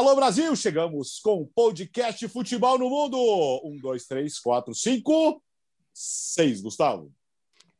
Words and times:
Alô 0.00 0.16
Brasil, 0.16 0.56
chegamos 0.56 1.18
com 1.18 1.42
o 1.42 1.46
podcast 1.46 2.26
Futebol 2.28 2.78
no 2.78 2.88
Mundo. 2.88 3.18
Um, 3.62 3.76
dois, 3.76 4.06
três, 4.06 4.38
quatro, 4.38 4.74
cinco, 4.74 5.42
seis, 5.92 6.62
Gustavo. 6.62 7.12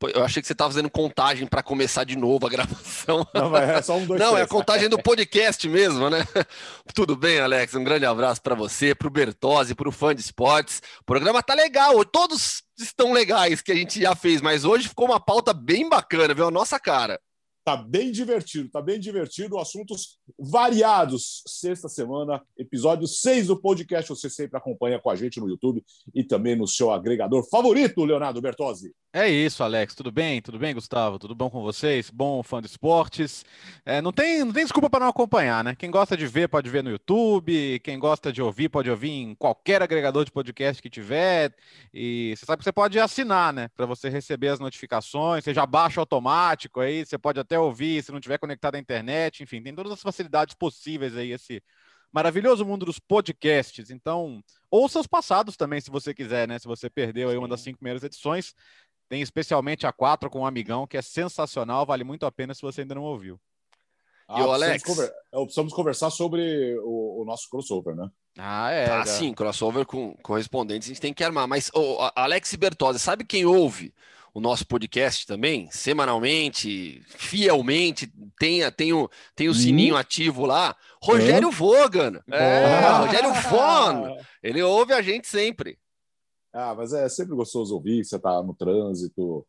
Eu 0.03 0.23
achei 0.23 0.43
que 0.43 0.47
você 0.47 0.53
estava 0.53 0.71
fazendo 0.71 0.91
contagem 0.91 1.47
para 1.47 1.63
começar 1.63 2.05
de 2.05 2.17
novo 2.17 2.47
a 2.47 2.51
gravação. 2.51 3.27
Não, 3.33 3.57
é 3.57 3.81
só 3.81 3.97
um, 3.97 4.05
dois, 4.05 4.21
Não, 4.21 4.33
três. 4.33 4.43
é 4.43 4.45
a 4.45 4.47
contagem 4.47 4.91
do 4.91 5.03
podcast 5.03 5.67
mesmo, 5.67 6.11
né? 6.11 6.19
Tudo 6.95 7.17
bem, 7.17 7.41
Alex? 7.41 7.75
Um 7.75 7.85
grande 7.85 8.05
abraço 8.05 8.43
para 8.43 8.55
você, 8.55 8.95
para 8.95 9.09
o 9.09 9.11
Bertozzi, 9.11 9.75
para 9.75 9.89
o 9.89 9.93
fã 9.93 10.15
de 10.15 10.21
esportes. 10.21 10.83
O 11.01 11.05
programa 11.05 11.43
tá 11.43 11.55
legal, 11.55 12.05
todos 12.05 12.63
estão 12.79 13.15
legais 13.15 13.63
que 13.63 13.73
a 13.73 13.77
gente 13.77 13.99
já 13.99 14.15
fez, 14.15 14.43
mas 14.43 14.67
hoje 14.67 14.91
ficou 14.91 15.07
uma 15.07 15.21
pauta 15.21 15.55
bem 15.55 15.89
bacana, 15.89 16.35
viu? 16.35 16.49
A 16.49 16.51
nossa 16.51 16.79
cara. 16.79 17.19
Tá 17.63 17.77
bem 17.77 18.11
divertido, 18.11 18.71
tá 18.71 18.81
bem 18.81 18.99
divertido. 18.99 19.59
Assuntos 19.59 20.19
variados. 20.39 21.43
Sexta 21.47 21.89
semana, 21.89 22.43
episódio 22.57 23.07
6 23.07 23.49
do 23.49 23.61
podcast. 23.61 24.09
Você 24.09 24.31
sempre 24.31 24.57
acompanha 24.57 24.99
com 24.99 25.11
a 25.11 25.17
gente 25.17 25.39
no 25.39 25.49
YouTube 25.49 25.85
e 26.15 26.25
também 26.25 26.57
no 26.57 26.67
seu 26.67 26.91
agregador 26.91 27.47
favorito, 27.49 28.05
Leonardo 28.05 28.41
Bertozzi. 28.41 28.95
É 29.13 29.29
isso, 29.29 29.65
Alex. 29.65 29.93
Tudo 29.97 30.13
bem? 30.13 30.41
Tudo 30.41 30.57
bem, 30.57 30.73
Gustavo? 30.73 31.19
Tudo 31.19 31.35
bom 31.35 31.51
com 31.51 31.61
vocês? 31.61 32.11
Bom 32.11 32.45
fã 32.45 32.61
de 32.61 32.69
esportes. 32.69 33.45
É, 33.85 34.01
não, 34.01 34.13
tem, 34.13 34.45
não 34.45 34.53
tem 34.53 34.63
desculpa 34.63 34.89
para 34.89 35.01
não 35.01 35.09
acompanhar, 35.09 35.65
né? 35.65 35.75
Quem 35.75 35.91
gosta 35.91 36.17
de 36.17 36.29
ver, 36.29 36.49
pode 36.49 36.71
ver 36.71 36.85
no 36.85 36.91
YouTube. 36.91 37.81
Quem 37.81 37.99
gosta 37.99 38.33
de 38.33 38.41
ouvir, 38.41 38.69
pode 38.69 38.89
ouvir 38.89 39.11
em 39.11 39.35
qualquer 39.35 39.83
agregador 39.83 40.25
de 40.25 40.31
podcast 40.31 40.81
que 40.81 40.89
tiver. 40.89 41.53
E 41.93 42.35
você 42.37 42.47
sabe 42.47 42.59
que 42.59 42.65
você 42.65 42.73
pode 42.73 43.01
assinar, 43.01 43.53
né? 43.53 43.67
Para 43.75 43.85
você 43.85 44.09
receber 44.09 44.49
as 44.49 44.61
notificações. 44.61 45.43
Você 45.43 45.53
já 45.53 45.67
baixa 45.67 45.99
automático 46.01 46.79
aí. 46.79 47.05
Você 47.05 47.19
pode 47.19 47.41
até 47.41 47.59
ouvir 47.59 48.05
se 48.05 48.13
não 48.13 48.21
tiver 48.21 48.39
conectado 48.39 48.77
à 48.77 48.79
internet. 48.79 49.43
Enfim, 49.43 49.61
tem 49.61 49.75
todas 49.75 49.91
as 49.91 50.03
facilidades 50.03 50.55
possíveis 50.55 51.17
aí, 51.17 51.33
esse 51.33 51.61
maravilhoso 52.13 52.65
mundo 52.65 52.87
dos 52.87 52.99
podcasts. 52.99 53.91
Então, 53.91 54.43
ouça 54.71 55.01
os 55.01 55.07
passados 55.07 55.57
também, 55.57 55.81
se 55.81 55.91
você 55.91 56.13
quiser, 56.15 56.47
né? 56.47 56.59
Se 56.59 56.67
você 56.67 56.91
perdeu 56.91 57.31
aí 57.31 57.37
uma 57.37 57.49
das 57.49 57.61
cinco 57.61 57.79
primeiras 57.79 58.03
edições. 58.03 58.55
Tem 59.11 59.21
especialmente 59.21 59.87
a 59.89 59.93
4 59.93 60.31
com 60.31 60.41
um 60.41 60.47
amigão, 60.47 60.87
que 60.87 60.97
é 60.97 61.03
sensacional, 61.03 61.85
vale 61.85 62.05
muito 62.05 62.25
a 62.25 62.31
pena 62.33 62.55
se 62.55 62.63
você 62.63 62.83
ainda 62.83 62.95
não 62.95 63.03
ouviu. 63.03 63.39
Ah, 64.29 64.39
E 64.39 64.43
o 64.43 64.47
precisamos 64.47 64.63
Alex? 64.63 64.85
conver- 64.85 65.13
é, 65.33 65.43
Precisamos 65.43 65.73
conversar 65.73 66.11
sobre 66.11 66.79
o, 66.85 67.23
o 67.23 67.25
nosso 67.25 67.51
crossover, 67.51 67.97
né? 67.97 68.09
Ah, 68.39 68.71
é. 68.71 68.89
Ah, 68.89 69.05
sim, 69.05 69.35
crossover 69.35 69.85
com 69.85 70.15
correspondentes 70.23 70.87
a 70.87 70.91
gente 70.93 71.01
tem 71.01 71.13
que 71.13 71.25
armar. 71.25 71.49
Mas, 71.49 71.69
a- 71.99 72.23
Alex 72.23 72.55
Bertozzi, 72.55 73.01
sabe 73.01 73.25
quem 73.25 73.45
ouve 73.45 73.93
o 74.33 74.41
nosso 74.41 74.65
podcast 74.65 75.27
também? 75.27 75.69
Semanalmente, 75.73 77.03
fielmente, 77.09 78.07
tem, 78.39 78.71
tem, 78.71 78.93
o, 78.93 79.11
tem 79.35 79.49
o 79.49 79.51
Hum. 79.51 79.55
sininho 79.55 79.97
ativo 79.97 80.47
lá. 80.47 80.77
Rogério 81.03 81.51
Vogan. 81.51 82.21
É. 82.31 82.91
Rogério 82.99 83.35
Von. 83.35 84.17
Ele 84.41 84.63
ouve 84.63 84.93
a 84.93 85.03
gente 85.03 85.27
sempre. 85.27 85.77
Ah, 86.53 86.75
mas 86.75 86.93
é 86.93 87.09
sempre 87.09 87.35
gostoso 87.35 87.75
ouvir, 87.75 88.05
você 88.05 88.19
tá 88.19 88.43
no 88.43 88.55
trânsito. 88.55 89.47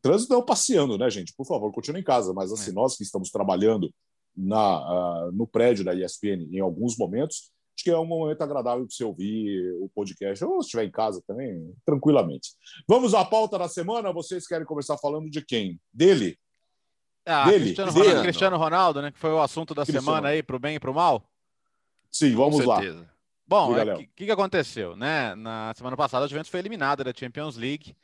Trânsito 0.00 0.34
é 0.34 0.36
o 0.36 0.44
passeando, 0.44 0.96
né, 0.96 1.10
gente? 1.10 1.34
Por 1.36 1.46
favor, 1.46 1.72
continue 1.72 2.00
em 2.00 2.04
casa. 2.04 2.32
Mas 2.32 2.52
assim, 2.52 2.72
nós 2.72 2.96
que 2.96 3.02
estamos 3.02 3.30
trabalhando 3.30 3.92
na, 4.36 4.58
ah, 4.58 5.30
no 5.32 5.46
prédio 5.46 5.84
da 5.84 5.94
ESPN 5.94 6.48
em 6.52 6.60
alguns 6.60 6.96
momentos, 6.96 7.50
acho 7.76 7.84
que 7.84 7.90
é 7.90 7.98
um 7.98 8.06
momento 8.06 8.40
agradável 8.42 8.86
para 8.86 8.94
você 8.94 9.02
ouvir 9.02 9.72
o 9.80 9.90
podcast, 9.94 10.44
ou 10.44 10.62
se 10.62 10.66
estiver 10.66 10.84
em 10.84 10.90
casa 10.90 11.22
também, 11.26 11.74
tranquilamente. 11.84 12.50
Vamos 12.88 13.14
à 13.14 13.24
pauta 13.24 13.58
da 13.58 13.68
semana. 13.68 14.12
Vocês 14.12 14.46
querem 14.46 14.66
começar 14.66 14.96
falando 14.98 15.28
de 15.28 15.44
quem? 15.44 15.80
Dele? 15.92 16.38
Ah, 17.24 17.50
Dele, 17.50 17.64
Cristiano. 17.64 17.92
Ronaldo, 17.92 18.22
Cristiano 18.22 18.56
Ronaldo, 18.56 19.02
né? 19.02 19.10
Que 19.10 19.18
foi 19.18 19.32
o 19.32 19.40
assunto 19.40 19.74
da 19.74 19.82
Cristiano. 19.82 20.04
semana 20.04 20.28
aí, 20.28 20.42
pro 20.42 20.60
bem 20.60 20.76
e 20.76 20.80
pro 20.80 20.94
mal. 20.94 21.28
Sim, 22.10 22.34
vamos 22.34 22.64
lá. 22.64 22.80
Bom, 23.46 23.70
o 23.70 23.74
Léo. 23.74 23.98
que, 24.16 24.26
que 24.26 24.30
aconteceu, 24.30 24.96
né? 24.96 25.34
Na 25.34 25.72
semana 25.74 25.96
passada, 25.96 26.24
a 26.24 26.28
Juventus 26.28 26.50
foi 26.50 26.60
eliminada 26.60 27.04
da 27.04 27.12
Champions 27.16 27.56
League 27.56 27.96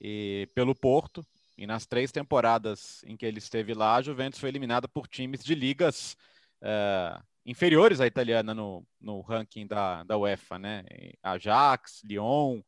e, 0.00 0.48
pelo 0.54 0.74
Porto. 0.74 1.24
E 1.56 1.66
nas 1.66 1.86
três 1.86 2.12
temporadas 2.12 3.02
em 3.04 3.16
que 3.16 3.26
ele 3.26 3.38
esteve 3.38 3.74
lá, 3.74 3.96
a 3.96 4.02
Juventus 4.02 4.38
foi 4.38 4.48
eliminada 4.48 4.86
por 4.86 5.08
times 5.08 5.42
de 5.44 5.56
ligas 5.56 6.16
eh, 6.62 7.20
inferiores 7.44 8.00
à 8.00 8.06
italiana 8.06 8.54
no, 8.54 8.86
no 9.00 9.20
ranking 9.20 9.66
da, 9.66 10.04
da 10.04 10.16
UEFA, 10.16 10.56
né? 10.56 10.84
Ajax, 11.20 12.02
Lyon, 12.04 12.62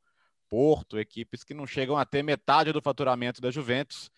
Porto, 0.48 0.98
equipes 0.98 1.44
que 1.44 1.54
não 1.54 1.66
chegam 1.66 1.97
a 1.97 2.04
ter 2.04 2.25
metade 2.25 2.72
do 2.72 2.82
faturamento 2.82 3.41
da 3.41 3.50
Juventus. 3.50 4.10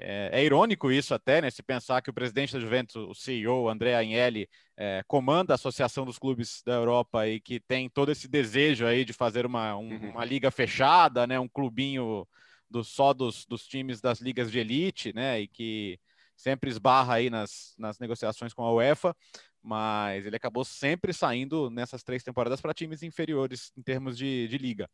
É, 0.00 0.30
é 0.40 0.44
irônico 0.44 0.92
isso 0.92 1.12
até, 1.14 1.42
né? 1.42 1.50
Se 1.50 1.62
pensar 1.62 2.00
que 2.02 2.10
o 2.10 2.12
presidente 2.14 2.52
da 2.52 2.60
Juventus, 2.60 2.94
o 2.96 3.14
CEO, 3.14 3.68
André 3.68 3.94
Agnelli, 3.96 4.48
é, 4.76 5.02
comanda 5.08 5.52
a 5.54 5.56
Associação 5.56 6.04
dos 6.04 6.18
Clubes 6.18 6.62
da 6.64 6.74
Europa 6.74 7.26
e 7.26 7.40
que 7.40 7.58
tem 7.58 7.88
todo 7.90 8.12
esse 8.12 8.28
desejo 8.28 8.86
aí 8.86 9.04
de 9.04 9.12
fazer 9.12 9.44
uma, 9.44 9.76
um- 9.76 9.88
Uhum. 9.90 10.10
uma 10.10 10.24
liga 10.24 10.50
fechada, 10.50 11.26
né? 11.26 11.38
Um 11.40 11.48
clubinho 11.48 12.26
do, 12.70 12.84
só 12.84 13.12
dos, 13.12 13.44
dos 13.46 13.66
times 13.66 14.00
das 14.00 14.20
ligas 14.20 14.50
de 14.52 14.58
elite, 14.60 15.12
né? 15.12 15.40
E 15.40 15.48
que 15.48 15.98
sempre 16.36 16.70
esbarra 16.70 17.14
aí 17.14 17.28
nas, 17.28 17.74
nas 17.76 17.98
negociações 17.98 18.54
com 18.54 18.62
a 18.64 18.72
UEFA, 18.72 19.16
mas 19.62 20.24
ele 20.26 20.36
acabou 20.36 20.64
sempre 20.64 21.12
saindo 21.12 21.70
nessas 21.70 22.02
três 22.02 22.22
temporadas 22.22 22.60
para 22.60 22.74
times 22.74 23.02
inferiores 23.02 23.72
em 23.76 23.82
termos 23.82 24.16
de, 24.16 24.48
de 24.48 24.58
liga. 24.58 24.88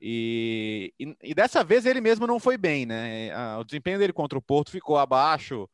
E, 0.00 0.92
e, 0.98 1.16
e 1.22 1.34
dessa 1.34 1.64
vez 1.64 1.86
ele 1.86 2.00
mesmo 2.00 2.26
não 2.26 2.38
foi 2.40 2.56
bem, 2.56 2.86
né? 2.86 3.30
O 3.58 3.64
desempenho 3.64 3.98
dele 3.98 4.12
contra 4.12 4.38
o 4.38 4.42
Porto 4.42 4.70
ficou 4.70 4.98
abaixo. 4.98 5.68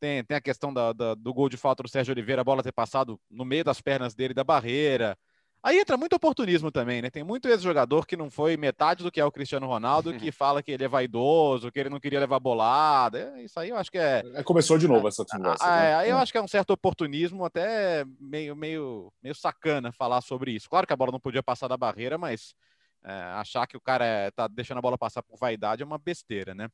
Tem, 0.00 0.24
tem 0.24 0.36
a 0.36 0.40
questão 0.40 0.72
da- 0.74 0.92
da- 0.92 1.14
do 1.14 1.32
gol 1.32 1.48
de 1.48 1.56
falta 1.56 1.82
do 1.82 1.88
Sérgio 1.88 2.12
Oliveira, 2.12 2.42
a 2.42 2.44
bola 2.44 2.62
ter 2.62 2.72
passado 2.72 3.20
no 3.30 3.44
meio 3.44 3.64
das 3.64 3.80
pernas 3.80 4.14
dele 4.14 4.34
da 4.34 4.44
barreira. 4.44 5.16
Aí 5.64 5.78
entra 5.78 5.96
muito 5.96 6.14
oportunismo 6.14 6.70
também, 6.70 7.00
né? 7.00 7.08
Tem 7.08 7.24
muito 7.24 7.48
ex-jogador 7.48 8.06
que 8.06 8.18
não 8.18 8.30
foi 8.30 8.54
metade 8.54 9.02
do 9.02 9.10
que 9.10 9.18
é 9.18 9.24
o 9.24 9.32
Cristiano 9.32 9.66
Ronaldo, 9.66 10.12
que 10.12 10.30
fala 10.30 10.62
que 10.62 10.70
ele 10.70 10.84
é 10.84 10.88
vaidoso, 10.88 11.72
que 11.72 11.80
ele 11.80 11.88
não 11.88 11.98
queria 11.98 12.20
levar 12.20 12.38
bolada. 12.38 13.32
É, 13.34 13.44
Isso 13.44 13.58
aí 13.58 13.70
eu 13.70 13.76
acho 13.78 13.90
que 13.90 13.96
é. 13.96 14.22
É, 14.34 14.42
Começou 14.42 14.76
de 14.76 14.86
novo 14.86 15.08
essa 15.08 15.24
conversa. 15.24 15.64
Ah, 15.64 15.80
né? 15.80 15.90
é, 15.90 15.94
aí 15.94 16.10
eu 16.10 16.18
acho 16.18 16.30
que 16.30 16.36
é 16.36 16.42
um 16.42 16.46
certo 16.46 16.72
oportunismo, 16.72 17.46
até 17.46 18.04
meio, 18.20 18.54
meio, 18.54 19.10
meio 19.22 19.34
sacana 19.34 19.90
falar 19.90 20.20
sobre 20.20 20.52
isso. 20.52 20.68
Claro 20.68 20.86
que 20.86 20.92
a 20.92 20.96
bola 20.96 21.12
não 21.12 21.18
podia 21.18 21.42
passar 21.42 21.66
da 21.66 21.78
barreira, 21.78 22.18
mas 22.18 22.54
é, 23.02 23.12
achar 23.12 23.66
que 23.66 23.78
o 23.78 23.80
cara 23.80 24.04
é, 24.04 24.30
tá 24.30 24.46
deixando 24.46 24.76
a 24.76 24.82
bola 24.82 24.98
passar 24.98 25.22
por 25.22 25.38
vaidade 25.38 25.82
é 25.82 25.86
uma 25.86 25.96
besteira, 25.96 26.54
né? 26.54 26.68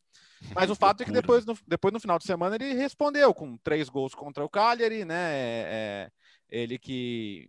Mas 0.52 0.68
o 0.68 0.74
fato 0.74 1.02
é 1.02 1.06
que 1.06 1.12
depois 1.12 1.46
no, 1.46 1.56
depois, 1.64 1.94
no 1.94 2.00
final 2.00 2.18
de 2.18 2.24
semana, 2.24 2.56
ele 2.56 2.74
respondeu 2.74 3.32
com 3.32 3.56
três 3.58 3.88
gols 3.88 4.16
contra 4.16 4.44
o 4.44 4.50
Cagliari, 4.50 5.04
né? 5.04 5.30
É, 5.32 5.62
é, 5.70 6.10
ele 6.48 6.76
que 6.76 7.48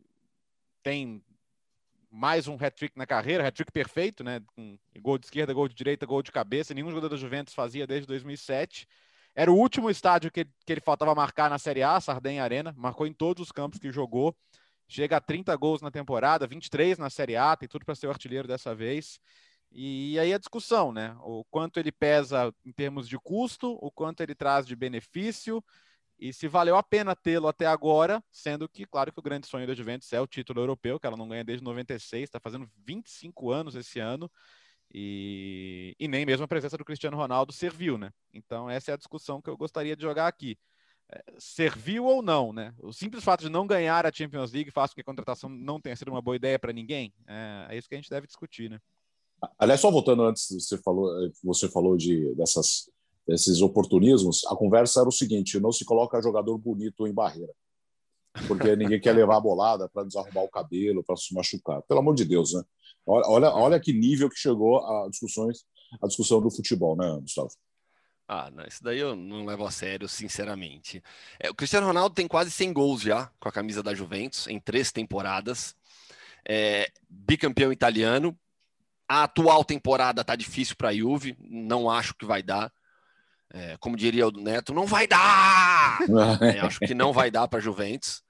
tem 0.84 1.24
mais 2.12 2.48
um 2.48 2.56
hat-trick 2.56 2.98
na 2.98 3.06
carreira, 3.06 3.48
hat-trick 3.48 3.72
perfeito, 3.72 4.24
né? 4.24 4.42
Com 4.54 4.78
gol 5.00 5.18
de 5.18 5.26
esquerda, 5.26 5.54
gol 5.54 5.68
de 5.68 5.74
direita, 5.74 6.06
gol 6.06 6.22
de 6.22 6.32
cabeça. 6.32 6.74
Nenhum 6.74 6.90
jogador 6.90 7.10
da 7.10 7.16
Juventus 7.16 7.54
fazia 7.54 7.88
desde 7.88 8.06
2007. 8.08 8.86
Era 9.34 9.50
o 9.50 9.56
último 9.56 9.90
estádio 9.90 10.30
que, 10.30 10.44
que 10.44 10.74
ele 10.74 10.82
faltava 10.82 11.16
marcar 11.16 11.50
na 11.50 11.58
Série 11.58 11.82
A, 11.82 12.00
Sardenha 12.02 12.44
Arena. 12.44 12.74
Marcou 12.78 13.08
em 13.08 13.14
todos 13.14 13.44
os 13.44 13.52
campos 13.52 13.80
que 13.80 13.92
jogou. 13.92 14.36
Chega 14.90 15.16
a 15.18 15.22
30 15.22 15.56
gols 15.56 15.82
na 15.82 15.90
temporada, 15.90 16.46
23 16.46 16.98
na 16.98 17.10
Série 17.10 17.38
A, 17.38 17.56
tem 17.56 17.70
tudo 17.70 17.86
para 17.86 17.96
ser 17.96 18.08
o 18.08 18.10
artilheiro 18.10 18.46
dessa 18.46 18.76
vez. 18.76 19.22
E 19.72 20.20
aí 20.20 20.34
a 20.34 20.38
discussão, 20.38 20.92
né? 20.92 21.16
O 21.22 21.46
quanto 21.46 21.80
ele 21.80 21.94
pesa 21.94 22.54
em 22.66 22.74
termos 22.74 23.08
de 23.08 23.18
custo, 23.18 23.72
o 23.82 23.90
quanto 23.90 24.20
ele 24.20 24.36
traz 24.36 24.68
de 24.68 24.76
benefício 24.76 25.64
e 26.22 26.32
se 26.32 26.48
valeu 26.48 26.78
a 26.78 26.84
pena 26.84 27.16
tê-lo 27.16 27.48
até 27.48 27.66
agora, 27.66 28.24
sendo 28.32 28.70
que, 28.70 28.86
claro, 28.86 29.12
que 29.12 29.20
o 29.20 29.24
grande 29.24 29.48
sonho 29.48 29.66
da 29.66 29.74
Juventus 29.74 30.14
é 30.14 30.22
o 30.22 30.28
título 30.28 30.62
europeu, 30.62 31.00
que 31.00 31.08
ela 31.08 31.18
não 31.18 31.28
ganha 31.28 31.44
desde 31.44 31.64
96, 31.64 32.24
está 32.24 32.40
fazendo 32.40 32.70
25 32.86 33.50
anos 33.50 33.74
esse 33.74 34.00
ano, 34.00 34.30
e, 34.94 35.96
e 36.00 36.08
nem 36.08 36.24
mesmo 36.24 36.46
a 36.46 36.48
presença 36.48 36.78
do 36.78 36.86
Cristiano 36.86 37.18
Ronaldo 37.18 37.52
serviu, 37.52 37.98
né? 37.98 38.12
Então, 38.32 38.70
essa 38.70 38.92
é 38.92 38.94
a 38.94 38.98
discussão 38.98 39.42
que 39.42 39.50
eu 39.50 39.58
gostaria 39.58 39.96
de 39.96 40.04
jogar 40.04 40.28
aqui. 40.28 40.60
É, 41.12 41.24
serviu 41.40 42.06
ou 42.06 42.22
não, 42.22 42.54
né? 42.54 42.72
O 42.80 42.94
simples 42.94 43.24
fato 43.24 43.42
de 43.42 43.50
não 43.50 43.66
ganhar 43.66 44.06
a 44.06 44.12
Champions 44.12 44.52
League 44.52 44.70
faz 44.70 44.92
com 44.92 44.96
que 44.96 45.02
a 45.02 45.06
contratação 45.06 45.50
não 45.50 45.82
tenha 45.82 45.96
sido 45.96 46.12
uma 46.12 46.22
boa 46.22 46.36
ideia 46.36 46.60
para 46.60 46.72
ninguém. 46.72 47.12
É, 47.28 47.68
é 47.70 47.78
isso 47.78 47.90
que 47.90 47.96
a 47.96 47.98
gente 47.98 48.10
deve 48.10 48.28
discutir, 48.28 48.70
né? 48.70 48.80
Aliás, 49.58 49.82
só 49.82 49.90
voltando 49.90 50.24
antes, 50.24 50.48
você 50.52 50.78
falou, 50.78 51.32
você 51.44 51.68
falou 51.68 51.98
de 51.98 52.36
dessas, 52.36 52.88
desses 53.32 53.62
oportunismos. 53.62 54.46
A 54.48 54.56
conversa 54.56 55.00
era 55.00 55.10
o 55.10 55.12
seguinte: 55.12 55.60
não 55.60 55.72
se 55.72 55.86
coloca 55.86 56.22
jogador 56.22 56.58
bonito 56.58 57.08
em 57.08 57.14
barreira, 57.14 57.54
porque 58.48 58.76
ninguém 58.76 59.00
quer 59.00 59.14
levar 59.14 59.38
a 59.38 59.42
bolada 59.42 59.90
para 59.90 60.04
desarrumar 60.04 60.44
o 60.44 60.50
cabelo, 60.50 61.04
para 61.04 61.16
se 61.16 61.34
machucar. 61.34 61.82
Pelo 61.84 62.02
amor 62.02 62.14
de 62.14 62.26
Deus, 62.26 62.54
né? 62.54 62.62
Olha, 63.06 63.28
olha, 63.28 63.50
olha 63.52 63.80
que 63.80 63.94
nível 63.94 64.30
que 64.30 64.38
chegou 64.38 64.86
a 64.86 65.08
discussões, 65.10 65.64
a 66.02 66.08
discussão 66.08 66.42
do 66.42 66.52
futebol, 66.52 66.96
né, 66.96 67.18
Gustavo? 67.22 67.50
Ah, 68.28 68.52
não, 68.52 68.66
isso 68.66 68.84
daí 68.84 69.00
eu 69.00 69.16
não 69.16 69.46
levo 69.46 69.66
a 69.66 69.72
sério, 69.72 70.08
sinceramente. 70.08 71.02
É, 71.40 71.50
o 71.50 71.56
Cristiano 71.56 71.88
Ronaldo 71.88 72.16
tem 72.16 72.28
quase 72.28 72.52
100 72.52 72.74
gols 72.74 73.02
já 73.02 73.32
com 73.40 73.50
a 73.50 73.52
camisa 73.52 73.82
da 73.82 73.94
Juventus 73.94 74.48
em 74.48 74.60
três 74.60 74.92
temporadas. 74.92 75.76
É, 76.48 76.92
bicampeão 77.10 77.72
italiano. 77.72 78.38
A 79.08 79.24
atual 79.24 79.66
temporada 79.66 80.24
tá 80.24 80.36
difícil 80.36 80.76
para 80.78 80.90
a 80.90 80.94
Juve, 80.94 81.36
não 81.40 81.90
acho 81.90 82.14
que 82.16 82.26
vai 82.26 82.42
dar. 82.42 82.72
É, 83.54 83.76
como 83.80 83.98
diria 83.98 84.28
o 84.28 84.32
Neto, 84.32 84.74
não 84.74 84.86
vai 84.86 85.08
dar! 85.08 86.00
É, 86.42 86.60
acho 86.60 86.80
que 86.80 86.94
não 86.94 87.12
vai 87.12 87.30
dar 87.30 87.48
para 87.48 87.60
a 87.60 87.62
Juventus. 87.62 88.24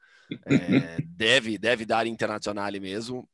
É, 0.46 0.98
deve, 1.06 1.58
deve 1.58 1.86
dar 1.86 2.08
internacional 2.08 2.72
mesmo. 2.80 3.30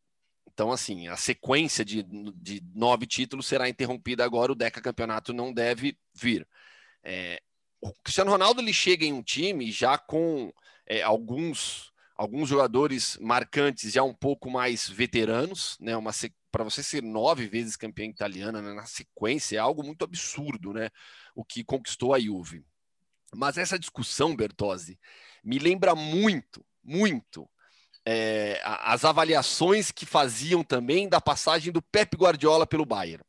Então, 0.51 0.71
assim, 0.71 1.07
a 1.07 1.15
sequência 1.15 1.85
de, 1.85 2.03
de 2.03 2.61
nove 2.73 3.05
títulos 3.05 3.45
será 3.45 3.69
interrompida 3.69 4.25
agora, 4.25 4.51
o 4.51 4.55
Deca 4.55 4.81
Campeonato 4.81 5.31
não 5.31 5.53
deve 5.53 5.95
vir. 6.15 6.47
É, 7.03 7.39
o 7.79 7.93
Cristiano 8.03 8.31
Ronaldo 8.31 8.59
ele 8.59 8.73
chega 8.73 9.05
em 9.05 9.13
um 9.13 9.21
time 9.21 9.71
já 9.71 9.97
com 9.97 10.51
é, 10.87 11.03
alguns 11.03 11.91
alguns 12.17 12.49
jogadores 12.49 13.17
marcantes 13.21 13.93
já 13.93 14.03
um 14.03 14.13
pouco 14.13 14.49
mais 14.49 14.89
veteranos, 14.89 15.77
né? 15.79 15.95
Uma 15.95 16.11
para 16.51 16.63
você 16.63 16.81
ser 16.81 17.03
nove 17.03 17.47
vezes 17.47 17.75
campeão 17.75 18.09
italiana 18.09 18.61
né? 18.61 18.73
na 18.73 18.85
sequência 18.85 19.57
é 19.57 19.59
algo 19.59 19.83
muito 19.83 20.03
absurdo, 20.03 20.73
né? 20.73 20.89
O 21.35 21.45
que 21.45 21.63
conquistou 21.63 22.13
a 22.13 22.19
Juve. 22.19 22.65
Mas 23.35 23.57
essa 23.57 23.77
discussão, 23.77 24.35
Bertozzi, 24.35 24.99
me 25.43 25.59
lembra 25.59 25.93
muito, 25.93 26.65
muito 26.83 27.47
é, 28.05 28.59
as 28.63 29.05
avaliações 29.05 29.91
que 29.91 30.05
faziam 30.05 30.63
também 30.63 31.07
da 31.07 31.21
passagem 31.21 31.71
do 31.71 31.81
Pep 31.81 32.15
Guardiola 32.15 32.65
pelo 32.65 32.85
Bayern. 32.85 33.23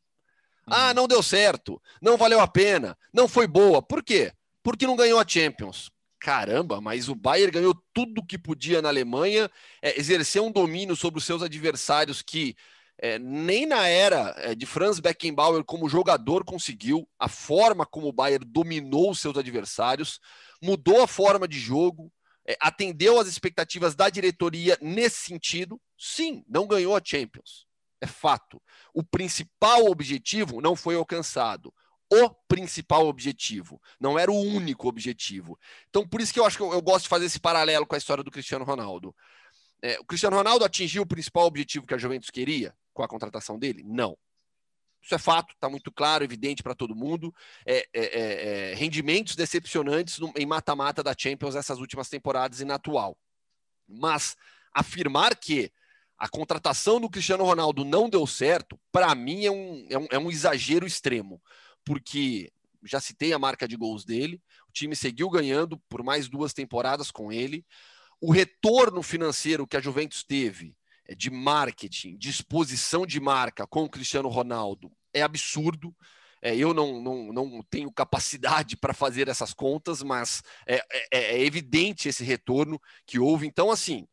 Ah, 0.67 0.89
uhum. 0.89 0.95
não 0.95 1.09
deu 1.09 1.23
certo, 1.23 1.83
não 2.01 2.17
valeu 2.17 2.41
a 2.41 2.47
pena, 2.47 2.97
não 3.13 3.27
foi 3.27 3.47
boa. 3.47 3.83
Por 3.83 4.03
quê? 4.03 4.33
Porque 4.63 4.87
não 4.87 4.97
ganhou 4.97 5.19
a 5.19 5.27
Champions. 5.27 5.91
Caramba, 6.21 6.81
mas 6.81 7.09
o 7.09 7.15
Bayern 7.15 7.53
ganhou 7.53 7.75
tudo 7.93 8.25
que 8.25 8.37
podia 8.37 8.83
na 8.83 8.89
Alemanha, 8.89 9.49
é, 9.81 9.99
exerceu 9.99 10.45
um 10.45 10.51
domínio 10.51 10.97
sobre 10.97 11.19
os 11.19 11.25
seus 11.25 11.43
adversários 11.43 12.23
que 12.23 12.57
é, 13.01 13.19
nem 13.19 13.65
na 13.65 13.87
era 13.87 14.35
é, 14.39 14.55
de 14.55 14.67
Franz 14.67 14.99
Beckenbauer 14.99 15.63
como 15.63 15.89
jogador 15.89 16.45
conseguiu, 16.45 17.09
a 17.19 17.29
forma 17.29 17.87
como 17.87 18.09
o 18.09 18.13
Bayern 18.13 18.45
dominou 18.45 19.11
os 19.11 19.21
seus 19.21 19.37
adversários, 19.37 20.19
mudou 20.61 21.03
a 21.03 21.07
forma 21.07 21.47
de 21.47 21.59
jogo, 21.59 22.13
é, 22.47 22.57
atendeu 22.61 23.21
às 23.21 23.29
expectativas 23.29 23.95
da 23.95 24.11
diretoria 24.11 24.77
nesse 24.83 25.21
sentido. 25.21 25.81
Sim, 25.97 26.45
não 26.49 26.67
ganhou 26.67 26.97
a 26.97 27.01
Champions, 27.05 27.67
é 28.01 28.07
fato. 28.07 28.61
O 28.93 29.05
principal 29.05 29.85
objetivo 29.87 30.61
não 30.61 30.75
foi 30.75 30.97
alcançado. 30.97 31.73
O 32.11 32.31
principal 32.49 33.07
objetivo, 33.07 33.81
não 34.01 34.19
era 34.19 34.31
o 34.31 34.41
único 34.41 34.89
objetivo. 34.89 35.59
Então, 35.91 36.09
por 36.09 36.21
isso 36.21 36.33
que 36.33 36.41
eu 36.41 36.47
acho 36.47 36.57
que 36.57 36.63
eu, 36.63 36.73
eu 36.73 36.81
gosto 36.81 37.03
de 37.03 37.09
fazer 37.09 37.27
esse 37.27 37.39
paralelo 37.39 37.87
com 37.87 37.95
a 37.95 37.99
história 37.99 38.25
do 38.25 38.31
Cristiano 38.31 38.65
Ronaldo. 38.65 39.15
É, 39.83 39.99
o 40.01 40.05
Cristiano 40.05 40.37
Ronaldo 40.37 40.65
atingiu 40.65 41.03
o 41.03 41.07
principal 41.07 41.45
objetivo 41.47 41.87
que 41.87 41.95
a 41.95 41.99
Juventus 41.99 42.31
queria 42.31 42.75
com 42.93 43.03
a 43.03 43.09
contratação 43.09 43.59
dele? 43.59 43.83
Não. 43.85 44.17
Isso 45.01 45.15
é 45.15 45.19
fato, 45.19 45.55
está 45.55 45.69
muito 45.69 45.93
claro, 45.93 46.25
evidente 46.25 46.63
para 46.63 46.75
todo 46.75 46.97
mundo. 46.97 47.33
É, 47.65 47.79
é, 47.79 47.87
é, 47.95 48.71
é, 48.73 48.75
rendimentos 48.75 49.37
decepcionantes 49.37 50.19
no, 50.19 50.33
em 50.37 50.47
mata-mata 50.47 51.03
da 51.03 51.15
Champions 51.17 51.55
essas 51.55 51.79
últimas 51.79 52.09
temporadas 52.09 52.61
e 52.61 52.65
na 52.65 52.75
atual. 52.75 53.17
Mas 53.87 54.37
afirmar 54.73 55.37
que 55.37 55.73
a 56.19 56.29
contratação 56.29 57.01
do 57.01 57.09
Cristiano 57.09 57.45
Ronaldo 57.45 57.85
não 57.85 58.11
deu 58.11 58.27
certo, 58.27 58.79
para 58.91 59.15
mim 59.15 59.45
é 59.45 59.51
um, 59.51 59.87
é, 59.89 59.99
um, 59.99 60.07
é 60.11 60.19
um 60.19 60.31
exagero 60.31 60.87
extremo, 60.87 61.41
porque 61.89 62.53
já 62.85 63.01
citei 63.01 63.33
a 63.33 63.39
marca 63.39 63.67
de 63.67 63.75
gols 63.75 64.05
dele, 64.05 64.43
o 64.69 64.73
time 64.73 64.95
seguiu 64.95 65.31
ganhando 65.31 65.79
por 65.89 66.03
mais 66.03 66.29
duas 66.29 66.53
temporadas 66.53 67.11
com 67.11 67.33
ele. 67.33 67.65
O 68.21 68.31
retorno 68.31 69.03
financeiro 69.03 69.67
que 69.67 69.75
a 69.75 69.81
Juventus 69.81 70.23
teve 70.23 70.77
é, 71.07 71.15
de 71.15 71.31
marketing, 71.31 72.19
de 72.19 72.29
exposição 72.29 73.07
de 73.07 73.19
marca 73.19 73.67
com 73.67 73.85
o 73.85 73.89
Cristiano 73.89 74.29
Ronaldo 74.29 74.93
é 75.15 75.23
absurdo. 75.23 75.97
É, 76.43 76.55
eu 76.55 76.75
não, 76.75 77.01
não, 77.01 77.33
não 77.33 77.63
tenho 77.71 77.91
capacidade 77.91 78.77
para 78.77 78.93
fazer 78.93 79.27
essas 79.29 79.55
contas, 79.55 80.03
mas 80.03 80.43
é, 80.67 80.77
é, 80.93 81.37
é, 81.37 81.43
evidente 81.43 82.07
esse 82.07 82.23
retorno 82.23 82.79
que 83.07 83.19
houve. 83.19 83.47
Então, 83.47 83.71
assim, 83.71 84.07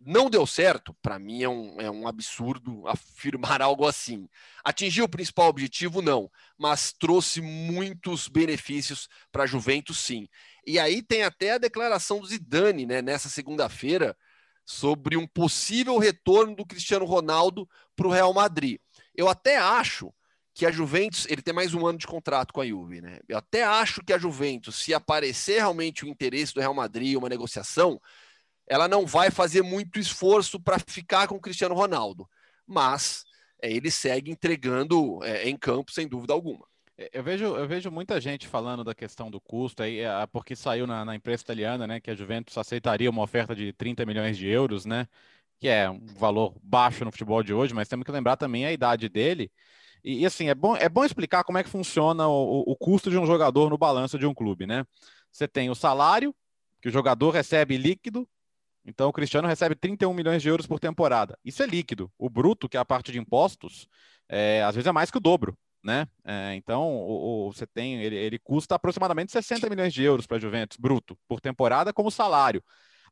não 0.00 0.28
deu 0.28 0.46
certo, 0.46 0.94
para 1.02 1.18
mim 1.18 1.42
é 1.42 1.48
um, 1.48 1.80
é 1.80 1.90
um 1.90 2.06
absurdo 2.06 2.86
afirmar 2.88 3.62
algo 3.62 3.86
assim. 3.86 4.28
Atingiu 4.64 5.04
o 5.04 5.08
principal 5.08 5.48
objetivo? 5.48 6.02
Não, 6.02 6.30
mas 6.58 6.92
trouxe 6.92 7.40
muitos 7.40 8.28
benefícios 8.28 9.08
para 9.32 9.44
a 9.44 9.46
Juventus, 9.46 9.98
sim. 9.98 10.28
E 10.66 10.78
aí 10.78 11.02
tem 11.02 11.22
até 11.22 11.52
a 11.52 11.58
declaração 11.58 12.20
do 12.20 12.26
Zidane, 12.26 12.86
né, 12.86 13.00
nessa 13.00 13.28
segunda-feira, 13.28 14.16
sobre 14.64 15.16
um 15.16 15.26
possível 15.26 15.96
retorno 15.98 16.56
do 16.56 16.66
Cristiano 16.66 17.04
Ronaldo 17.04 17.68
para 17.94 18.08
o 18.08 18.10
Real 18.10 18.34
Madrid. 18.34 18.78
Eu 19.14 19.28
até 19.28 19.56
acho 19.56 20.12
que 20.52 20.66
a 20.66 20.70
Juventus, 20.70 21.26
ele 21.28 21.42
tem 21.42 21.52
mais 21.52 21.74
um 21.74 21.86
ano 21.86 21.98
de 21.98 22.06
contrato 22.06 22.52
com 22.52 22.62
a 22.62 22.66
Juve, 22.66 23.02
né? 23.02 23.20
Eu 23.28 23.36
até 23.36 23.62
acho 23.62 24.02
que 24.02 24.12
a 24.12 24.18
Juventus, 24.18 24.76
se 24.76 24.94
aparecer 24.94 25.58
realmente 25.58 26.04
o 26.04 26.08
interesse 26.08 26.54
do 26.54 26.60
Real 26.60 26.72
Madrid, 26.72 27.14
uma 27.14 27.28
negociação, 27.28 28.00
ela 28.66 28.88
não 28.88 29.06
vai 29.06 29.30
fazer 29.30 29.62
muito 29.62 29.98
esforço 29.98 30.60
para 30.60 30.78
ficar 30.86 31.28
com 31.28 31.36
o 31.36 31.40
Cristiano 31.40 31.74
Ronaldo. 31.74 32.28
Mas 32.66 33.24
é, 33.62 33.70
ele 33.72 33.90
segue 33.90 34.30
entregando 34.30 35.22
é, 35.24 35.48
em 35.48 35.56
campo, 35.56 35.92
sem 35.92 36.08
dúvida 36.08 36.32
alguma. 36.32 36.66
É, 36.98 37.10
eu 37.12 37.22
vejo, 37.22 37.44
eu 37.44 37.68
vejo 37.68 37.90
muita 37.90 38.20
gente 38.20 38.46
falando 38.46 38.82
da 38.84 38.94
questão 38.94 39.30
do 39.30 39.40
custo, 39.40 39.82
aí, 39.82 40.00
é, 40.00 40.26
porque 40.26 40.56
saiu 40.56 40.86
na, 40.86 41.04
na, 41.04 41.14
imprensa 41.14 41.42
italiana 41.44 41.86
né, 41.86 42.00
que 42.00 42.10
a 42.10 42.14
Juventus 42.14 42.56
aceitaria 42.58 43.10
uma 43.10 43.22
oferta 43.22 43.54
de 43.54 43.72
30 43.72 44.04
milhões 44.06 44.36
de 44.36 44.48
euros, 44.48 44.84
né, 44.84 45.06
que 45.60 45.68
é 45.68 45.88
um 45.90 46.06
valor 46.18 46.54
baixo 46.62 47.04
no 47.04 47.12
futebol 47.12 47.42
de 47.42 47.52
hoje, 47.54 47.74
mas 47.74 47.88
temos 47.88 48.04
que 48.04 48.12
lembrar 48.12 48.36
também 48.36 48.66
a 48.66 48.72
idade 48.72 49.08
dele. 49.08 49.50
E, 50.04 50.20
e 50.20 50.26
assim, 50.26 50.48
é 50.48 50.54
bom, 50.54 50.76
é 50.76 50.88
bom 50.88 51.04
explicar 51.04 51.44
como 51.44 51.58
é 51.58 51.64
que 51.64 51.70
funciona 51.70 52.28
o, 52.28 52.60
o 52.66 52.76
custo 52.76 53.10
de 53.10 53.18
um 53.18 53.26
jogador 53.26 53.70
no 53.70 53.78
balanço 53.78 54.18
de 54.18 54.26
um 54.26 54.34
clube. 54.34 54.66
Né? 54.66 54.84
Você 55.32 55.48
tem 55.48 55.70
o 55.70 55.74
salário, 55.74 56.34
que 56.80 56.88
o 56.88 56.92
jogador 56.92 57.30
recebe 57.30 57.76
líquido, 57.76 58.28
então 58.86 59.08
o 59.08 59.12
Cristiano 59.12 59.48
recebe 59.48 59.74
31 59.74 60.14
milhões 60.14 60.40
de 60.40 60.48
euros 60.48 60.66
por 60.66 60.80
temporada. 60.80 61.36
Isso 61.44 61.62
é 61.62 61.66
líquido. 61.66 62.10
O 62.16 62.30
bruto, 62.30 62.68
que 62.68 62.76
é 62.76 62.80
a 62.80 62.84
parte 62.84 63.12
de 63.12 63.18
impostos, 63.18 63.88
é, 64.28 64.62
às 64.62 64.74
vezes 64.74 64.86
é 64.86 64.92
mais 64.92 65.10
que 65.10 65.18
o 65.18 65.20
dobro 65.20 65.58
né? 65.86 66.08
É, 66.24 66.54
então, 66.56 66.82
o, 66.82 67.46
o, 67.46 67.52
você 67.52 67.64
tem, 67.64 68.02
ele, 68.02 68.16
ele 68.16 68.38
custa 68.40 68.74
aproximadamente 68.74 69.30
60 69.30 69.70
milhões 69.70 69.94
de 69.94 70.02
euros 70.02 70.26
para 70.26 70.36
a 70.36 70.40
Juventus, 70.40 70.76
bruto, 70.76 71.16
por 71.28 71.40
temporada, 71.40 71.92
como 71.92 72.10
salário. 72.10 72.62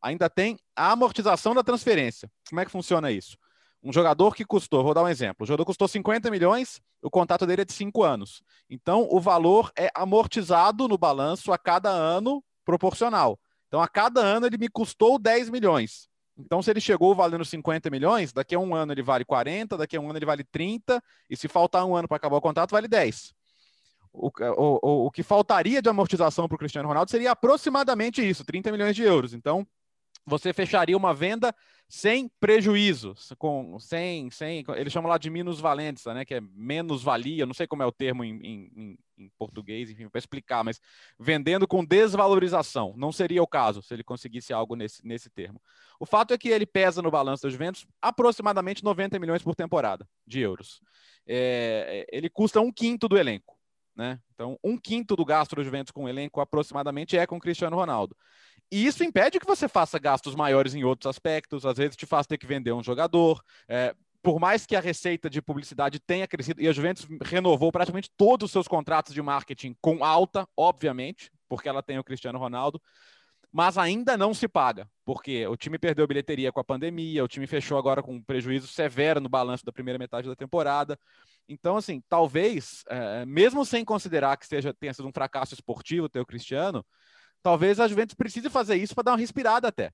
Ainda 0.03 0.29
tem 0.29 0.59
a 0.75 0.91
amortização 0.91 1.55
da 1.55 1.63
transferência. 1.63 2.29
Como 2.51 2.61
é 2.61 2.65
que 2.65 2.73
funciona 2.73 3.13
isso? 3.13 3.39
Um 3.81 3.93
jogador 3.93 4.35
que 4.35 4.45
custou, 4.45 4.83
vou 4.83 4.93
dar 4.93 5.05
um 5.05 5.09
exemplo, 5.09 5.45
o 5.45 5.47
jogador 5.47 5.65
custou 5.65 5.87
50 5.87 6.31
milhões, 6.31 6.81
o 7.01 7.11
contrato 7.11 7.47
dele 7.47 7.63
é 7.63 7.65
de 7.65 7.73
5 7.73 8.03
anos. 8.03 8.43
Então, 8.69 9.07
o 9.09 9.21
valor 9.21 9.71
é 9.79 9.89
amortizado 9.95 10.89
no 10.89 10.99
balanço 10.99 11.53
a 11.53 11.59
cada 11.59 11.91
ano 11.91 12.43
proporcional. 12.65 13.39
Então, 13.75 13.83
a 13.83 13.89
cada 13.89 14.21
ano 14.21 14.47
ele 14.47 14.57
me 14.57 14.69
custou 14.69 15.19
10 15.19 15.51
milhões. 15.51 16.09
Então, 16.39 16.63
se 16.63 16.71
ele 16.71 16.81
chegou 16.81 17.13
valendo 17.13 17.45
50 17.45 17.91
milhões, 17.91 18.33
daqui 18.33 18.55
a 18.55 18.59
um 18.61 18.73
ano 18.73 18.93
ele 18.93 19.03
vale 19.03 19.25
40, 19.25 19.77
daqui 19.77 19.97
a 19.97 20.01
um 20.01 20.09
ano 20.09 20.17
ele 20.17 20.25
vale 20.25 20.45
30, 20.45 21.03
e 21.29 21.37
se 21.37 21.49
faltar 21.49 21.85
um 21.85 21.97
ano 21.97 22.07
para 22.07 22.17
acabar 22.17 22.37
o 22.37 22.41
contrato, 22.41 22.71
vale 22.71 22.87
10. 22.87 23.35
O, 24.13 24.31
o, 24.31 25.07
o 25.07 25.11
que 25.11 25.25
faltaria 25.25 25.83
de 25.83 25.89
amortização 25.89 26.47
para 26.47 26.55
o 26.55 26.59
Cristiano 26.59 26.87
Ronaldo 26.87 27.11
seria 27.11 27.33
aproximadamente 27.33 28.25
isso, 28.25 28.45
30 28.45 28.71
milhões 28.71 28.95
de 28.95 29.03
euros. 29.03 29.35
Então, 29.35 29.67
você 30.27 30.53
fecharia 30.53 30.97
uma 30.97 31.13
venda 31.13 31.55
sem 31.89 32.31
prejuízo, 32.41 33.15
com, 33.39 33.79
sem, 33.79 34.31
sem, 34.31 34.65
eles 34.77 34.93
chamam 34.93 35.11
lá 35.11 35.19
de 35.19 35.29
minusvalência, 35.29 36.15
né, 36.15 36.25
que 36.25 36.35
é 36.35 36.41
menos 36.41 37.03
valia, 37.03 37.47
não 37.47 37.55
sei 37.55 37.67
como 37.67 37.83
é 37.83 37.87
o 37.87 37.93
termo 37.93 38.25
em, 38.25 38.35
em, 38.43 38.99
em 39.19 39.31
português, 39.39 39.91
enfim, 39.91 40.09
para 40.09 40.19
explicar, 40.19 40.65
mas 40.65 40.81
vendendo 41.19 41.69
com 41.69 41.85
desvalorização, 41.85 42.95
não 42.97 43.13
seria 43.13 43.43
o 43.43 43.47
caso 43.47 43.83
se 43.83 43.93
ele 43.93 44.03
conseguisse 44.03 44.53
algo 44.53 44.75
nesse, 44.75 45.07
nesse 45.07 45.29
termo. 45.31 45.61
O 46.01 46.07
fato 46.07 46.33
é 46.35 46.39
que 46.39 46.49
ele 46.49 46.67
pesa 46.67 47.03
no 47.03 47.11
balanço 47.11 47.47
dos 47.47 47.55
ventos 47.55 47.87
aproximadamente 48.01 48.83
90 48.83 49.19
milhões 49.19 49.43
por 49.43 49.55
temporada 49.55 50.09
de 50.27 50.41
euros. 50.41 50.81
É, 51.27 52.07
ele 52.11 52.29
custa 52.29 52.61
um 52.61 52.73
quinto 52.73 53.09
do 53.09 53.17
elenco, 53.17 53.57
né? 53.95 54.21
Então, 54.35 54.59
um 54.65 54.77
quinto 54.77 55.15
do 55.15 55.25
gasto 55.25 55.55
dos 55.55 55.65
Juventus 55.65 55.93
com 55.93 56.05
o 56.05 56.09
elenco 56.09 56.41
aproximadamente 56.41 57.17
é 57.17 57.27
com 57.27 57.39
Cristiano 57.39 57.77
Ronaldo. 57.77 58.17
E 58.71 58.87
isso 58.87 59.05
impede 59.05 59.39
que 59.39 59.47
você 59.47 59.69
faça 59.69 59.99
gastos 59.99 60.35
maiores 60.35 60.75
em 60.75 60.85
outros 60.85 61.09
aspectos, 61.09 61.65
às 61.65 61.77
vezes 61.77 61.97
te 61.97 62.07
faz 62.07 62.27
ter 62.27 62.39
que 62.39 62.47
vender 62.47 62.73
um 62.73 62.83
jogador. 62.83 63.43
É, 63.69 63.95
por 64.23 64.41
mais 64.41 64.65
que 64.65 64.75
a 64.75 64.81
receita 64.81 65.29
de 65.29 65.43
publicidade 65.43 66.01
tenha 66.01 66.27
crescido, 66.27 66.61
e 66.61 66.67
a 66.67 66.73
Juventus 66.73 67.07
renovou 67.23 67.71
praticamente 67.71 68.11
todos 68.17 68.47
os 68.47 68.53
seus 68.53 68.67
contratos 68.67 69.13
de 69.13 69.21
marketing 69.21 69.77
com 69.81 70.03
alta, 70.03 70.49
obviamente, 70.57 71.31
porque 71.49 71.69
ela 71.69 71.83
tem 71.83 71.99
o 71.99 72.05
Cristiano 72.05 72.39
Ronaldo, 72.39 72.81
mas 73.53 73.79
ainda 73.79 74.17
não 74.17 74.35
se 74.35 74.49
paga, 74.49 74.89
porque 75.05 75.47
o 75.47 75.57
time 75.57 75.79
perdeu 75.79 76.09
bilheteria 76.09 76.51
com 76.51 76.59
a 76.59 76.65
pandemia, 76.65 77.23
o 77.23 77.29
time 77.29 77.47
fechou 77.47 77.79
agora 77.79 78.03
com 78.03 78.15
um 78.15 78.23
prejuízo 78.23 78.67
severo 78.67 79.21
no 79.21 79.29
balanço 79.29 79.65
da 79.65 79.71
primeira 79.71 79.99
metade 79.99 80.27
da 80.27 80.35
temporada. 80.35 80.99
Então, 81.49 81.77
assim, 81.77 82.03
talvez, 82.09 82.83
é, 82.89 83.25
mesmo 83.27 83.65
sem 83.65 83.85
considerar 83.85 84.37
que 84.39 84.47
seja, 84.47 84.75
tenha 84.75 84.93
sido 84.93 85.07
um 85.07 85.13
fracasso 85.13 85.55
esportivo 85.55 86.09
ter 86.09 86.19
o 86.19 86.27
Cristiano, 86.27 86.85
Talvez 87.45 87.79
a 87.79 87.87
Juventus 87.87 88.15
precise 88.15 88.49
fazer 88.49 88.77
isso 88.77 88.95
para 88.95 89.05
dar 89.05 89.11
uma 89.11 89.19
respirada 89.19 89.69
até. 89.69 89.93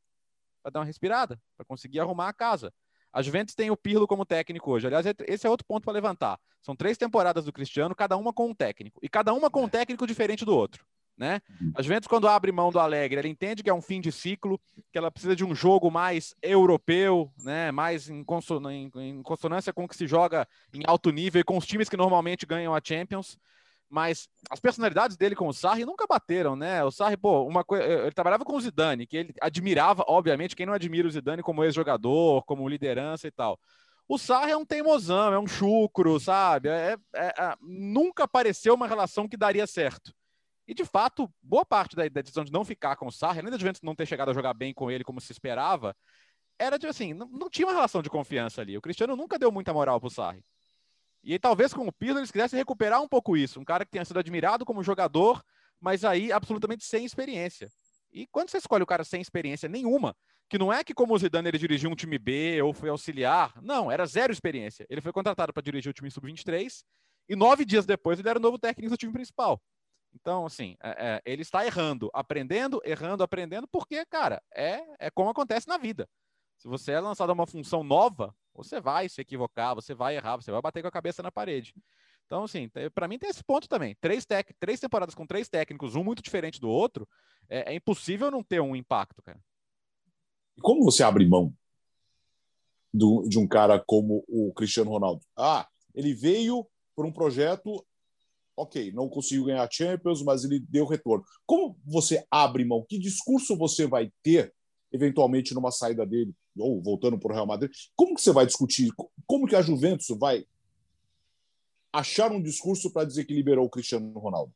Para 0.62 0.70
dar 0.70 0.78
uma 0.78 0.86
respirada, 0.86 1.36
para 1.56 1.66
conseguir 1.66 1.98
arrumar 1.98 2.28
a 2.28 2.32
casa. 2.32 2.72
A 3.12 3.20
Juventus 3.22 3.56
tem 3.56 3.72
o 3.72 3.76
Pirlo 3.76 4.06
como 4.06 4.24
técnico 4.24 4.70
hoje. 4.70 4.86
Aliás, 4.86 5.04
esse 5.26 5.48
é 5.48 5.50
outro 5.50 5.66
ponto 5.66 5.82
para 5.82 5.92
levantar. 5.92 6.38
São 6.62 6.76
três 6.76 6.96
temporadas 6.96 7.44
do 7.44 7.52
Cristiano, 7.52 7.92
cada 7.92 8.16
uma 8.16 8.32
com 8.32 8.50
um 8.50 8.54
técnico. 8.54 9.00
E 9.02 9.08
cada 9.08 9.34
uma 9.34 9.50
com 9.50 9.62
um 9.62 9.66
é. 9.66 9.70
técnico 9.70 10.06
diferente 10.06 10.44
do 10.44 10.54
outro. 10.54 10.86
Né? 11.18 11.40
Uhum. 11.60 11.72
A 11.74 11.82
Juventus, 11.82 12.06
quando 12.06 12.28
abre 12.28 12.52
mão 12.52 12.70
do 12.70 12.78
Alegre, 12.78 13.18
ela 13.18 13.28
entende 13.28 13.64
que 13.64 13.68
é 13.68 13.74
um 13.74 13.82
fim 13.82 14.00
de 14.00 14.12
ciclo, 14.12 14.58
que 14.92 14.96
ela 14.96 15.10
precisa 15.10 15.34
de 15.34 15.44
um 15.44 15.52
jogo 15.52 15.90
mais 15.90 16.36
europeu, 16.40 17.32
né? 17.42 17.72
mais 17.72 18.08
em, 18.08 18.22
consonância 18.22 19.72
com 19.72 19.84
o 19.84 19.88
que 19.88 19.96
se 19.96 20.06
joga 20.06 20.46
em 20.72 20.82
alto 20.86 21.10
nível 21.10 21.40
e 21.40 21.44
com 21.44 21.58
os 21.58 21.66
times 21.66 21.88
que 21.88 21.96
normalmente 21.96 22.46
ganham 22.46 22.72
a 22.72 22.80
Champions 22.82 23.36
mas 23.90 24.28
as 24.48 24.60
personalidades 24.60 25.16
dele 25.16 25.34
com 25.34 25.48
o 25.48 25.52
Sarri 25.52 25.84
nunca 25.84 26.06
bateram, 26.06 26.54
né? 26.54 26.82
O 26.84 26.90
Sarri, 26.92 27.16
pô, 27.16 27.42
uma 27.44 27.64
coisa, 27.64 27.84
ele 27.84 28.12
trabalhava 28.12 28.44
com 28.44 28.54
o 28.54 28.60
Zidane, 28.60 29.06
que 29.06 29.16
ele 29.16 29.34
admirava, 29.40 30.04
obviamente, 30.06 30.54
quem 30.54 30.64
não 30.64 30.72
admira 30.72 31.08
o 31.08 31.10
Zidane 31.10 31.42
como 31.42 31.64
ex-jogador, 31.64 32.44
como 32.44 32.68
liderança 32.68 33.26
e 33.26 33.30
tal. 33.32 33.58
O 34.08 34.16
Sarri 34.16 34.52
é 34.52 34.56
um 34.56 34.64
teimosão, 34.64 35.32
é 35.32 35.38
um 35.38 35.46
chucro, 35.46 36.18
sabe? 36.20 36.68
É, 36.68 36.96
é, 37.14 37.26
é, 37.26 37.56
nunca 37.60 38.26
pareceu 38.26 38.74
uma 38.74 38.86
relação 38.86 39.28
que 39.28 39.36
daria 39.36 39.66
certo. 39.66 40.14
E, 40.66 40.74
de 40.74 40.84
fato, 40.84 41.28
boa 41.42 41.64
parte 41.64 41.96
da, 41.96 42.02
da, 42.08 42.20
decisão 42.20 42.44
de 42.44 42.52
não 42.52 42.64
ficar 42.64 42.94
com 42.94 43.08
o 43.08 43.12
Sarri, 43.12 43.40
além 43.40 43.50
da 43.50 43.58
Juventus 43.58 43.82
não 43.82 43.94
ter 43.94 44.06
chegado 44.06 44.30
a 44.30 44.34
jogar 44.34 44.54
bem 44.54 44.72
com 44.72 44.90
ele 44.90 45.02
como 45.02 45.20
se 45.20 45.32
esperava, 45.32 45.96
era 46.58 46.78
de 46.78 46.86
assim, 46.86 47.12
não, 47.12 47.26
não 47.26 47.50
tinha 47.50 47.66
uma 47.66 47.74
relação 47.74 48.02
de 48.02 48.10
confiança 48.10 48.60
ali. 48.60 48.76
O 48.76 48.80
Cristiano 48.80 49.16
nunca 49.16 49.38
deu 49.38 49.50
muita 49.50 49.72
moral 49.72 50.00
pro 50.00 50.10
Sarri. 50.10 50.44
E 51.22 51.38
talvez 51.38 51.72
com 51.72 51.86
o 51.86 51.92
Pirlo 51.92 52.18
eles 52.18 52.30
quisessem 52.30 52.58
recuperar 52.58 53.02
um 53.02 53.08
pouco 53.08 53.36
isso. 53.36 53.60
Um 53.60 53.64
cara 53.64 53.84
que 53.84 53.90
tenha 53.90 54.04
sido 54.04 54.18
admirado 54.18 54.64
como 54.64 54.82
jogador, 54.82 55.42
mas 55.80 56.04
aí 56.04 56.32
absolutamente 56.32 56.84
sem 56.84 57.04
experiência. 57.04 57.68
E 58.12 58.26
quando 58.26 58.50
você 58.50 58.58
escolhe 58.58 58.82
o 58.82 58.86
cara 58.86 59.04
sem 59.04 59.20
experiência 59.20 59.68
nenhuma, 59.68 60.16
que 60.48 60.58
não 60.58 60.72
é 60.72 60.82
que 60.82 60.92
como 60.92 61.14
o 61.14 61.18
Zidane 61.18 61.48
ele 61.48 61.58
dirigiu 61.58 61.90
um 61.90 61.94
time 61.94 62.18
B 62.18 62.60
ou 62.62 62.72
foi 62.72 62.88
auxiliar, 62.88 63.52
não, 63.62 63.90
era 63.90 64.04
zero 64.04 64.32
experiência. 64.32 64.84
Ele 64.90 65.00
foi 65.00 65.12
contratado 65.12 65.52
para 65.52 65.62
dirigir 65.62 65.90
o 65.90 65.94
time 65.94 66.10
sub-23 66.10 66.82
e 67.28 67.36
nove 67.36 67.64
dias 67.64 67.86
depois 67.86 68.18
ele 68.18 68.28
era 68.28 68.38
o 68.38 68.42
novo 68.42 68.58
técnico 68.58 68.90
do 68.90 68.96
time 68.96 69.12
principal. 69.12 69.62
Então, 70.12 70.44
assim, 70.44 70.76
é, 70.82 70.90
é, 70.90 71.22
ele 71.24 71.42
está 71.42 71.64
errando, 71.64 72.10
aprendendo, 72.12 72.80
errando, 72.84 73.22
aprendendo, 73.22 73.68
porque, 73.68 74.04
cara, 74.06 74.42
é, 74.52 74.82
é 74.98 75.10
como 75.10 75.30
acontece 75.30 75.68
na 75.68 75.78
vida. 75.78 76.08
Se 76.58 76.66
você 76.66 76.92
é 76.92 77.00
lançado 77.00 77.30
a 77.30 77.32
uma 77.32 77.46
função 77.46 77.84
nova, 77.84 78.34
você 78.54 78.80
vai 78.80 79.08
se 79.08 79.20
equivocar, 79.20 79.74
você 79.74 79.94
vai 79.94 80.16
errar, 80.16 80.36
você 80.36 80.50
vai 80.50 80.60
bater 80.60 80.82
com 80.82 80.88
a 80.88 80.92
cabeça 80.92 81.22
na 81.22 81.30
parede. 81.32 81.74
Então, 82.26 82.44
assim, 82.44 82.70
para 82.94 83.08
mim 83.08 83.18
tem 83.18 83.28
esse 83.28 83.42
ponto 83.42 83.68
também. 83.68 83.96
Três, 84.00 84.24
tec... 84.24 84.54
três 84.60 84.78
temporadas 84.78 85.14
com 85.14 85.26
três 85.26 85.48
técnicos, 85.48 85.96
um 85.96 86.04
muito 86.04 86.22
diferente 86.22 86.60
do 86.60 86.68
outro, 86.68 87.08
é, 87.48 87.72
é 87.72 87.74
impossível 87.74 88.30
não 88.30 88.42
ter 88.42 88.60
um 88.60 88.76
impacto, 88.76 89.20
cara. 89.20 89.40
E 90.56 90.60
como 90.60 90.84
você 90.84 91.02
abre 91.02 91.26
mão 91.26 91.52
do, 92.94 93.26
de 93.28 93.38
um 93.38 93.48
cara 93.48 93.82
como 93.84 94.24
o 94.28 94.52
Cristiano 94.54 94.90
Ronaldo? 94.90 95.24
Ah, 95.36 95.68
ele 95.92 96.14
veio 96.14 96.66
por 96.94 97.04
um 97.04 97.12
projeto, 97.12 97.84
ok, 98.56 98.92
não 98.92 99.08
conseguiu 99.08 99.46
ganhar 99.46 99.64
a 99.64 99.70
Champions, 99.70 100.22
mas 100.22 100.44
ele 100.44 100.60
deu 100.60 100.86
retorno. 100.86 101.24
Como 101.44 101.76
você 101.84 102.24
abre 102.30 102.64
mão? 102.64 102.84
Que 102.88 102.98
discurso 102.98 103.56
você 103.56 103.86
vai 103.86 104.12
ter, 104.22 104.54
eventualmente, 104.92 105.52
numa 105.54 105.72
saída 105.72 106.06
dele? 106.06 106.32
Ou 106.58 106.82
voltando 106.82 107.18
para 107.18 107.30
o 107.30 107.34
Real 107.34 107.46
Madrid, 107.46 107.70
como 107.94 108.14
que 108.14 108.22
você 108.22 108.32
vai 108.32 108.46
discutir? 108.46 108.92
Como 109.26 109.46
que 109.46 109.56
a 109.56 109.62
Juventus 109.62 110.08
vai 110.18 110.44
achar 111.92 112.32
um 112.32 112.42
discurso 112.42 112.90
para 112.90 113.06
dizer 113.06 113.24
que 113.24 113.34
liberou 113.34 113.66
o 113.66 113.70
Cristiano 113.70 114.10
Ronaldo? 114.18 114.52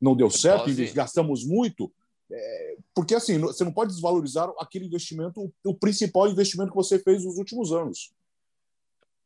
Não 0.00 0.16
deu 0.16 0.30
certo, 0.30 0.68
e 0.70 0.92
gastamos 0.92 1.44
muito. 1.44 1.92
É, 2.30 2.76
porque 2.94 3.14
assim, 3.14 3.38
você 3.38 3.62
não 3.62 3.72
pode 3.72 3.92
desvalorizar 3.92 4.50
aquele 4.58 4.86
investimento, 4.86 5.52
o 5.64 5.74
principal 5.74 6.28
investimento 6.28 6.70
que 6.70 6.76
você 6.76 6.98
fez 6.98 7.24
nos 7.24 7.36
últimos 7.36 7.72
anos. 7.72 8.12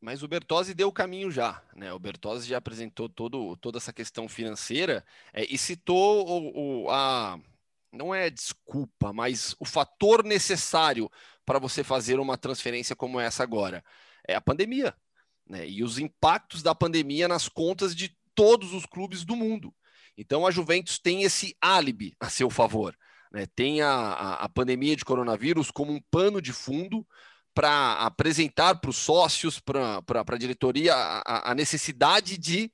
Mas 0.01 0.23
o 0.23 0.29
Bertozzi 0.29 0.75
deu 0.75 0.89
o 0.89 0.93
caminho 0.93 1.31
já, 1.31 1.63
né? 1.75 1.93
O 1.93 1.99
Bertozzi 1.99 2.49
já 2.49 2.59
apresentou 2.59 3.09
todo, 3.09 3.57
toda 3.57 3.79
essa 3.79 3.93
questão 3.93 4.29
financeira 4.29 5.05
é, 5.33 5.45
e 5.45 5.57
citou 5.57 6.27
o, 6.29 6.85
o, 6.85 6.91
a 6.91 7.41
não 7.97 8.15
é 8.15 8.31
desculpa, 8.31 9.13
mas 9.13 9.55
o 9.59 9.65
fator 9.65 10.25
necessário 10.25 11.11
para 11.45 11.59
você 11.59 11.83
fazer 11.83 12.21
uma 12.21 12.37
transferência 12.37 12.95
como 12.95 13.19
essa 13.19 13.43
agora? 13.43 13.85
É 14.27 14.35
a 14.35 14.41
pandemia, 14.41 14.95
né? 15.49 15.69
E 15.69 15.83
os 15.83 15.99
impactos 15.99 16.63
da 16.63 16.75
pandemia 16.75 17.27
nas 17.29 17.49
contas 17.49 17.95
de 17.95 18.17
todos 18.35 18.73
os 18.75 18.85
clubes 18.85 19.25
do 19.25 19.35
mundo. 19.35 19.75
Então 20.17 20.47
a 20.47 20.51
Juventus 20.51 20.99
tem 20.99 21.23
esse 21.23 21.57
álibi 21.61 22.15
a 22.21 22.29
seu 22.29 22.51
favor. 22.51 22.97
Né? 23.33 23.47
Tem 23.55 23.83
a, 23.83 23.91
a, 23.91 24.35
a 24.45 24.49
pandemia 24.49 24.97
de 24.97 25.05
coronavírus 25.05 25.71
como 25.71 25.93
um 25.93 26.01
pano 26.11 26.41
de 26.41 26.53
fundo 26.53 27.07
para 27.55 27.95
apresentar 27.95 28.77
para 28.77 28.91
os 28.91 28.97
sócios, 28.97 29.59
para 29.59 30.03
a 30.11 30.39
diretoria, 30.39 30.95
a, 30.95 31.53
a 31.53 31.55
necessidade 31.55 32.37
de 32.37 32.71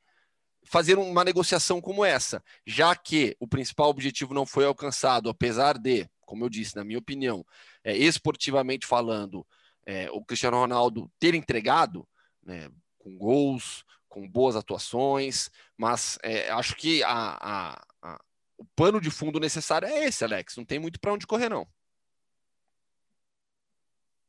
fazer 0.65 0.99
uma 0.99 1.25
negociação 1.25 1.81
como 1.81 2.05
essa, 2.05 2.43
já 2.67 2.95
que 2.95 3.37
o 3.41 3.47
principal 3.47 3.89
objetivo 3.89 4.33
não 4.33 4.47
foi 4.47 4.65
alcançado, 4.65 5.29
apesar 5.29 5.77
de, 5.79 6.09
como 6.21 6.45
eu 6.45 6.49
disse, 6.49 6.77
na 6.77 6.85
minha 6.85 6.99
opinião, 6.99 7.45
é, 7.85 7.97
esportivamente 7.97 8.87
falando, 8.87 9.47
é, 9.85 10.11
o 10.11 10.25
Cristiano 10.25 10.59
Ronaldo 10.59 11.11
ter 11.19 11.35
entregado, 11.35 12.07
né, 12.43 12.71
com 12.99 13.17
gols, 13.17 13.85
com 14.09 14.29
boas 14.29 14.57
atuações, 14.57 15.51
mas 15.77 16.19
é, 16.23 16.51
acho 16.51 16.77
que 16.77 17.03
a, 17.03 17.11
a, 17.11 17.83
a, 18.03 18.21
o 18.59 18.65
pano 18.77 19.01
de 19.01 19.11
fundo 19.11 19.41
necessário 19.41 19.89
é 19.89 20.05
esse, 20.05 20.23
Alex. 20.23 20.57
Não 20.57 20.65
tem 20.65 20.79
muito 20.79 21.01
para 21.01 21.13
onde 21.13 21.27
correr, 21.27 21.49
não. 21.49 21.67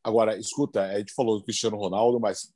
Agora, 0.04 0.38
escuta, 0.38 0.84
a 0.84 1.00
gente 1.00 1.14
falou 1.14 1.38
do 1.38 1.44
Cristiano 1.44 1.78
Ronaldo, 1.78 2.20
mas 2.20 2.54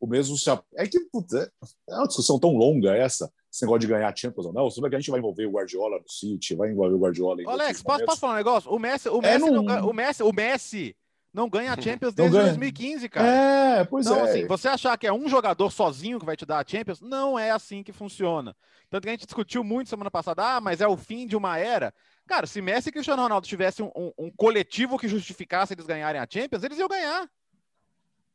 o 0.00 0.06
mesmo 0.06 0.36
se. 0.36 0.50
É 0.76 0.86
que 0.86 1.00
puta, 1.10 1.50
é 1.88 1.94
uma 1.94 2.06
discussão 2.06 2.38
tão 2.38 2.56
longa 2.56 2.94
essa, 2.94 3.30
esse 3.52 3.62
negócio 3.62 3.80
de 3.80 3.86
ganhar 3.86 4.16
Champions 4.16 4.46
ou 4.46 4.52
não. 4.52 4.70
Você 4.70 4.80
vai 4.80 4.90
que 4.90 4.96
a 4.96 5.00
gente 5.00 5.10
vai 5.10 5.18
envolver 5.18 5.46
o 5.46 5.52
Guardiola 5.52 5.98
no 5.98 6.08
City, 6.08 6.54
vai 6.54 6.70
envolver 6.70 6.94
o 6.94 6.98
Guardiola 6.98 7.42
em. 7.42 7.46
Alex, 7.46 7.82
posso, 7.82 8.04
posso 8.04 8.20
falar 8.20 8.34
um 8.34 8.36
negócio? 8.36 8.70
O 8.70 8.78
Messi, 8.78 9.08
o 9.08 9.18
é, 9.18 9.38
Messi, 9.38 9.46
é, 9.46 9.50
não... 9.50 9.62
não, 9.62 9.88
o 9.88 9.92
Messi, 9.92 10.22
o 10.22 10.32
Messi 10.32 10.96
não 11.32 11.50
ganha 11.50 11.72
a 11.72 11.80
Champions 11.80 12.14
desde 12.14 12.32
ganha. 12.32 12.46
2015, 12.46 13.08
cara. 13.10 13.28
É, 13.28 13.84
pois 13.84 14.06
então, 14.06 14.18
é. 14.20 14.30
Assim, 14.30 14.46
você 14.46 14.68
achar 14.68 14.96
que 14.96 15.06
é 15.06 15.12
um 15.12 15.28
jogador 15.28 15.70
sozinho 15.70 16.18
que 16.18 16.24
vai 16.24 16.34
te 16.34 16.46
dar 16.46 16.64
a 16.64 16.64
Champions, 16.66 17.02
não 17.02 17.38
é 17.38 17.50
assim 17.50 17.82
que 17.82 17.92
funciona. 17.92 18.56
Tanto 18.88 19.02
que 19.02 19.08
a 19.10 19.12
gente 19.12 19.26
discutiu 19.26 19.62
muito 19.62 19.90
semana 19.90 20.10
passada, 20.10 20.56
ah, 20.56 20.60
mas 20.60 20.80
é 20.80 20.88
o 20.88 20.96
fim 20.96 21.26
de 21.26 21.36
uma 21.36 21.58
era. 21.58 21.92
Cara, 22.26 22.46
se 22.46 22.62
Messi 22.62 22.88
e 22.88 22.92
Cristiano 22.92 23.22
Ronaldo 23.22 23.46
tivessem 23.46 23.84
um, 23.84 23.90
um, 23.94 24.12
um 24.26 24.30
coletivo 24.30 24.98
que 24.98 25.08
justificasse 25.08 25.74
eles 25.74 25.86
ganharem 25.86 26.20
a 26.20 26.26
Champions, 26.28 26.64
eles 26.64 26.78
iam 26.78 26.88
ganhar. 26.88 27.28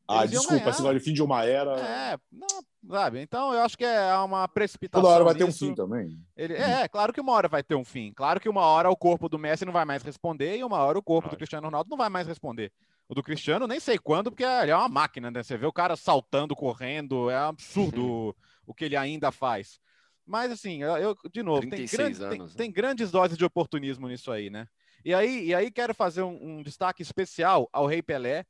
Ah, 0.06 0.26
desculpa, 0.26 0.68
esse 0.68 0.82
vai 0.82 0.98
fim 0.98 1.12
de 1.12 1.22
uma 1.22 1.44
era. 1.44 1.78
É, 1.78 2.18
não, 2.30 2.46
sabe? 2.90 3.20
Então 3.20 3.54
eu 3.54 3.60
acho 3.60 3.78
que 3.78 3.84
é 3.84 4.14
uma 4.16 4.46
precipitação. 4.48 5.02
Toda 5.02 5.14
hora 5.14 5.24
vai 5.24 5.34
nisso. 5.34 5.46
ter 5.46 5.64
um 5.64 5.68
fim 5.68 5.74
também. 5.74 6.18
Ele, 6.36 6.54
é, 6.54 6.88
claro 6.88 7.12
que 7.12 7.20
uma 7.20 7.32
hora 7.32 7.48
vai 7.48 7.62
ter 7.62 7.74
um 7.74 7.84
fim. 7.84 8.12
Claro 8.12 8.40
que 8.40 8.48
uma 8.48 8.62
hora 8.62 8.90
o 8.90 8.96
corpo 8.96 9.28
do 9.28 9.38
Messi 9.38 9.64
não 9.64 9.72
vai 9.72 9.84
mais 9.84 10.02
responder 10.02 10.56
e 10.56 10.64
uma 10.64 10.78
hora 10.78 10.98
o 10.98 11.02
corpo 11.02 11.28
do 11.28 11.36
Cristiano 11.36 11.66
Ronaldo 11.66 11.90
não 11.90 11.96
vai 11.96 12.08
mais 12.08 12.26
responder. 12.26 12.72
O 13.08 13.14
do 13.14 13.22
Cristiano, 13.22 13.66
nem 13.66 13.78
sei 13.78 13.98
quando, 13.98 14.30
porque 14.30 14.44
ele 14.44 14.70
é 14.70 14.76
uma 14.76 14.88
máquina, 14.88 15.30
né? 15.30 15.42
Você 15.42 15.56
vê 15.56 15.66
o 15.66 15.72
cara 15.72 15.96
saltando, 15.96 16.56
correndo, 16.56 17.30
é 17.30 17.36
absurdo 17.36 18.34
o 18.66 18.74
que 18.74 18.86
ele 18.86 18.96
ainda 18.96 19.30
faz. 19.30 19.80
Mas 20.26 20.52
assim, 20.52 20.82
eu, 20.82 21.16
de 21.30 21.42
novo, 21.42 21.68
tem, 21.68 21.86
grande, 21.86 22.22
anos, 22.22 22.30
tem, 22.30 22.38
né? 22.38 22.48
tem, 22.56 22.72
grandes 22.72 23.10
doses 23.10 23.36
de 23.36 23.44
oportunismo 23.44 24.08
nisso 24.08 24.30
aí, 24.30 24.50
né? 24.50 24.66
E 25.04 25.12
aí, 25.12 25.46
e 25.46 25.54
aí 25.54 25.70
quero 25.70 25.94
fazer 25.94 26.22
um, 26.22 26.58
um 26.58 26.62
destaque 26.62 27.02
especial 27.02 27.68
ao 27.72 27.86
Rei 27.86 28.00
Pelé, 28.00 28.46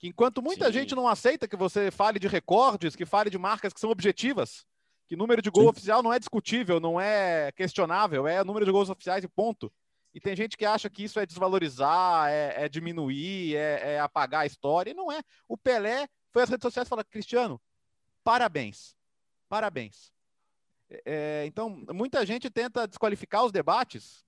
que 0.00 0.08
enquanto 0.08 0.40
muita 0.40 0.66
Sim. 0.68 0.72
gente 0.72 0.94
não 0.94 1.06
aceita 1.06 1.46
que 1.46 1.54
você 1.54 1.90
fale 1.90 2.18
de 2.18 2.26
recordes, 2.26 2.96
que 2.96 3.04
fale 3.04 3.28
de 3.28 3.36
marcas 3.36 3.70
que 3.70 3.78
são 3.78 3.90
objetivas, 3.90 4.64
que 5.06 5.14
número 5.14 5.42
de 5.42 5.50
gol 5.50 5.64
Sim. 5.64 5.68
oficial 5.68 6.02
não 6.02 6.10
é 6.10 6.18
discutível, 6.18 6.80
não 6.80 6.98
é 6.98 7.52
questionável, 7.52 8.26
é 8.26 8.42
número 8.42 8.64
de 8.64 8.72
gols 8.72 8.88
oficiais 8.88 9.22
e 9.22 9.28
ponto. 9.28 9.70
E 10.14 10.18
tem 10.18 10.34
gente 10.34 10.56
que 10.56 10.64
acha 10.64 10.88
que 10.88 11.04
isso 11.04 11.20
é 11.20 11.26
desvalorizar, 11.26 12.30
é, 12.30 12.64
é 12.64 12.68
diminuir, 12.68 13.54
é, 13.54 13.92
é, 13.92 14.00
apagar 14.00 14.40
a 14.40 14.46
história. 14.46 14.90
E 14.90 14.94
não 14.94 15.12
é. 15.12 15.20
O 15.46 15.56
Pelé 15.56 16.08
foi 16.32 16.42
às 16.42 16.48
redes 16.48 16.62
sociais 16.62 16.88
e 16.88 16.88
falou: 16.88 17.04
Cristiano, 17.04 17.60
parabéns. 18.24 18.96
Parabéns. 19.50 20.10
É, 21.04 21.44
então, 21.46 21.84
muita 21.92 22.24
gente 22.24 22.48
tenta 22.48 22.88
desqualificar 22.88 23.44
os 23.44 23.52
debates. 23.52 24.24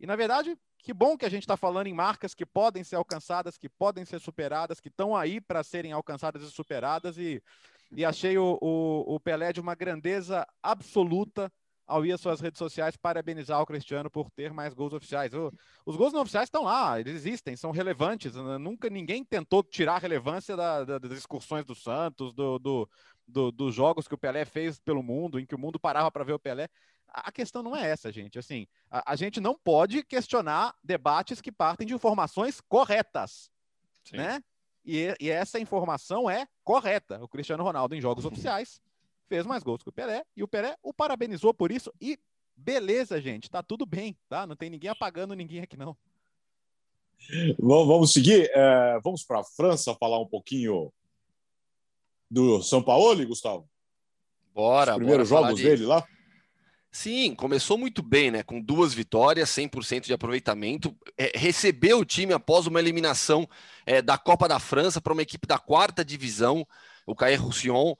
E, 0.00 0.06
na 0.06 0.16
verdade, 0.16 0.58
que 0.86 0.94
bom 0.94 1.18
que 1.18 1.26
a 1.26 1.28
gente 1.28 1.42
está 1.42 1.56
falando 1.56 1.88
em 1.88 1.92
marcas 1.92 2.32
que 2.32 2.46
podem 2.46 2.84
ser 2.84 2.94
alcançadas, 2.94 3.58
que 3.58 3.68
podem 3.68 4.04
ser 4.04 4.20
superadas, 4.20 4.78
que 4.78 4.86
estão 4.86 5.16
aí 5.16 5.40
para 5.40 5.64
serem 5.64 5.90
alcançadas 5.90 6.44
e 6.44 6.48
superadas. 6.48 7.18
E, 7.18 7.42
e 7.90 8.04
achei 8.04 8.38
o, 8.38 8.56
o, 8.62 9.16
o, 9.16 9.18
Pelé 9.18 9.52
de 9.52 9.60
uma 9.60 9.74
grandeza 9.74 10.46
absoluta 10.62 11.52
ao 11.88 12.06
ir 12.06 12.12
às 12.12 12.20
suas 12.20 12.40
redes 12.40 12.58
sociais 12.58 12.96
parabenizar 12.96 13.60
o 13.60 13.66
Cristiano 13.66 14.08
por 14.08 14.30
ter 14.30 14.52
mais 14.52 14.74
gols 14.74 14.92
oficiais. 14.92 15.34
O, 15.34 15.52
os 15.84 15.96
gols 15.96 16.12
não 16.12 16.20
oficiais 16.20 16.46
estão 16.46 16.62
lá, 16.62 17.00
eles 17.00 17.16
existem, 17.16 17.56
são 17.56 17.72
relevantes. 17.72 18.36
Nunca 18.36 18.88
ninguém 18.88 19.24
tentou 19.24 19.64
tirar 19.64 19.96
a 19.96 19.98
relevância 19.98 20.56
da, 20.56 20.84
da, 20.84 20.98
das 20.98 21.18
excursões 21.18 21.64
do 21.64 21.74
Santos, 21.74 22.32
do, 22.32 22.60
do, 22.60 22.88
do, 23.26 23.50
dos 23.50 23.74
jogos 23.74 24.06
que 24.06 24.14
o 24.14 24.18
Pelé 24.18 24.44
fez 24.44 24.78
pelo 24.78 25.02
mundo, 25.02 25.40
em 25.40 25.46
que 25.46 25.54
o 25.56 25.58
mundo 25.58 25.80
parava 25.80 26.12
para 26.12 26.22
ver 26.22 26.34
o 26.34 26.38
Pelé 26.38 26.68
a 27.08 27.32
questão 27.32 27.62
não 27.62 27.76
é 27.76 27.88
essa, 27.88 28.12
gente. 28.12 28.38
Assim, 28.38 28.66
a, 28.90 29.12
a, 29.12 29.16
gente 29.16 29.40
não 29.40 29.54
pode 29.56 30.02
questionar 30.04 30.74
debates 30.82 31.40
que 31.40 31.52
partem 31.52 31.86
de 31.86 31.94
informações 31.94 32.60
corretas, 32.60 33.50
Sim. 34.04 34.16
né? 34.16 34.42
E, 34.84 35.14
e, 35.20 35.30
essa 35.30 35.58
informação 35.58 36.30
é 36.30 36.46
correta. 36.62 37.22
O 37.22 37.28
Cristiano 37.28 37.64
Ronaldo, 37.64 37.94
em 37.94 38.00
jogos 38.00 38.24
oficiais, 38.24 38.80
fez 39.26 39.44
mais 39.44 39.62
gols 39.62 39.82
que 39.82 39.88
o 39.88 39.92
Pelé, 39.92 40.24
e 40.36 40.42
o 40.42 40.48
Pelé 40.48 40.76
o 40.82 40.94
parabenizou 40.94 41.52
por 41.52 41.72
isso, 41.72 41.92
e 42.00 42.18
Beleza, 42.56 43.20
gente, 43.20 43.50
tá 43.50 43.62
tudo 43.62 43.84
bem, 43.84 44.16
tá? 44.28 44.46
Não 44.46 44.56
tem 44.56 44.70
ninguém 44.70 44.88
apagando 44.88 45.34
ninguém 45.34 45.60
aqui, 45.60 45.76
não. 45.76 45.94
Vamos 47.58 48.12
seguir? 48.12 48.50
É, 48.54 48.98
vamos 49.04 49.22
para 49.22 49.40
a 49.40 49.44
França 49.44 49.94
falar 49.94 50.18
um 50.18 50.26
pouquinho 50.26 50.90
do 52.30 52.62
São 52.62 52.82
Paulo, 52.82 53.26
Gustavo? 53.26 53.68
Bora, 54.54 54.92
Os 54.92 54.96
primeiros 54.96 55.28
bora 55.28 55.48
jogos 55.48 55.60
dele 55.60 55.84
lá? 55.84 56.06
Sim, 56.98 57.34
começou 57.34 57.76
muito 57.76 58.02
bem, 58.02 58.30
né? 58.30 58.42
Com 58.42 58.58
duas 58.58 58.94
vitórias, 58.94 59.50
100% 59.50 60.06
de 60.06 60.14
aproveitamento. 60.14 60.96
É, 61.18 61.30
recebeu 61.34 61.98
o 61.98 62.06
time 62.06 62.32
após 62.32 62.66
uma 62.66 62.80
eliminação 62.80 63.46
é, 63.84 64.00
da 64.00 64.16
Copa 64.16 64.48
da 64.48 64.58
França 64.58 64.98
para 64.98 65.12
uma 65.12 65.20
equipe 65.20 65.46
da 65.46 65.58
quarta 65.58 66.02
divisão, 66.02 66.66
o 67.04 67.14
Caer 67.14 67.40
Roussillon. 67.40 67.94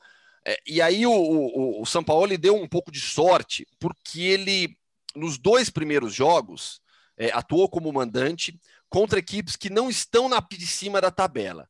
É, 0.46 0.58
e 0.66 0.80
aí 0.80 1.06
o, 1.06 1.12
o, 1.12 1.82
o 1.82 1.84
São 1.84 2.02
Paulo 2.02 2.38
deu 2.38 2.56
um 2.56 2.66
pouco 2.66 2.90
de 2.90 2.98
sorte, 2.98 3.66
porque 3.78 4.22
ele, 4.22 4.78
nos 5.14 5.36
dois 5.36 5.68
primeiros 5.68 6.14
jogos, 6.14 6.80
é, 7.18 7.30
atuou 7.34 7.68
como 7.68 7.92
mandante 7.92 8.58
contra 8.88 9.18
equipes 9.18 9.56
que 9.56 9.68
não 9.68 9.90
estão 9.90 10.26
na 10.26 10.40
de 10.40 10.66
cima 10.66 11.02
da 11.02 11.10
tabela. 11.10 11.68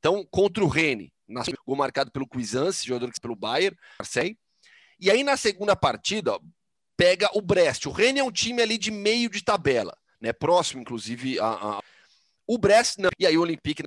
Então, 0.00 0.26
contra 0.28 0.64
o 0.64 0.68
Rennes, 0.68 1.10
gol 1.64 1.76
marcado 1.76 2.10
pelo 2.10 2.26
Cuisance, 2.26 2.84
jogador 2.84 3.12
que 3.12 3.20
pelo 3.20 3.36
Bayern, 3.36 3.76
Marseille. 3.96 4.36
E 4.98 5.10
aí, 5.10 5.22
na 5.22 5.36
segunda 5.36 5.76
partida, 5.76 6.38
pega 6.96 7.28
o 7.34 7.40
Brest. 7.40 7.86
O 7.86 7.92
Rennes 7.92 8.20
é 8.20 8.24
um 8.24 8.32
time 8.32 8.62
ali 8.62 8.78
de 8.78 8.90
meio 8.90 9.28
de 9.28 9.42
tabela, 9.42 9.96
né? 10.20 10.32
Próximo, 10.32 10.80
inclusive, 10.80 11.38
a, 11.38 11.46
a... 11.46 11.80
O 12.46 12.58
Brest 12.58 12.98
não. 12.98 13.08
E 13.18 13.26
aí 13.26 13.38
o 13.38 13.40
Olympique 13.40 13.82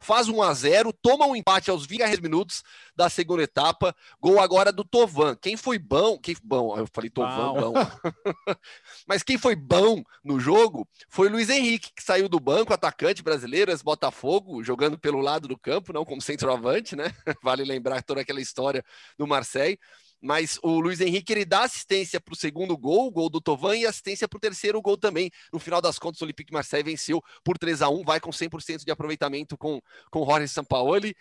faz 0.00 0.28
1 0.28 0.42
a 0.42 0.52
0 0.52 0.92
toma 1.00 1.26
um 1.26 1.36
empate 1.36 1.70
aos 1.70 1.86
20 1.86 2.20
minutos 2.20 2.62
da 2.96 3.08
segunda 3.08 3.44
etapa. 3.44 3.94
Gol 4.20 4.40
agora 4.40 4.72
do 4.72 4.82
Tovan. 4.82 5.36
Quem 5.36 5.56
foi 5.56 5.78
bom? 5.78 6.18
Quem 6.18 6.34
bom? 6.42 6.76
Eu 6.76 6.88
falei 6.92 7.08
Tovan, 7.08 7.52
bom. 7.54 7.72
Mas 9.06 9.22
quem 9.22 9.38
foi 9.38 9.54
bom 9.54 10.02
no 10.24 10.40
jogo 10.40 10.88
foi 11.08 11.28
Luiz 11.28 11.48
Henrique, 11.48 11.92
que 11.94 12.02
saiu 12.02 12.28
do 12.28 12.40
banco, 12.40 12.74
atacante 12.74 13.22
brasileiro, 13.22 13.70
ex-Botafogo, 13.70 14.64
jogando 14.64 14.98
pelo 14.98 15.20
lado 15.20 15.46
do 15.46 15.56
campo, 15.56 15.92
não 15.92 16.04
como 16.04 16.20
centroavante, 16.20 16.96
né? 16.96 17.12
Vale 17.44 17.64
lembrar 17.64 18.02
toda 18.02 18.22
aquela 18.22 18.40
história 18.40 18.84
do 19.16 19.26
Marseille 19.26 19.78
mas 20.20 20.58
o 20.62 20.80
Luiz 20.80 21.00
Henrique 21.00 21.32
ele 21.32 21.44
dá 21.44 21.62
assistência 21.64 22.20
para 22.20 22.32
o 22.32 22.36
segundo 22.36 22.76
gol, 22.76 23.06
o 23.06 23.10
gol 23.10 23.30
do 23.30 23.40
Tovan, 23.40 23.76
e 23.76 23.86
assistência 23.86 24.28
para 24.28 24.36
o 24.36 24.40
terceiro 24.40 24.80
gol 24.82 24.96
também. 24.96 25.30
No 25.52 25.58
final 25.58 25.80
das 25.80 25.98
contas, 25.98 26.20
o 26.20 26.24
Olympique 26.24 26.52
Marseille 26.52 26.84
venceu 26.84 27.22
por 27.44 27.56
3 27.56 27.82
a 27.82 27.88
1 27.88 28.04
vai 28.04 28.20
com 28.20 28.30
100% 28.30 28.84
de 28.84 28.90
aproveitamento 28.90 29.56
com, 29.56 29.80
com 30.10 30.24
Jorge 30.24 30.48
Sampaoli. 30.48 31.16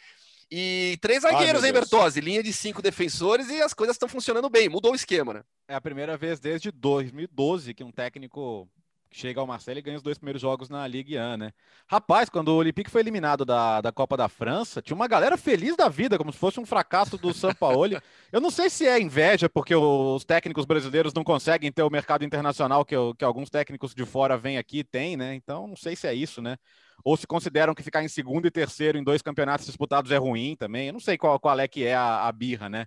E 0.51 0.97
três 0.99 1.21
zagueiros, 1.21 1.61
Ai, 1.61 1.69
hein, 1.69 1.73
Bertozzi? 1.73 2.21
Linha 2.21 2.41
de 2.41 2.51
cinco 2.51 2.81
defensores 2.81 3.49
e 3.49 3.61
as 3.61 3.73
coisas 3.73 3.95
estão 3.95 4.09
funcionando 4.09 4.49
bem. 4.49 4.67
Mudou 4.67 4.93
o 4.93 4.95
esquema, 4.95 5.31
né? 5.33 5.43
É 5.67 5.75
a 5.75 5.81
primeira 5.81 6.17
vez 6.17 6.39
desde 6.39 6.71
2012 6.71 7.75
que 7.75 7.83
um 7.83 7.91
técnico 7.91 8.67
chega 9.11 9.39
ao 9.39 9.47
Marcelo 9.47 9.79
e 9.79 9.81
ganha 9.81 9.97
os 9.97 10.03
dois 10.03 10.17
primeiros 10.17 10.41
jogos 10.41 10.69
na 10.69 10.87
Ligue 10.87 11.17
1, 11.17 11.37
né? 11.37 11.51
Rapaz, 11.87 12.29
quando 12.29 12.49
o 12.49 12.55
Olympique 12.55 12.89
foi 12.89 13.01
eliminado 13.01 13.43
da, 13.43 13.81
da 13.81 13.91
Copa 13.91 14.15
da 14.15 14.29
França, 14.29 14.81
tinha 14.81 14.95
uma 14.95 15.07
galera 15.07 15.37
feliz 15.37 15.75
da 15.75 15.89
vida, 15.89 16.17
como 16.17 16.31
se 16.31 16.37
fosse 16.37 16.59
um 16.59 16.65
fracasso 16.65 17.17
do 17.17 17.33
São 17.33 17.53
Paulo. 17.53 17.99
Eu 18.31 18.39
não 18.39 18.51
sei 18.51 18.69
se 18.69 18.87
é 18.87 18.99
inveja, 18.99 19.49
porque 19.49 19.75
os 19.75 20.23
técnicos 20.23 20.65
brasileiros 20.65 21.13
não 21.13 21.23
conseguem 21.23 21.71
ter 21.71 21.83
o 21.83 21.89
mercado 21.89 22.23
internacional 22.23 22.85
que, 22.85 22.95
que 23.17 23.25
alguns 23.25 23.49
técnicos 23.49 23.95
de 23.95 24.05
fora 24.05 24.37
vêm 24.37 24.57
aqui 24.57 24.79
e 24.79 24.83
têm, 24.83 25.17
né? 25.17 25.33
Então, 25.33 25.67
não 25.67 25.75
sei 25.75 25.95
se 25.95 26.07
é 26.07 26.13
isso, 26.13 26.41
né? 26.41 26.57
Ou 27.03 27.17
se 27.17 27.25
consideram 27.25 27.73
que 27.73 27.81
ficar 27.81 28.03
em 28.03 28.07
segundo 28.07 28.45
e 28.45 28.51
terceiro 28.51 28.97
em 28.97 29.03
dois 29.03 29.21
campeonatos 29.21 29.65
disputados 29.65 30.11
é 30.11 30.17
ruim 30.17 30.55
também. 30.55 30.87
Eu 30.87 30.93
não 30.93 30.99
sei 30.99 31.17
qual, 31.17 31.39
qual 31.39 31.59
é 31.59 31.67
que 31.67 31.85
é 31.85 31.95
a, 31.95 32.27
a 32.27 32.31
birra, 32.31 32.69
né? 32.69 32.85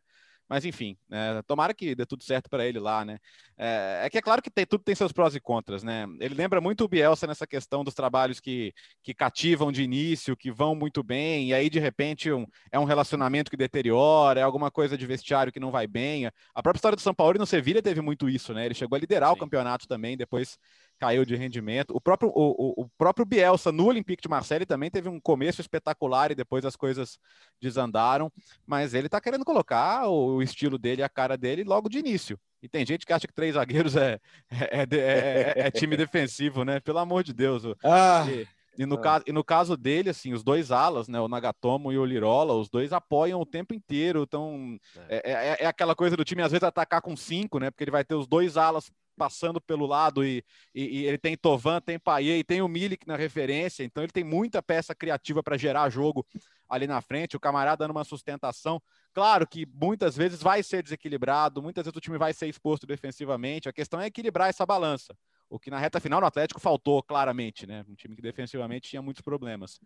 Mas 0.53 0.67
enfim, 0.67 0.99
é, 1.11 1.41
tomara 1.47 1.73
que 1.73 1.95
dê 1.95 2.05
tudo 2.05 2.23
certo 2.23 2.51
para 2.51 2.67
ele 2.67 2.79
lá, 2.79 3.07
né? 3.07 3.17
É, 3.57 4.03
é, 4.05 4.11
que 4.11 4.19
é 4.19 4.21
claro 4.21 4.43
que 4.43 4.51
tem, 4.51 4.67
tudo 4.67 4.85
tem 4.85 4.95
seus 4.95 5.11
prós 5.11 5.35
e 5.35 5.41
contras, 5.41 5.83
né? 5.83 6.05
Ele 6.21 6.35
lembra 6.35 6.61
muito 6.61 6.85
o 6.85 6.88
Bielsa 6.88 7.27
nessa 7.27 7.47
questão 7.47 7.83
dos 7.83 7.95
trabalhos 7.95 8.38
que, 8.38 8.75
que 9.03 9.15
cativam 9.15 9.73
de 9.73 9.83
início, 9.83 10.37
que 10.37 10.53
vão 10.53 10.75
muito 10.75 11.03
bem, 11.03 11.49
e 11.49 11.55
aí 11.55 11.71
de 11.71 11.79
repente 11.79 12.31
um, 12.31 12.47
é 12.71 12.79
um 12.79 12.85
relacionamento 12.85 13.51
que 13.51 13.57
deteriora, 13.57 14.41
é 14.41 14.43
alguma 14.43 14.71
coisa 14.71 14.95
de 14.95 15.07
vestiário 15.07 15.51
que 15.51 15.59
não 15.59 15.71
vai 15.71 15.87
bem. 15.87 16.27
A 16.27 16.62
própria 16.62 16.77
história 16.77 16.97
do 16.97 17.03
São 17.03 17.15
Paulo 17.15 17.37
e 17.37 17.38
no 17.38 17.47
Sevilha 17.47 17.81
teve 17.81 18.03
muito 18.03 18.29
isso, 18.29 18.53
né? 18.53 18.67
Ele 18.67 18.75
chegou 18.75 18.95
a 18.95 19.01
liderar 19.01 19.31
Sim. 19.31 19.37
o 19.37 19.38
campeonato 19.38 19.88
também, 19.88 20.19
depois 20.19 20.59
caiu 21.03 21.25
de 21.25 21.35
rendimento. 21.35 21.91
O 21.97 22.01
próprio, 22.01 22.31
o, 22.33 22.83
o, 22.83 22.88
próprio 22.97 23.27
Bielsa 23.27 23.73
no 23.73 23.87
Olympique 23.87 24.23
de 24.23 24.29
Marseille 24.29 24.65
também 24.65 24.88
teve 24.88 25.09
um 25.09 25.19
começo 25.19 25.61
espetacular 25.61 26.31
e 26.31 26.37
depois 26.37 26.65
as 26.65 26.77
coisas 26.77 27.19
desandaram, 27.61 28.31
mas 28.65 28.95
ele 28.95 29.09
está 29.09 29.21
querendo 29.21 29.45
colocar 29.45 30.07
o, 30.07 30.41
estilo 30.41 30.79
dele, 30.79 31.03
a 31.03 31.09
cara 31.09 31.37
dele 31.37 31.65
logo 31.65 31.88
de 31.88 31.99
início. 31.99 32.38
E 32.62 32.69
tem 32.69 32.87
gente 32.87 33.05
que 33.05 33.12
acha 33.12 33.27
que 33.27 33.35
três 33.35 33.55
zagueiros 33.55 33.97
é, 33.97 34.21
é, 34.49 34.83
é, 34.83 34.87
é, 34.93 35.53
é 35.67 35.71
time 35.73 35.97
defensivo, 35.97 36.65
né? 36.65 36.79
Pelo 36.79 37.01
amor 37.01 37.25
de 37.25 37.33
Deus. 37.33 37.65
Ah. 37.83 38.25
E, 38.31 38.47
e 38.79 38.87
no, 38.87 38.95
ah. 38.95 39.01
caso, 39.01 39.25
e 39.27 39.33
no 39.33 39.43
caso 39.43 39.77
dele, 39.77 40.11
assim, 40.11 40.33
os 40.33 40.45
dois 40.45 40.71
alas, 40.71 41.09
né, 41.09 41.21
o 41.21 41.27
Nagatomo 41.27 41.91
e 41.91 41.99
o 41.99 42.05
Lirola, 42.05 42.55
os 42.55 42.71
dois 42.71 42.93
apoiam 42.93 43.41
o 43.41 43.47
tempo 43.47 43.75
inteiro. 43.75 44.23
Então, 44.23 44.79
é, 45.09 45.33
é, 45.33 45.65
é, 45.65 45.67
aquela 45.67 45.97
coisa 45.97 46.17
do 46.17 46.25
time, 46.25 46.43
às 46.43 46.53
vezes, 46.53 46.62
atacar 46.62 47.03
com 47.03 47.17
cinco, 47.17 47.59
né? 47.59 47.73
Porque 47.73 47.83
ele 47.83 47.91
vai 47.91 48.05
ter 48.05 48.15
os 48.15 48.29
dois 48.29 48.57
alas 48.57 48.88
passando 49.16 49.61
pelo 49.61 49.87
lado 49.87 50.25
e, 50.25 50.44
e, 50.75 51.01
e 51.01 51.07
ele 51.07 51.18
tem 51.18 51.37
Tovan, 51.37 51.81
tem 51.81 51.98
Paier 51.98 52.38
e 52.38 52.44
tem 52.44 52.62
o 52.62 52.68
Milik 52.68 53.07
na 53.07 53.16
referência, 53.16 53.85
então 53.85 54.03
ele 54.03 54.12
tem 54.12 54.25
muita 54.25 54.62
peça 54.62 54.94
criativa 54.94 55.42
para 55.42 55.57
gerar 55.57 55.88
jogo 55.90 56.27
ali 56.68 56.87
na 56.87 57.01
frente, 57.01 57.37
o 57.37 57.40
camarada 57.40 57.85
dando 57.85 57.90
uma 57.90 58.05
sustentação. 58.05 58.81
Claro 59.12 59.46
que 59.46 59.66
muitas 59.66 60.16
vezes 60.16 60.40
vai 60.40 60.62
ser 60.62 60.83
desequilibrado, 60.83 61.62
muitas 61.62 61.85
vezes 61.85 61.96
o 61.96 62.01
time 62.01 62.16
vai 62.16 62.33
ser 62.33 62.48
exposto 62.48 62.87
defensivamente, 62.87 63.68
a 63.68 63.72
questão 63.72 64.01
é 64.01 64.07
equilibrar 64.07 64.48
essa 64.48 64.64
balança. 64.64 65.14
O 65.51 65.59
que 65.59 65.70
na 65.70 65.79
reta 65.79 66.01
final 66.01 66.20
no 66.20 66.27
Atlético 66.27 66.59
faltou 66.59 67.03
claramente, 67.03 67.66
né? 67.66 67.85
Um 67.87 67.94
time 67.94 68.16
que 68.16 68.22
defensivamente 68.22 68.88
tinha 68.88 69.03
muitos 69.03 69.20
problemas. 69.20 69.79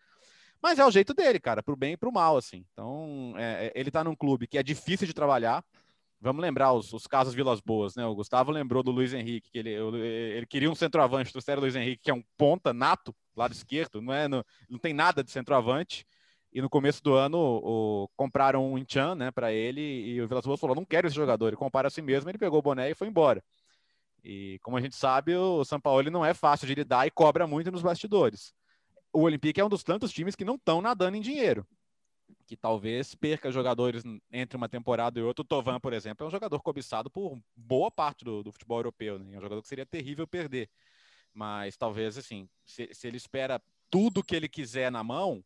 Mas 0.63 0.79
é 0.79 0.87
o 0.87 0.91
jeito 0.91 1.13
dele, 1.13 1.41
cara, 1.41 1.63
pro 1.63 1.77
bem 1.77 1.95
e 1.95 1.97
pro 1.97 2.13
mal, 2.13 2.37
assim. 2.37 2.65
Então, 2.73 3.35
é, 3.37 3.67
é 3.67 3.73
ele 3.75 3.91
tá 3.91 4.05
num 4.05 4.15
clube 4.15 4.47
que 4.47 4.59
é 4.59 4.63
difícil 4.63 5.07
de 5.07 5.13
trabalhar, 5.13 5.65
Vamos 6.21 6.41
lembrar 6.43 6.73
os, 6.73 6.93
os, 6.93 7.07
casos 7.07 7.35
Vilas 7.35 7.61
Boas, 7.61 7.95
né? 7.95 8.05
O 8.07 8.15
Gustavo 8.15 8.51
lembrou 8.51 8.83
do 8.83 8.91
Luiz 8.91 9.13
Henrique, 9.13 9.51
que 9.51 9.59
ele, 9.59 9.71
ele 9.71 10.47
queria 10.47 10.71
um 10.71 10.75
centroavante, 10.75 11.31
trouxeram 11.31 11.61
o 11.61 11.63
Luiz 11.63 11.77
Henrique, 11.77 12.05
que 12.05 12.11
é 12.11 12.15
um 12.15 12.23
ponta 12.37 12.73
nato, 12.73 13.15
lado 13.37 13.53
esquerdo, 13.53 14.01
não, 14.01 14.13
é, 14.13 14.27
não, 14.27 14.43
não 14.69 14.79
tem 14.79 14.95
nada 14.95 15.23
de 15.23 15.31
centroavante. 15.31 16.07
E 16.53 16.63
no 16.63 16.71
começo 16.71 17.03
do 17.03 17.13
ano 17.15 17.39
o, 17.39 18.09
compraram 18.17 18.73
um 18.73 18.79
Inchan 18.79 19.15
né, 19.15 19.31
para 19.31 19.53
ele, 19.53 19.81
e 19.83 20.23
o 20.23 20.27
Vilas 20.27 20.47
Boas 20.47 20.59
falou: 20.59 20.75
não 20.75 20.87
quero 20.87 21.07
esse 21.07 21.17
jogador. 21.17 21.49
Ele 21.49 21.57
compara 21.57 21.89
a 21.89 21.91
si 21.91 22.01
mesmo, 22.01 22.31
ele 22.31 22.39
pegou 22.39 22.61
o 22.61 22.63
boné 22.63 22.91
e 22.91 22.95
foi 22.95 23.09
embora. 23.09 23.45
E 24.25 24.59
como 24.63 24.77
a 24.77 24.81
gente 24.81 24.97
sabe, 24.97 25.37
o 25.37 25.65
São 25.65 25.81
Paulo 25.81 26.11
não 26.11 26.25
é 26.25 26.33
fácil 26.35 26.67
de 26.67 26.75
lidar 26.75 27.07
e 27.07 27.11
cobra 27.11 27.47
muito 27.47 27.71
nos 27.71 27.83
bastidores. 27.83 28.55
O 29.13 29.21
Olympique 29.23 29.61
é 29.61 29.65
um 29.65 29.69
dos 29.69 29.85
tantos 29.85 30.13
times 30.13 30.35
que 30.35 30.45
não 30.45 30.57
estão 30.57 30.81
nadando 30.81 31.17
em 31.17 31.21
dinheiro 31.21 31.67
que 32.47 32.57
talvez 32.57 33.15
perca 33.15 33.51
jogadores 33.51 34.03
entre 34.31 34.57
uma 34.57 34.69
temporada 34.69 35.19
e 35.19 35.23
outra. 35.23 35.43
O 35.43 35.45
Tovan, 35.45 35.81
por 35.81 35.93
exemplo, 35.93 36.25
é 36.25 36.29
um 36.29 36.31
jogador 36.31 36.61
cobiçado 36.63 37.11
por 37.11 37.41
boa 37.55 37.91
parte 37.91 38.25
do, 38.25 38.43
do 38.43 38.53
futebol 38.53 38.79
europeu, 38.79 39.19
né? 39.19 39.35
É 39.35 39.39
um 39.39 39.41
jogador 39.41 39.63
que 39.63 39.69
seria 39.69 39.87
terrível 39.87 40.27
perder. 40.27 40.71
Mas 41.33 41.77
talvez, 41.77 42.17
assim, 42.17 42.49
se, 42.65 42.89
se, 42.93 43.07
ele 43.07 43.17
espera 43.17 43.61
tudo 43.91 44.23
que 44.23 44.35
ele 44.35 44.49
quiser 44.49 44.91
na 44.91 45.05
mão, 45.05 45.45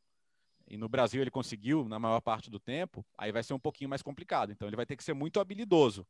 e 0.69 0.77
no 0.77 0.89
Brasil 0.89 1.21
ele 1.21 1.31
conseguiu 1.31 1.89
na 1.89 1.99
maior 1.99 2.21
parte 2.21 2.49
do 2.49 2.61
tempo, 2.61 3.05
aí 3.19 3.33
vai 3.33 3.43
ser 3.43 3.55
um 3.55 3.59
pouquinho 3.59 3.91
mais 3.91 4.03
complicado. 4.03 4.53
Então 4.53 4.69
ele 4.69 4.77
vai 4.77 4.87
ter 4.87 4.97
que 4.97 5.03
ser 5.03 5.15
muito 5.15 5.41
habilidoso. 5.41 6.07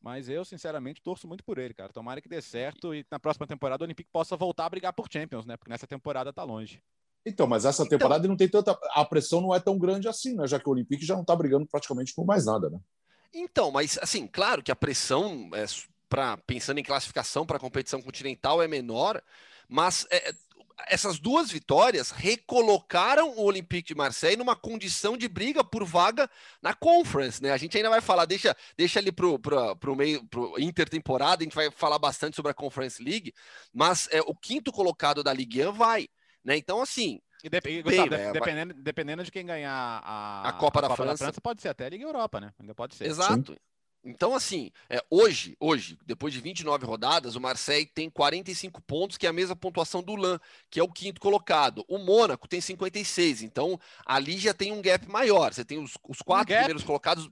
Mas 0.00 0.28
eu, 0.28 0.44
sinceramente, 0.44 1.02
torço 1.02 1.26
muito 1.26 1.42
por 1.42 1.58
ele, 1.58 1.74
cara. 1.74 1.92
Tomara 1.92 2.20
que 2.20 2.28
dê 2.28 2.40
certo 2.40 2.94
e 2.94 3.04
na 3.10 3.18
próxima 3.18 3.46
temporada 3.46 3.82
o 3.82 3.86
Olympique 3.86 4.10
possa 4.12 4.36
voltar 4.36 4.66
a 4.66 4.70
brigar 4.70 4.92
por 4.92 5.08
Champions, 5.10 5.44
né? 5.44 5.56
Porque 5.56 5.70
nessa 5.70 5.86
temporada 5.86 6.32
tá 6.32 6.44
longe. 6.44 6.80
Então, 7.26 7.46
mas 7.48 7.64
essa 7.64 7.82
então- 7.82 7.98
temporada 7.98 8.20
então, 8.20 8.30
não 8.30 8.36
tem 8.36 8.48
tanta. 8.48 8.78
A 8.94 9.04
pressão 9.04 9.40
não 9.40 9.52
é 9.52 9.58
tão 9.58 9.76
grande 9.76 10.06
assim, 10.06 10.36
né? 10.36 10.46
Já 10.46 10.60
que 10.60 10.68
o 10.68 10.72
Olympique 10.72 11.04
já 11.04 11.14
não 11.14 11.22
está 11.22 11.34
brigando 11.34 11.66
praticamente 11.66 12.14
por 12.14 12.24
mais 12.24 12.46
nada, 12.46 12.70
né? 12.70 12.78
Então, 13.34 13.72
mas 13.72 13.98
assim, 14.00 14.28
claro 14.28 14.62
que 14.62 14.70
a 14.70 14.76
pressão 14.76 15.50
é, 15.52 15.66
para 16.08 16.36
pensando 16.36 16.78
em 16.78 16.84
classificação 16.84 17.44
para 17.44 17.56
a 17.56 17.60
competição 17.60 18.00
continental 18.00 18.62
é 18.62 18.68
menor, 18.68 19.20
mas 19.68 20.06
é, 20.08 20.32
essas 20.86 21.18
duas 21.18 21.50
vitórias 21.50 22.10
recolocaram 22.10 23.30
o 23.30 23.42
Olympique 23.42 23.88
de 23.88 23.94
Marseille 23.94 24.36
numa 24.36 24.54
condição 24.54 25.16
de 25.16 25.26
briga 25.28 25.64
por 25.64 25.84
vaga 25.84 26.30
na 26.62 26.74
Conference, 26.74 27.42
né? 27.42 27.50
A 27.50 27.56
gente 27.56 27.76
ainda 27.76 27.90
vai 27.90 28.00
falar, 28.00 28.24
deixa, 28.24 28.56
deixa 28.76 29.00
ali 29.00 29.10
pro, 29.10 29.38
pro, 29.38 29.74
pro 29.76 29.96
meio, 29.96 30.24
pro 30.26 30.54
intertemporada, 30.58 31.42
a 31.42 31.44
gente 31.44 31.56
vai 31.56 31.70
falar 31.70 31.98
bastante 31.98 32.36
sobre 32.36 32.52
a 32.52 32.54
Conference 32.54 33.02
League, 33.02 33.34
mas 33.72 34.08
é, 34.12 34.20
o 34.20 34.34
quinto 34.34 34.70
colocado 34.70 35.24
da 35.24 35.32
Ligue 35.32 35.66
1 35.66 35.72
vai. 35.72 36.08
Né? 36.46 36.56
Então, 36.56 36.80
assim. 36.80 37.20
E 37.42 37.50
de, 37.50 37.60
bem, 37.60 37.82
Gustavo, 37.82 38.10
né? 38.10 38.32
dependendo, 38.32 38.74
dependendo 38.74 39.24
de 39.24 39.30
quem 39.30 39.44
ganhar 39.44 39.72
a, 39.72 40.48
a 40.48 40.52
Copa, 40.54 40.78
a 40.78 40.82
da, 40.82 40.88
Copa 40.88 41.02
França. 41.02 41.12
da, 41.12 41.26
França. 41.26 41.40
pode 41.40 41.60
ser 41.60 41.68
até 41.68 41.86
a 41.86 41.88
Liga 41.88 42.04
Europa, 42.04 42.40
né? 42.40 42.52
Ainda 42.58 42.74
pode 42.74 42.94
ser. 42.94 43.06
Exato. 43.06 43.52
Sim. 43.52 43.58
Então, 44.04 44.36
assim, 44.36 44.70
é, 44.88 45.04
hoje, 45.10 45.56
hoje, 45.58 45.98
depois 46.06 46.32
de 46.32 46.40
29 46.40 46.86
rodadas, 46.86 47.34
o 47.34 47.40
Marseille 47.40 47.86
tem 47.86 48.08
45 48.08 48.80
pontos, 48.82 49.16
que 49.16 49.26
é 49.26 49.28
a 49.28 49.32
mesma 49.32 49.56
pontuação 49.56 50.00
do 50.00 50.14
Lan, 50.14 50.38
que 50.70 50.78
é 50.78 50.82
o 50.82 50.88
quinto 50.88 51.20
colocado. 51.20 51.84
O 51.88 51.98
Mônaco 51.98 52.46
tem 52.46 52.60
56, 52.60 53.42
então 53.42 53.78
ali 54.06 54.38
já 54.38 54.54
tem 54.54 54.70
um 54.70 54.80
gap 54.80 55.10
maior. 55.10 55.52
Você 55.52 55.64
tem 55.64 55.82
os, 55.82 55.94
os 56.08 56.22
quatro 56.22 56.54
um 56.54 56.58
primeiros 56.58 56.84
colocados 56.84 57.28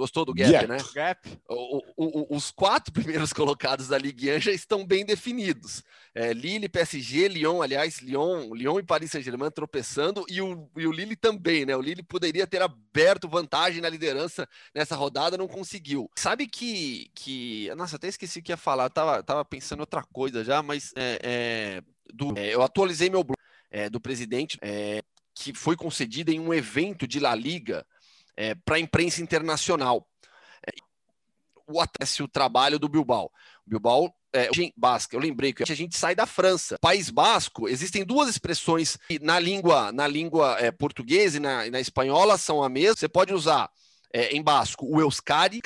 Gostou 0.00 0.24
do 0.24 0.32
gap, 0.32 0.50
gap. 0.50 0.66
né? 0.66 0.78
Gap. 0.94 1.28
O, 1.46 1.82
o, 1.94 2.36
os 2.36 2.50
quatro 2.50 2.90
primeiros 2.90 3.34
colocados 3.34 3.88
da 3.88 3.98
Ligue 3.98 4.32
1 4.34 4.40
já 4.40 4.50
estão 4.50 4.86
bem 4.86 5.04
definidos. 5.04 5.84
É, 6.14 6.32
Lille, 6.32 6.70
PSG, 6.70 7.28
Lyon, 7.28 7.60
aliás, 7.60 7.98
Lyon, 7.98 8.54
Lyon 8.54 8.78
e 8.78 8.82
Paris 8.82 9.10
Saint-Germain 9.10 9.50
tropeçando 9.50 10.24
e 10.26 10.40
o, 10.40 10.70
e 10.74 10.86
o 10.86 10.90
Lille 10.90 11.16
também, 11.16 11.66
né? 11.66 11.76
O 11.76 11.82
Lille 11.82 12.02
poderia 12.02 12.46
ter 12.46 12.62
aberto 12.62 13.28
vantagem 13.28 13.82
na 13.82 13.90
liderança 13.90 14.48
nessa 14.74 14.96
rodada, 14.96 15.36
não 15.36 15.46
conseguiu. 15.46 16.10
Sabe 16.16 16.46
que, 16.46 17.10
que 17.14 17.70
nossa, 17.76 17.96
até 17.96 18.08
esqueci 18.08 18.38
o 18.38 18.42
que 18.42 18.52
ia 18.52 18.56
falar. 18.56 18.88
Tava, 18.88 19.22
tava 19.22 19.44
pensando 19.44 19.80
em 19.80 19.82
outra 19.82 20.02
coisa 20.02 20.42
já, 20.42 20.62
mas 20.62 20.94
é, 20.96 21.18
é, 21.22 21.82
do, 22.14 22.32
é, 22.38 22.54
eu 22.54 22.62
atualizei 22.62 23.10
meu 23.10 23.22
blog 23.22 23.36
é, 23.70 23.90
do 23.90 24.00
presidente 24.00 24.56
é, 24.62 25.02
que 25.34 25.52
foi 25.52 25.76
concedido 25.76 26.32
em 26.32 26.40
um 26.40 26.54
evento 26.54 27.06
de 27.06 27.20
La 27.20 27.34
Liga 27.34 27.86
é, 28.36 28.54
para 28.54 28.76
a 28.76 28.80
imprensa 28.80 29.22
internacional. 29.22 30.06
É, 30.66 30.72
o, 31.66 31.80
o 31.80 32.28
trabalho 32.28 32.78
do 32.78 32.88
Bilbao. 32.88 33.30
O 33.66 33.70
Bilbao 33.70 34.14
é, 34.32 34.48
Basca, 34.76 35.16
eu 35.16 35.20
lembrei 35.20 35.52
que 35.52 35.62
a 35.62 35.76
gente 35.76 35.96
sai 35.96 36.14
da 36.14 36.26
França. 36.26 36.78
País 36.80 37.10
Basco, 37.10 37.68
existem 37.68 38.04
duas 38.04 38.28
expressões 38.28 38.96
que 39.08 39.18
na 39.18 39.38
língua, 39.38 39.92
na 39.92 40.06
língua 40.06 40.56
é, 40.58 40.70
portuguesa 40.70 41.36
e 41.36 41.40
na, 41.40 41.68
na 41.70 41.80
espanhola 41.80 42.38
são 42.38 42.62
a 42.62 42.68
mesma. 42.68 42.96
Você 42.96 43.08
pode 43.08 43.34
usar 43.34 43.70
é, 44.12 44.34
em 44.34 44.42
basco 44.42 44.86
o 44.86 45.00
Euskadi, 45.00 45.60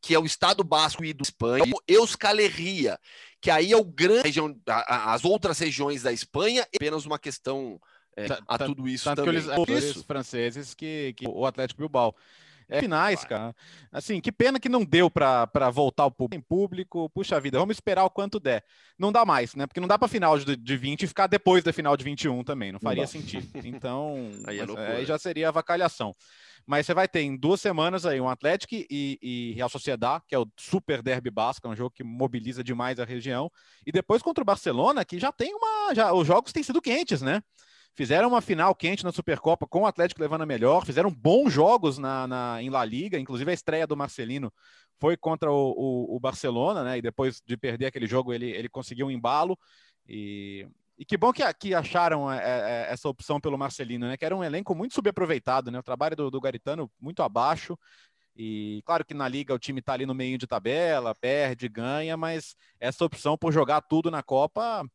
que 0.00 0.14
é 0.14 0.18
o 0.18 0.26
Estado 0.26 0.62
Basco 0.62 1.04
e 1.04 1.12
do 1.12 1.22
Espanha, 1.22 1.64
Euskaleria, 1.86 2.98
que 3.40 3.50
aí 3.50 3.72
é 3.72 3.76
o 3.76 3.84
grande 3.84 4.24
região, 4.24 4.54
as 4.66 5.24
outras 5.24 5.58
regiões 5.58 6.02
da 6.02 6.12
Espanha, 6.12 6.66
apenas 6.74 7.06
uma 7.06 7.18
questão 7.18 7.80
é, 8.24 8.38
a 8.46 8.58
tudo 8.58 8.88
isso 8.88 9.04
tanto 9.04 9.24
também. 9.24 9.42
que 9.42 9.72
eles, 9.72 9.84
isso. 9.84 10.04
franceses 10.04 10.74
que, 10.74 11.14
que 11.16 11.28
o 11.28 11.46
Atlético 11.46 11.80
Bilbao 11.80 12.14
é, 12.68 12.80
finais, 12.80 13.24
cara. 13.24 13.56
Assim, 13.90 14.20
que 14.20 14.30
pena 14.30 14.60
que 14.60 14.68
não 14.68 14.84
deu 14.84 15.10
para 15.10 15.70
voltar 15.72 16.02
ao 16.02 16.10
público, 16.10 16.36
em 16.36 16.40
público. 16.40 17.08
Puxa 17.10 17.40
vida, 17.40 17.58
vamos 17.58 17.76
esperar 17.76 18.04
o 18.04 18.10
quanto 18.10 18.38
der. 18.38 18.62
Não 18.98 19.10
dá 19.10 19.24
mais, 19.24 19.54
né? 19.54 19.66
Porque 19.66 19.80
não 19.80 19.88
dá 19.88 19.98
para 19.98 20.06
final 20.06 20.38
de, 20.38 20.54
de 20.54 20.76
20 20.76 21.02
e 21.02 21.06
ficar 21.06 21.26
depois 21.26 21.64
da 21.64 21.72
final 21.72 21.96
de 21.96 22.04
21 22.04 22.44
também. 22.44 22.70
Não 22.70 22.78
faria 22.78 23.02
não 23.02 23.08
sentido. 23.08 23.48
Então, 23.68 24.30
aí, 24.46 24.58
é 24.58 24.96
aí 24.96 25.06
já 25.06 25.18
seria 25.18 25.48
avacalhação. 25.48 26.14
Mas 26.66 26.84
você 26.84 26.92
vai 26.92 27.08
ter 27.08 27.20
em 27.20 27.36
duas 27.36 27.60
semanas 27.60 28.04
aí 28.04 28.20
um 28.20 28.28
Atlético 28.28 28.74
e, 28.74 29.18
e 29.22 29.52
Real 29.54 29.68
Sociedad, 29.68 30.20
que 30.26 30.34
é 30.34 30.38
o 30.38 30.46
super 30.56 31.00
derby 31.00 31.30
basco, 31.30 31.66
é 31.66 31.70
um 31.70 31.76
jogo 31.76 31.90
que 31.90 32.04
mobiliza 32.04 32.62
demais 32.62 33.00
a 33.00 33.04
região. 33.04 33.50
E 33.86 33.92
depois 33.92 34.20
contra 34.20 34.42
o 34.42 34.44
Barcelona, 34.44 35.04
que 35.04 35.18
já 35.18 35.32
tem 35.32 35.54
uma. 35.54 35.94
Já, 35.94 36.12
os 36.12 36.26
jogos 36.26 36.52
têm 36.52 36.62
sido 36.62 36.82
quentes, 36.82 37.22
né? 37.22 37.42
Fizeram 37.98 38.28
uma 38.28 38.40
final 38.40 38.76
quente 38.76 39.02
na 39.02 39.10
Supercopa 39.10 39.66
com 39.66 39.80
o 39.80 39.86
Atlético 39.86 40.20
levando 40.20 40.42
a 40.42 40.46
melhor, 40.46 40.86
fizeram 40.86 41.10
bons 41.10 41.52
jogos 41.52 41.98
na, 41.98 42.28
na, 42.28 42.62
em 42.62 42.70
La 42.70 42.84
Liga, 42.84 43.18
inclusive 43.18 43.50
a 43.50 43.54
estreia 43.54 43.88
do 43.88 43.96
Marcelino 43.96 44.52
foi 45.00 45.16
contra 45.16 45.50
o, 45.50 45.70
o, 45.76 46.14
o, 46.14 46.20
Barcelona, 46.20 46.84
né? 46.84 46.98
E 46.98 47.02
depois 47.02 47.42
de 47.44 47.56
perder 47.56 47.86
aquele 47.86 48.06
jogo, 48.06 48.32
ele, 48.32 48.52
ele 48.52 48.68
conseguiu 48.68 49.08
um 49.08 49.10
embalo. 49.10 49.58
E, 50.08 50.64
e 50.96 51.04
que 51.04 51.16
bom 51.16 51.32
que, 51.32 51.42
que 51.54 51.74
acharam 51.74 52.30
é, 52.30 52.36
é, 52.36 52.40
é, 52.46 52.92
essa 52.92 53.08
opção 53.08 53.40
pelo 53.40 53.58
Marcelino, 53.58 54.06
né? 54.06 54.16
Que 54.16 54.24
era 54.24 54.36
um 54.36 54.44
elenco 54.44 54.76
muito 54.76 54.94
subaproveitado, 54.94 55.68
né? 55.68 55.80
O 55.80 55.82
trabalho 55.82 56.14
do, 56.14 56.30
do 56.30 56.40
Garitano 56.40 56.88
muito 57.00 57.20
abaixo. 57.20 57.76
E 58.36 58.80
claro 58.86 59.04
que 59.04 59.12
na 59.12 59.26
liga 59.26 59.52
o 59.52 59.58
time 59.58 59.80
está 59.80 59.94
ali 59.94 60.06
no 60.06 60.14
meio 60.14 60.38
de 60.38 60.46
tabela, 60.46 61.16
perde, 61.16 61.68
ganha, 61.68 62.16
mas 62.16 62.54
essa 62.78 63.04
opção 63.04 63.36
por 63.36 63.52
jogar 63.52 63.80
tudo 63.80 64.08
na 64.08 64.22
Copa 64.22 64.88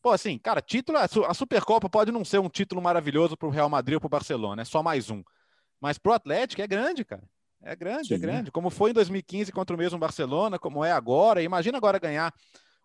Pô, 0.00 0.10
assim, 0.10 0.38
cara, 0.38 0.60
título, 0.60 0.98
a 0.98 1.34
Supercopa 1.34 1.88
pode 1.88 2.12
não 2.12 2.24
ser 2.24 2.38
um 2.38 2.48
título 2.48 2.80
maravilhoso 2.80 3.36
para 3.36 3.48
o 3.48 3.50
Real 3.50 3.68
Madrid 3.68 3.94
ou 3.94 4.00
para 4.00 4.06
o 4.06 4.10
Barcelona, 4.10 4.62
é 4.62 4.64
só 4.64 4.82
mais 4.82 5.10
um. 5.10 5.22
Mas 5.80 5.98
para 5.98 6.12
o 6.12 6.14
Atlético 6.14 6.62
é 6.62 6.66
grande, 6.66 7.04
cara. 7.04 7.22
É 7.60 7.74
grande, 7.74 8.02
é 8.02 8.04
Sim. 8.08 8.14
é 8.14 8.18
grande. 8.18 8.50
Como 8.50 8.70
foi 8.70 8.90
em 8.90 8.94
2015 8.94 9.52
contra 9.52 9.74
o 9.74 9.78
mesmo 9.78 9.98
Barcelona, 9.98 10.58
como 10.58 10.84
é 10.84 10.92
agora. 10.92 11.42
Imagina 11.42 11.78
agora 11.78 11.98
ganhar 11.98 12.32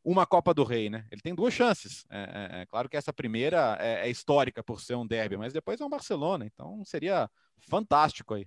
uma 0.04 0.26
Copa 0.26 0.54
do 0.54 0.64
Rei, 0.64 0.90
né? 0.90 1.06
Ele 1.12 1.22
tem 1.22 1.34
duas 1.34 1.54
chances. 1.54 2.06
É, 2.10 2.20
é, 2.20 2.62
é 2.62 2.66
claro 2.66 2.90
que 2.90 2.98
essa 2.98 3.14
primeira 3.14 3.78
é, 3.80 4.08
é, 4.08 4.10
histórica 4.10 4.64
por 4.64 4.82
ser 4.82 4.96
um 4.96 5.08
derby, 5.08 5.38
mas 5.38 5.54
depois 5.54 5.80
é 5.80 5.86
um 5.86 5.90
Barcelona, 5.90 6.46
então 6.46 6.84
seria 6.84 7.30
fantástico 7.70 8.34
aí. 8.34 8.46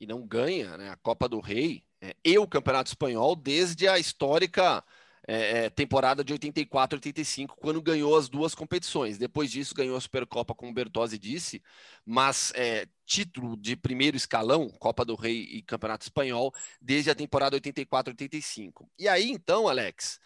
E 0.00 0.06
não 0.06 0.26
ganha 0.26 0.76
né, 0.76 0.90
a 0.90 0.96
Copa 0.96 1.28
do 1.28 1.40
Rei 1.40 1.82
é, 2.00 2.14
e 2.24 2.38
o 2.38 2.46
Campeonato 2.46 2.90
Espanhol 2.90 3.34
desde 3.34 3.88
a 3.88 3.98
histórica 3.98 4.84
é, 5.30 5.66
é, 5.66 5.70
temporada 5.70 6.24
de 6.24 6.32
84, 6.32 6.96
85, 6.96 7.58
quando 7.60 7.82
ganhou 7.82 8.16
as 8.16 8.30
duas 8.30 8.54
competições. 8.54 9.18
Depois 9.18 9.50
disso, 9.50 9.74
ganhou 9.74 9.94
a 9.94 10.00
Supercopa, 10.00 10.54
como 10.54 10.70
o 10.70 10.74
Bertozzi 10.74 11.18
disse, 11.18 11.62
mas 12.06 12.50
é, 12.56 12.88
título 13.04 13.54
de 13.54 13.76
primeiro 13.76 14.16
escalão, 14.16 14.70
Copa 14.70 15.04
do 15.04 15.14
Rei 15.14 15.42
e 15.42 15.60
Campeonato 15.60 16.06
Espanhol, 16.06 16.50
desde 16.80 17.10
a 17.10 17.14
temporada 17.14 17.56
84, 17.56 18.12
85. 18.12 18.90
E 18.98 19.06
aí, 19.06 19.30
então, 19.30 19.68
Alex, 19.68 20.18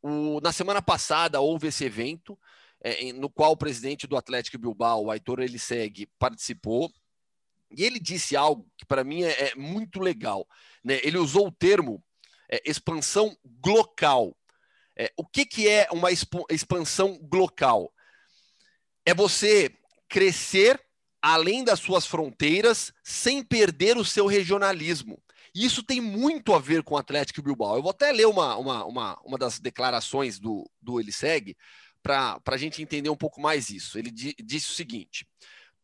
o, 0.00 0.40
na 0.40 0.52
semana 0.52 0.80
passada 0.80 1.40
houve 1.40 1.66
esse 1.66 1.84
evento, 1.84 2.38
é, 2.80 3.12
no 3.14 3.28
qual 3.28 3.50
o 3.50 3.56
presidente 3.56 4.06
do 4.06 4.16
Atlético 4.16 4.58
Bilbao, 4.58 5.10
Aitor 5.10 5.40
Eliseg, 5.40 6.06
participou. 6.20 6.88
E 7.68 7.82
ele 7.82 7.98
disse 7.98 8.36
algo 8.36 8.64
que 8.78 8.86
para 8.86 9.02
mim 9.02 9.24
é, 9.24 9.48
é, 9.48 9.54
muito 9.56 9.98
legal. 9.98 10.46
Né? 10.84 11.00
Ele 11.02 11.18
usou 11.18 11.48
o 11.48 11.52
termo 11.52 12.00
é, 12.50 12.62
expansão 12.64 13.36
glocal. 13.44 14.36
É, 14.98 15.12
o 15.16 15.26
que, 15.26 15.44
que 15.44 15.68
é 15.68 15.88
uma 15.90 16.08
expansão 16.10 17.18
glocal? 17.18 17.92
É 19.04 19.14
você 19.14 19.74
crescer 20.08 20.80
além 21.20 21.64
das 21.64 21.80
suas 21.80 22.06
fronteiras 22.06 22.92
sem 23.02 23.42
perder 23.42 23.96
o 23.96 24.04
seu 24.04 24.26
regionalismo. 24.26 25.20
Isso 25.54 25.82
tem 25.82 26.00
muito 26.00 26.52
a 26.52 26.58
ver 26.58 26.82
com 26.82 26.94
o 26.94 26.98
Atlético 26.98 27.42
Bilbao. 27.42 27.76
Eu 27.76 27.82
vou 27.82 27.90
até 27.90 28.12
ler 28.12 28.26
uma, 28.26 28.56
uma, 28.56 28.84
uma, 28.84 29.20
uma 29.24 29.38
das 29.38 29.58
declarações 29.58 30.38
do, 30.38 30.70
do 30.80 31.00
Eliseg 31.00 31.56
para 32.02 32.40
a 32.46 32.56
gente 32.56 32.82
entender 32.82 33.10
um 33.10 33.16
pouco 33.16 33.40
mais 33.40 33.70
isso. 33.70 33.98
Ele 33.98 34.10
di, 34.10 34.34
disse 34.38 34.70
o 34.70 34.74
seguinte: 34.74 35.26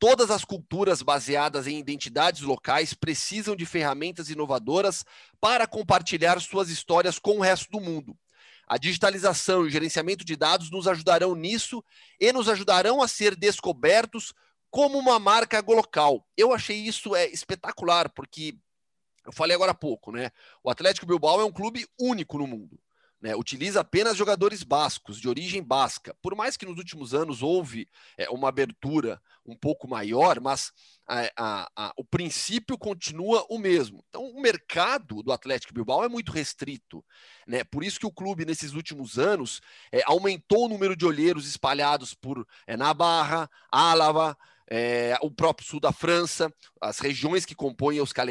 Todas 0.02 0.32
as 0.32 0.44
culturas 0.44 1.00
baseadas 1.00 1.68
em 1.68 1.78
identidades 1.78 2.40
locais 2.40 2.92
precisam 2.92 3.54
de 3.54 3.64
ferramentas 3.64 4.28
inovadoras 4.30 5.04
para 5.40 5.64
compartilhar 5.64 6.40
suas 6.40 6.70
histórias 6.70 7.20
com 7.20 7.38
o 7.38 7.40
resto 7.40 7.70
do 7.70 7.80
mundo. 7.80 8.18
A 8.66 8.78
digitalização 8.78 9.62
e 9.62 9.68
o 9.68 9.70
gerenciamento 9.70 10.24
de 10.24 10.34
dados 10.34 10.72
nos 10.72 10.88
ajudarão 10.88 11.36
nisso 11.36 11.84
e 12.18 12.32
nos 12.32 12.48
ajudarão 12.48 13.00
a 13.00 13.06
ser 13.06 13.36
descobertos 13.36 14.34
como 14.72 14.98
uma 14.98 15.20
marca 15.20 15.62
local. 15.64 16.26
Eu 16.36 16.52
achei 16.52 16.78
isso 16.78 17.14
é 17.14 17.28
espetacular, 17.28 18.08
porque 18.08 18.56
eu 19.24 19.30
falei 19.30 19.54
agora 19.54 19.70
há 19.70 19.74
pouco, 19.74 20.10
né? 20.10 20.32
O 20.64 20.70
Atlético 20.70 21.06
Bilbao 21.06 21.40
é 21.40 21.44
um 21.44 21.52
clube 21.52 21.86
único 21.96 22.38
no 22.38 22.48
mundo 22.48 22.76
né, 23.22 23.36
utiliza 23.36 23.80
apenas 23.80 24.16
jogadores 24.16 24.64
bascos, 24.64 25.20
de 25.20 25.28
origem 25.28 25.62
basca. 25.62 26.14
Por 26.20 26.34
mais 26.34 26.56
que 26.56 26.66
nos 26.66 26.76
últimos 26.76 27.14
anos 27.14 27.40
houve 27.40 27.88
é, 28.18 28.28
uma 28.28 28.48
abertura 28.48 29.22
um 29.46 29.56
pouco 29.56 29.86
maior, 29.88 30.40
mas 30.40 30.72
a, 31.06 31.30
a, 31.36 31.70
a, 31.76 31.92
o 31.96 32.04
princípio 32.04 32.76
continua 32.76 33.46
o 33.48 33.58
mesmo. 33.58 34.04
Então, 34.08 34.24
o 34.24 34.40
mercado 34.40 35.22
do 35.22 35.30
Atlético 35.30 35.72
Bilbao 35.72 36.04
é 36.04 36.08
muito 36.08 36.32
restrito. 36.32 37.04
Né? 37.46 37.62
Por 37.62 37.84
isso 37.84 38.00
que 38.00 38.06
o 38.06 38.12
clube, 38.12 38.44
nesses 38.44 38.72
últimos 38.72 39.18
anos, 39.18 39.60
é, 39.92 40.02
aumentou 40.04 40.66
o 40.66 40.68
número 40.68 40.96
de 40.96 41.06
olheiros 41.06 41.46
espalhados 41.46 42.14
por 42.14 42.44
é, 42.66 42.76
Navarra, 42.76 43.48
Álava, 43.70 44.36
é, 44.68 45.16
o 45.22 45.30
próprio 45.30 45.66
sul 45.68 45.78
da 45.78 45.92
França, 45.92 46.52
as 46.80 46.98
regiões 46.98 47.44
que 47.44 47.54
compõem 47.54 47.98
a 47.98 48.00
Euskal 48.00 48.26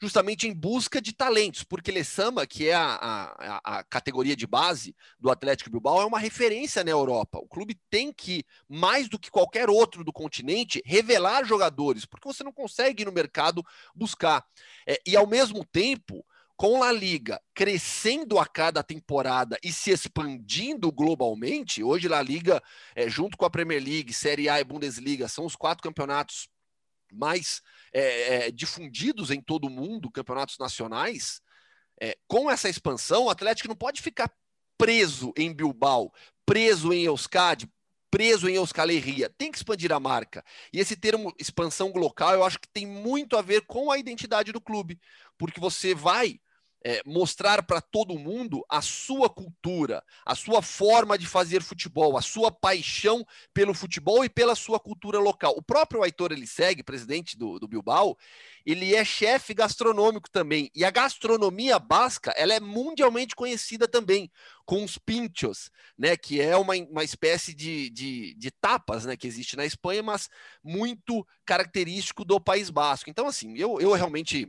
justamente 0.00 0.48
em 0.48 0.54
busca 0.54 1.00
de 1.00 1.12
talentos, 1.12 1.62
porque 1.62 1.92
Lessama, 1.92 2.46
que 2.46 2.68
é 2.68 2.74
a, 2.74 2.94
a, 2.94 3.78
a, 3.78 3.84
categoria 3.84 4.34
de 4.34 4.46
base 4.46 4.96
do 5.18 5.30
Atlético 5.30 5.70
Bilbao, 5.70 6.00
é 6.00 6.06
uma 6.06 6.18
referência 6.18 6.82
na 6.82 6.90
Europa. 6.90 7.38
O 7.38 7.46
clube 7.46 7.78
tem 7.90 8.12
que, 8.12 8.44
mais 8.68 9.08
do 9.08 9.18
que 9.18 9.30
qualquer 9.30 9.68
outro 9.68 10.02
do 10.02 10.12
continente, 10.12 10.82
revelar 10.86 11.44
jogadores, 11.44 12.06
porque 12.06 12.26
você 12.26 12.42
não 12.42 12.52
consegue 12.52 13.02
ir 13.02 13.06
no 13.06 13.12
mercado 13.12 13.62
buscar. 13.94 14.44
É, 14.86 14.98
e 15.06 15.14
ao 15.14 15.26
mesmo 15.26 15.64
tempo, 15.66 16.24
com 16.56 16.82
a 16.82 16.90
Liga 16.90 17.40
crescendo 17.54 18.38
a 18.38 18.46
cada 18.46 18.82
temporada 18.82 19.58
e 19.62 19.70
se 19.70 19.90
expandindo 19.90 20.90
globalmente, 20.90 21.82
hoje 21.82 22.10
a 22.12 22.22
Liga, 22.22 22.62
é, 22.94 23.08
junto 23.08 23.36
com 23.36 23.44
a 23.44 23.50
Premier 23.50 23.82
League, 23.82 24.14
Série 24.14 24.48
A 24.48 24.60
e 24.60 24.64
Bundesliga, 24.64 25.28
são 25.28 25.44
os 25.44 25.56
quatro 25.56 25.82
campeonatos 25.82 26.48
mais 27.12 27.62
é, 27.92 28.46
é, 28.46 28.50
difundidos 28.50 29.30
em 29.30 29.40
todo 29.40 29.66
o 29.66 29.70
mundo, 29.70 30.10
campeonatos 30.10 30.58
nacionais. 30.58 31.40
É, 32.00 32.16
com 32.26 32.50
essa 32.50 32.68
expansão, 32.68 33.24
o 33.24 33.30
Atlético 33.30 33.68
não 33.68 33.76
pode 33.76 34.00
ficar 34.00 34.32
preso 34.78 35.32
em 35.36 35.52
Bilbao, 35.52 36.12
preso 36.46 36.92
em 36.92 37.02
Euskadi, 37.02 37.70
preso 38.10 38.48
em 38.48 38.54
Euskal 38.54 38.90
Herria. 38.90 39.28
Tem 39.28 39.50
que 39.50 39.58
expandir 39.58 39.92
a 39.92 40.00
marca. 40.00 40.44
E 40.72 40.80
esse 40.80 40.96
termo 40.96 41.34
expansão 41.38 41.92
local, 41.94 42.34
eu 42.34 42.44
acho 42.44 42.58
que 42.58 42.68
tem 42.68 42.86
muito 42.86 43.36
a 43.36 43.42
ver 43.42 43.62
com 43.66 43.90
a 43.90 43.98
identidade 43.98 44.52
do 44.52 44.60
clube, 44.60 44.98
porque 45.38 45.60
você 45.60 45.94
vai 45.94 46.40
é, 46.82 47.02
mostrar 47.04 47.62
para 47.62 47.80
todo 47.80 48.18
mundo 48.18 48.64
a 48.68 48.80
sua 48.80 49.28
cultura, 49.28 50.02
a 50.24 50.34
sua 50.34 50.62
forma 50.62 51.18
de 51.18 51.26
fazer 51.26 51.62
futebol, 51.62 52.16
a 52.16 52.22
sua 52.22 52.50
paixão 52.50 53.26
pelo 53.52 53.74
futebol 53.74 54.24
e 54.24 54.28
pela 54.28 54.54
sua 54.54 54.80
cultura 54.80 55.18
local. 55.18 55.54
O 55.56 55.62
próprio 55.62 56.02
Aitor 56.02 56.32
Eliseg, 56.32 56.82
presidente 56.82 57.36
do, 57.36 57.58
do 57.58 57.68
Bilbao, 57.68 58.16
ele 58.64 58.94
é 58.94 59.04
chefe 59.04 59.52
gastronômico 59.52 60.30
também. 60.30 60.70
E 60.74 60.84
a 60.84 60.90
gastronomia 60.90 61.78
basca, 61.78 62.32
ela 62.36 62.54
é 62.54 62.60
mundialmente 62.60 63.34
conhecida 63.34 63.86
também, 63.86 64.30
com 64.64 64.84
os 64.84 64.96
pinchos, 64.96 65.70
né, 65.98 66.16
que 66.16 66.40
é 66.40 66.56
uma, 66.56 66.74
uma 66.76 67.02
espécie 67.02 67.52
de, 67.52 67.90
de, 67.90 68.34
de 68.34 68.50
tapas 68.52 69.04
né, 69.04 69.16
que 69.16 69.26
existe 69.26 69.56
na 69.56 69.66
Espanha, 69.66 70.02
mas 70.02 70.28
muito 70.62 71.26
característico 71.44 72.24
do 72.24 72.40
País 72.40 72.70
Basco. 72.70 73.10
Então, 73.10 73.26
assim, 73.26 73.56
eu, 73.56 73.80
eu 73.80 73.92
realmente 73.92 74.46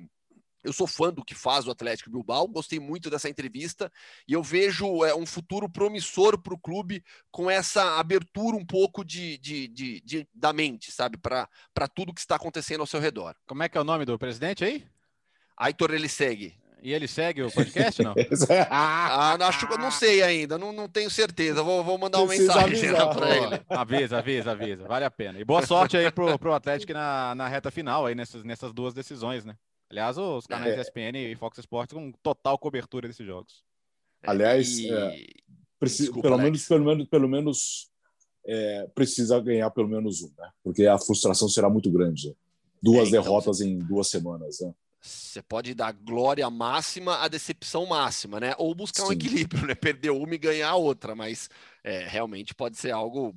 eu 0.63 0.73
sou 0.73 0.87
fã 0.87 1.11
do 1.11 1.23
que 1.23 1.33
faz 1.33 1.67
o 1.67 1.71
Atlético 1.71 2.09
Bilbao, 2.09 2.47
gostei 2.47 2.79
muito 2.79 3.09
dessa 3.09 3.29
entrevista 3.29 3.91
e 4.27 4.33
eu 4.33 4.43
vejo 4.43 5.03
é, 5.03 5.15
um 5.15 5.25
futuro 5.25 5.69
promissor 5.69 6.37
para 6.37 6.53
o 6.53 6.59
clube 6.59 7.03
com 7.31 7.49
essa 7.49 7.99
abertura 7.99 8.55
um 8.55 8.65
pouco 8.65 9.03
de, 9.03 9.37
de, 9.37 9.67
de, 9.67 10.01
de 10.01 10.27
da 10.33 10.53
mente, 10.53 10.91
sabe, 10.91 11.17
para 11.17 11.47
tudo 11.93 12.13
que 12.13 12.19
está 12.19 12.35
acontecendo 12.35 12.81
ao 12.81 12.87
seu 12.87 12.99
redor. 12.99 13.35
Como 13.47 13.63
é 13.63 13.69
que 13.69 13.77
é 13.77 13.81
o 13.81 13.85
nome 13.85 14.05
do 14.05 14.17
presidente 14.17 14.63
aí? 14.63 14.85
Aitor 15.57 15.91
ele 15.91 16.09
segue. 16.09 16.61
E 16.83 16.91
ele 16.93 17.07
segue 17.07 17.43
o 17.43 17.51
podcast, 17.51 18.01
não? 18.01 18.15
ah, 18.71 19.37
acho 19.47 19.67
que 19.67 19.73
eu 19.73 19.77
não 19.77 19.91
sei 19.91 20.23
ainda, 20.23 20.57
não, 20.57 20.73
não 20.73 20.89
tenho 20.89 21.11
certeza. 21.11 21.61
Vou, 21.61 21.83
vou 21.83 21.95
mandar 21.95 22.17
uma 22.17 22.27
mensagem 22.27 22.91
para 23.13 23.37
ele. 23.37 23.61
Avisa, 23.69 24.17
avisa, 24.17 24.51
avisa. 24.51 24.87
Vale 24.87 25.05
a 25.05 25.11
pena. 25.11 25.39
E 25.39 25.45
boa 25.45 25.63
sorte 25.63 25.95
aí 25.95 26.09
pro, 26.11 26.39
pro 26.39 26.53
Atlético 26.53 26.93
na, 26.93 27.35
na 27.35 27.47
reta 27.47 27.69
final 27.69 28.07
aí 28.07 28.15
nessas, 28.15 28.43
nessas 28.43 28.73
duas 28.73 28.95
decisões, 28.95 29.45
né? 29.45 29.55
Aliás, 29.91 30.17
os 30.17 30.47
canais 30.47 30.77
é. 30.77 30.81
ESPN 30.81 31.17
e 31.17 31.35
Fox 31.35 31.57
Sports 31.57 31.93
com 31.93 32.13
total 32.23 32.57
cobertura 32.57 33.09
desses 33.09 33.25
jogos. 33.25 33.63
Aliás, 34.23 34.79
e... 34.79 34.89
é, 34.89 35.25
Desculpa, 35.83 36.21
pelo, 36.21 36.37
menos, 36.37 36.65
pelo 36.65 36.85
menos, 36.85 37.07
pelo 37.07 37.27
menos 37.27 37.91
é, 38.45 38.87
precisa 38.95 39.39
ganhar 39.41 39.69
pelo 39.71 39.89
menos 39.89 40.21
um, 40.21 40.31
né? 40.37 40.49
Porque 40.63 40.85
a 40.85 40.97
frustração 40.97 41.49
será 41.49 41.69
muito 41.69 41.91
grande. 41.91 42.33
Duas 42.81 43.05
é, 43.05 43.09
então, 43.09 43.21
derrotas 43.21 43.59
em 43.59 43.77
duas 43.79 44.07
semanas, 44.07 44.61
né? 44.61 44.73
Você 45.01 45.41
pode 45.41 45.73
dar 45.73 45.91
glória 45.91 46.49
máxima 46.49 47.17
à 47.17 47.27
decepção 47.27 47.85
máxima, 47.85 48.39
né? 48.39 48.53
Ou 48.57 48.73
buscar 48.73 49.03
Sim. 49.03 49.09
um 49.09 49.11
equilíbrio, 49.11 49.65
né? 49.67 49.75
Perder 49.75 50.11
uma 50.11 50.33
e 50.33 50.37
ganhar 50.37 50.69
a 50.69 50.75
outra, 50.75 51.15
mas 51.15 51.49
é, 51.83 52.07
realmente 52.07 52.55
pode 52.55 52.77
ser 52.77 52.91
algo 52.91 53.35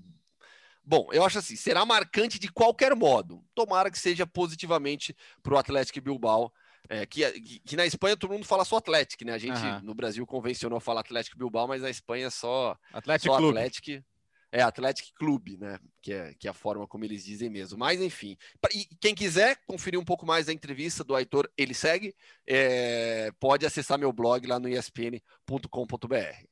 Bom, 0.87 1.09
eu 1.13 1.25
acho 1.25 1.39
assim, 1.39 1.57
será 1.57 1.85
marcante 1.87 2.39
de 2.39 2.53
qualquer 2.53 2.95
modo. 2.95 3.43
Tomara 3.55 3.91
que 3.91 3.99
seja 3.99 4.27
positivamente 4.27 5.17
para 5.43 5.55
o 5.55 5.59
Atlético 5.59 6.01
Bilbao. 6.01 6.53
É, 6.89 7.07
que, 7.07 7.61
que, 7.61 7.77
na 7.77 7.87
Espanha 7.87 8.17
todo 8.17 8.33
mundo 8.33 8.45
fala 8.45 8.65
só 8.65 8.77
Atlético, 8.77 9.25
né? 9.25 9.33
A 9.33 9.39
gente 9.39 9.59
uhum. 9.59 9.81
no 9.83 9.95
Brasil 9.95 10.27
convencionou 10.27 10.79
falar 10.81 11.01
Atlético 11.01 11.39
Bilbao, 11.39 11.67
mas 11.67 11.81
na 11.81 11.89
Espanha 11.89 12.31
só 12.31 12.77
Atlético 12.93 13.33
só 13.33 13.39
Clube. 13.39 13.59
Atlético. 13.59 14.05
É, 14.53 14.63
Atlético 14.63 15.09
Clube, 15.15 15.57
né? 15.57 15.81
Que 16.01 16.13
é, 16.13 16.35
que 16.39 16.47
é 16.47 16.51
a 16.51 16.55
forma 16.55 16.87
como 16.87 17.05
eles 17.05 17.25
dizem 17.25 17.51
mesmo. 17.51 17.77
Mas, 17.77 18.01
enfim. 18.01 18.37
E 18.73 18.87
quem 19.01 19.13
quiser 19.13 19.59
conferir 19.67 19.99
um 19.99 20.05
pouco 20.05 20.25
mais 20.25 20.47
da 20.47 20.53
entrevista 20.53 21.03
do 21.03 21.17
Aitor, 21.17 21.51
ele 21.57 21.75
segue, 21.75 22.15
é, 22.47 23.33
pode 23.41 23.67
acessar 23.67 23.99
meu 23.99 24.13
blog 24.13 24.47
lá 24.47 24.61
no 24.61 24.69
espn.com.br. 24.69 26.47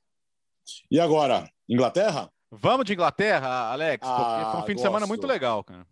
E 0.91 0.99
agora, 0.99 1.49
Inglaterra? 1.69 2.29
Vamos 2.51 2.85
de 2.87 2.93
Inglaterra, 2.93 3.71
Alex, 3.71 4.07
porque 4.07 4.23
ah, 4.23 4.51
foi 4.53 4.61
um 4.61 4.67
fim 4.67 4.75
de 4.75 4.83
semana 4.83 5.07
muito 5.07 5.27
legal, 5.27 5.63
cara. 5.63 5.87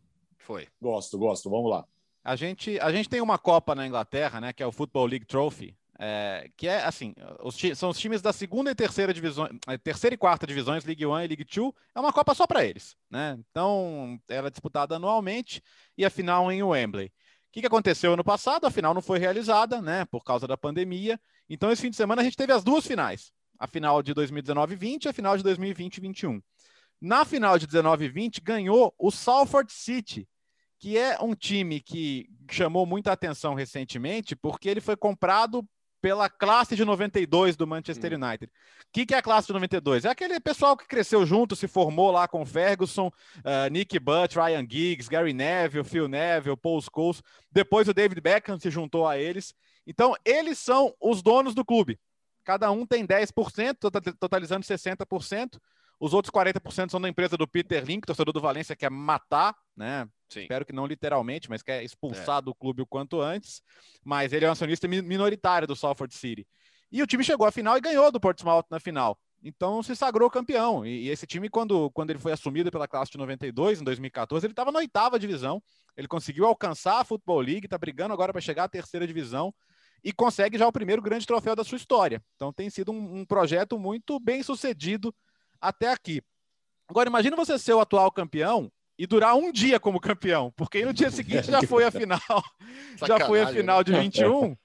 Foi. 0.50 0.66
Gosto, 0.82 1.16
gosto. 1.16 1.48
Vamos 1.48 1.70
lá. 1.70 1.86
A 2.24 2.34
gente, 2.34 2.76
a 2.80 2.90
gente 2.90 3.08
tem 3.08 3.20
uma 3.20 3.38
Copa 3.38 3.72
na 3.72 3.86
Inglaterra, 3.86 4.40
né, 4.40 4.52
que 4.52 4.62
é 4.62 4.66
o 4.66 4.72
Football 4.72 5.06
League 5.06 5.24
Trophy, 5.24 5.76
é, 5.96 6.50
que 6.56 6.66
é 6.66 6.82
assim, 6.82 7.14
os, 7.40 7.56
são 7.78 7.90
os 7.90 7.98
times 7.98 8.20
da 8.20 8.32
segunda 8.32 8.68
e 8.68 8.74
terceira 8.74 9.14
divisão, 9.14 9.48
é, 9.68 9.78
terceira 9.78 10.14
e 10.14 10.18
quarta 10.18 10.48
divisões, 10.48 10.84
League 10.84 11.06
One 11.06 11.24
e 11.24 11.28
League 11.28 11.44
Two, 11.44 11.72
é 11.94 12.00
uma 12.00 12.12
Copa 12.12 12.34
só 12.34 12.48
para 12.48 12.64
eles, 12.64 12.96
né? 13.08 13.38
Então, 13.48 14.20
ela 14.28 14.48
é 14.48 14.50
disputada 14.50 14.96
anualmente 14.96 15.62
e 15.96 16.04
a 16.04 16.10
final 16.10 16.50
em 16.50 16.64
Wembley. 16.64 17.06
O 17.06 17.52
que, 17.52 17.60
que 17.60 17.66
aconteceu 17.68 18.14
ano 18.14 18.24
passado? 18.24 18.66
A 18.66 18.72
final 18.72 18.92
não 18.92 19.00
foi 19.00 19.20
realizada, 19.20 19.80
né, 19.80 20.04
por 20.04 20.24
causa 20.24 20.48
da 20.48 20.56
pandemia. 20.56 21.18
Então, 21.48 21.70
esse 21.70 21.82
fim 21.82 21.90
de 21.90 21.96
semana 21.96 22.22
a 22.22 22.24
gente 22.24 22.36
teve 22.36 22.52
as 22.52 22.64
duas 22.64 22.84
finais 22.84 23.32
a 23.56 23.68
final 23.68 24.02
de 24.02 24.14
2019 24.14 24.74
20 24.74 25.04
e 25.04 25.08
a 25.08 25.12
final 25.12 25.36
de 25.36 25.44
2020 25.44 26.00
21. 26.00 26.42
Na 27.00 27.24
final 27.24 27.58
de 27.58 27.66
19 27.66 28.08
20 28.08 28.40
ganhou 28.40 28.94
o 28.98 29.10
Salford 29.10 29.72
City, 29.72 30.28
que 30.80 30.96
é 30.96 31.18
um 31.20 31.34
time 31.34 31.78
que 31.78 32.26
chamou 32.50 32.86
muita 32.86 33.12
atenção 33.12 33.52
recentemente, 33.54 34.34
porque 34.34 34.68
ele 34.68 34.80
foi 34.80 34.96
comprado 34.96 35.62
pela 36.00 36.30
classe 36.30 36.74
de 36.74 36.82
92 36.82 37.54
do 37.54 37.66
Manchester 37.66 38.12
hum. 38.12 38.24
United. 38.24 38.50
O 38.50 38.86
que, 38.90 39.04
que, 39.04 39.14
é 39.14 39.18
a 39.18 39.22
classe 39.22 39.46
de 39.46 39.52
92? 39.52 40.06
É 40.06 40.08
aquele 40.08 40.40
pessoal 40.40 40.74
que 40.74 40.88
cresceu 40.88 41.26
junto, 41.26 41.54
se 41.54 41.68
formou 41.68 42.10
lá 42.10 42.26
com 42.26 42.46
Ferguson, 42.46 43.08
uh, 43.08 43.70
Nick 43.70 43.98
Butt, 43.98 44.36
Ryan 44.36 44.66
Giggs, 44.68 45.10
Gary 45.10 45.34
Neville, 45.34 45.84
Phil 45.84 46.08
Neville, 46.08 46.56
Paul 46.56 46.80
Scholes. 46.80 47.22
Depois 47.52 47.86
o 47.86 47.92
David 47.92 48.22
Beckham 48.22 48.58
se 48.58 48.70
juntou 48.70 49.06
a 49.06 49.18
eles. 49.18 49.54
Então, 49.86 50.16
eles 50.24 50.58
são 50.58 50.94
os 50.98 51.22
donos 51.22 51.54
do 51.54 51.64
clube. 51.64 52.00
Cada 52.42 52.70
um 52.70 52.86
tem 52.86 53.06
10%, 53.06 53.76
tota-, 53.78 54.00
totalizando 54.18 54.64
60%. 54.64 55.58
Os 56.00 56.14
outros 56.14 56.32
40% 56.32 56.90
são 56.90 56.98
da 56.98 57.10
empresa 57.10 57.36
do 57.36 57.46
Peter 57.46 57.84
Link, 57.84 58.06
torcedor 58.06 58.32
do 58.32 58.40
Valência 58.40 58.74
quer 58.74 58.90
matar, 58.90 59.54
né? 59.76 60.08
Sim. 60.30 60.40
Espero 60.40 60.64
que 60.64 60.72
não 60.72 60.86
literalmente, 60.86 61.50
mas 61.50 61.62
quer 61.62 61.84
expulsar 61.84 62.38
é. 62.38 62.42
do 62.42 62.54
clube 62.54 62.80
o 62.80 62.86
quanto 62.86 63.20
antes. 63.20 63.60
Mas 64.02 64.32
ele 64.32 64.46
é 64.46 64.48
um 64.48 64.52
acionista 64.52 64.88
minoritário 64.88 65.68
do 65.68 65.76
Salford 65.76 66.14
City. 66.14 66.48
E 66.90 67.02
o 67.02 67.06
time 67.06 67.22
chegou 67.22 67.46
à 67.46 67.52
final 67.52 67.76
e 67.76 67.82
ganhou 67.82 68.10
do 68.10 68.18
Portsmouth 68.18 68.64
na 68.70 68.80
final. 68.80 69.18
Então 69.42 69.82
se 69.82 69.94
sagrou 69.94 70.30
campeão. 70.30 70.86
E, 70.86 71.10
esse 71.10 71.26
time, 71.26 71.50
quando, 71.50 71.90
quando 71.90 72.10
ele 72.10 72.18
foi 72.18 72.32
assumido 72.32 72.70
pela 72.70 72.88
classe 72.88 73.12
de 73.12 73.18
92, 73.18 73.82
em 73.82 73.84
2014, 73.84 74.46
ele 74.46 74.52
estava 74.52 74.72
na 74.72 74.78
oitava 74.78 75.18
divisão. 75.18 75.62
Ele 75.98 76.08
conseguiu 76.08 76.46
alcançar 76.46 77.00
a 77.00 77.04
Football 77.04 77.40
League, 77.40 77.66
está 77.66 77.76
brigando 77.76 78.14
agora 78.14 78.32
para 78.32 78.40
chegar 78.40 78.64
à 78.64 78.68
terceira 78.68 79.06
divisão 79.06 79.52
e 80.02 80.12
consegue 80.12 80.56
já 80.56 80.66
o 80.66 80.72
primeiro 80.72 81.02
grande 81.02 81.26
troféu 81.26 81.54
da 81.54 81.62
sua 81.62 81.76
história. 81.76 82.22
Então 82.36 82.50
tem 82.52 82.70
sido 82.70 82.90
um, 82.90 83.20
um 83.20 83.24
projeto 83.26 83.78
muito 83.78 84.18
bem 84.18 84.42
sucedido 84.42 85.14
até 85.60 85.90
aqui. 85.90 86.22
Agora, 86.88 87.08
imagine 87.08 87.36
você 87.36 87.58
ser 87.58 87.72
o 87.72 87.80
atual 87.80 88.10
campeão 88.10 88.70
e 88.98 89.06
durar 89.06 89.34
um 89.34 89.52
dia 89.52 89.78
como 89.80 90.00
campeão, 90.00 90.52
porque 90.56 90.84
no 90.84 90.92
dia 90.92 91.10
seguinte 91.10 91.50
já 91.50 91.62
foi 91.62 91.84
a 91.84 91.90
final, 91.90 92.20
já 93.06 93.26
foi 93.26 93.40
a 93.40 93.48
final 93.48 93.82
de 93.82 93.92
21, 93.92 94.56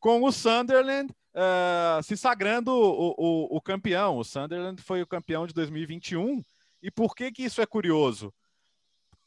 com 0.00 0.22
o 0.24 0.32
Sunderland 0.32 1.12
uh, 1.36 2.02
se 2.02 2.16
sagrando 2.16 2.72
o, 2.72 3.14
o, 3.16 3.56
o, 3.56 3.60
campeão. 3.60 4.16
O 4.16 4.24
Sunderland 4.24 4.82
foi 4.82 5.02
o 5.02 5.06
campeão 5.06 5.46
de 5.46 5.54
2021. 5.54 6.42
E 6.82 6.90
por 6.90 7.14
que 7.14 7.30
que 7.30 7.44
isso 7.44 7.60
é 7.60 7.66
curioso? 7.66 8.32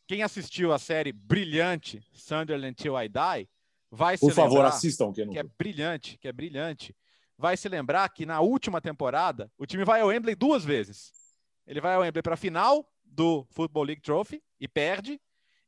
Quem 0.08 0.24
assistiu 0.24 0.74
a 0.74 0.80
série 0.80 1.12
brilhante 1.12 2.04
Sunderland 2.14 2.76
Till 2.76 3.00
I 3.00 3.08
Die 3.08 3.50
vai 3.92 4.18
Por 4.18 4.32
se 4.32 4.36
favor, 4.36 4.56
lembrar, 4.56 4.70
assistam. 4.70 5.14
Que, 5.14 5.28
que 5.28 5.40
é 5.40 5.44
brilhante, 5.44 6.18
que 6.18 6.28
é 6.28 6.32
brilhante. 6.32 6.96
Vai 7.40 7.56
se 7.56 7.70
lembrar 7.70 8.10
que 8.10 8.26
na 8.26 8.42
última 8.42 8.82
temporada 8.82 9.50
o 9.58 9.66
time 9.66 9.86
vai 9.86 10.02
ao 10.02 10.10
Wembley 10.10 10.36
duas 10.36 10.66
vezes. 10.66 11.14
Ele 11.66 11.80
vai 11.80 11.96
ao 11.96 12.02
Wembley 12.02 12.22
para 12.22 12.34
a 12.34 12.38
final 12.38 12.86
do 13.06 13.48
Football 13.52 13.84
League 13.86 14.02
Trophy 14.02 14.44
e 14.60 14.68
perde, 14.68 15.22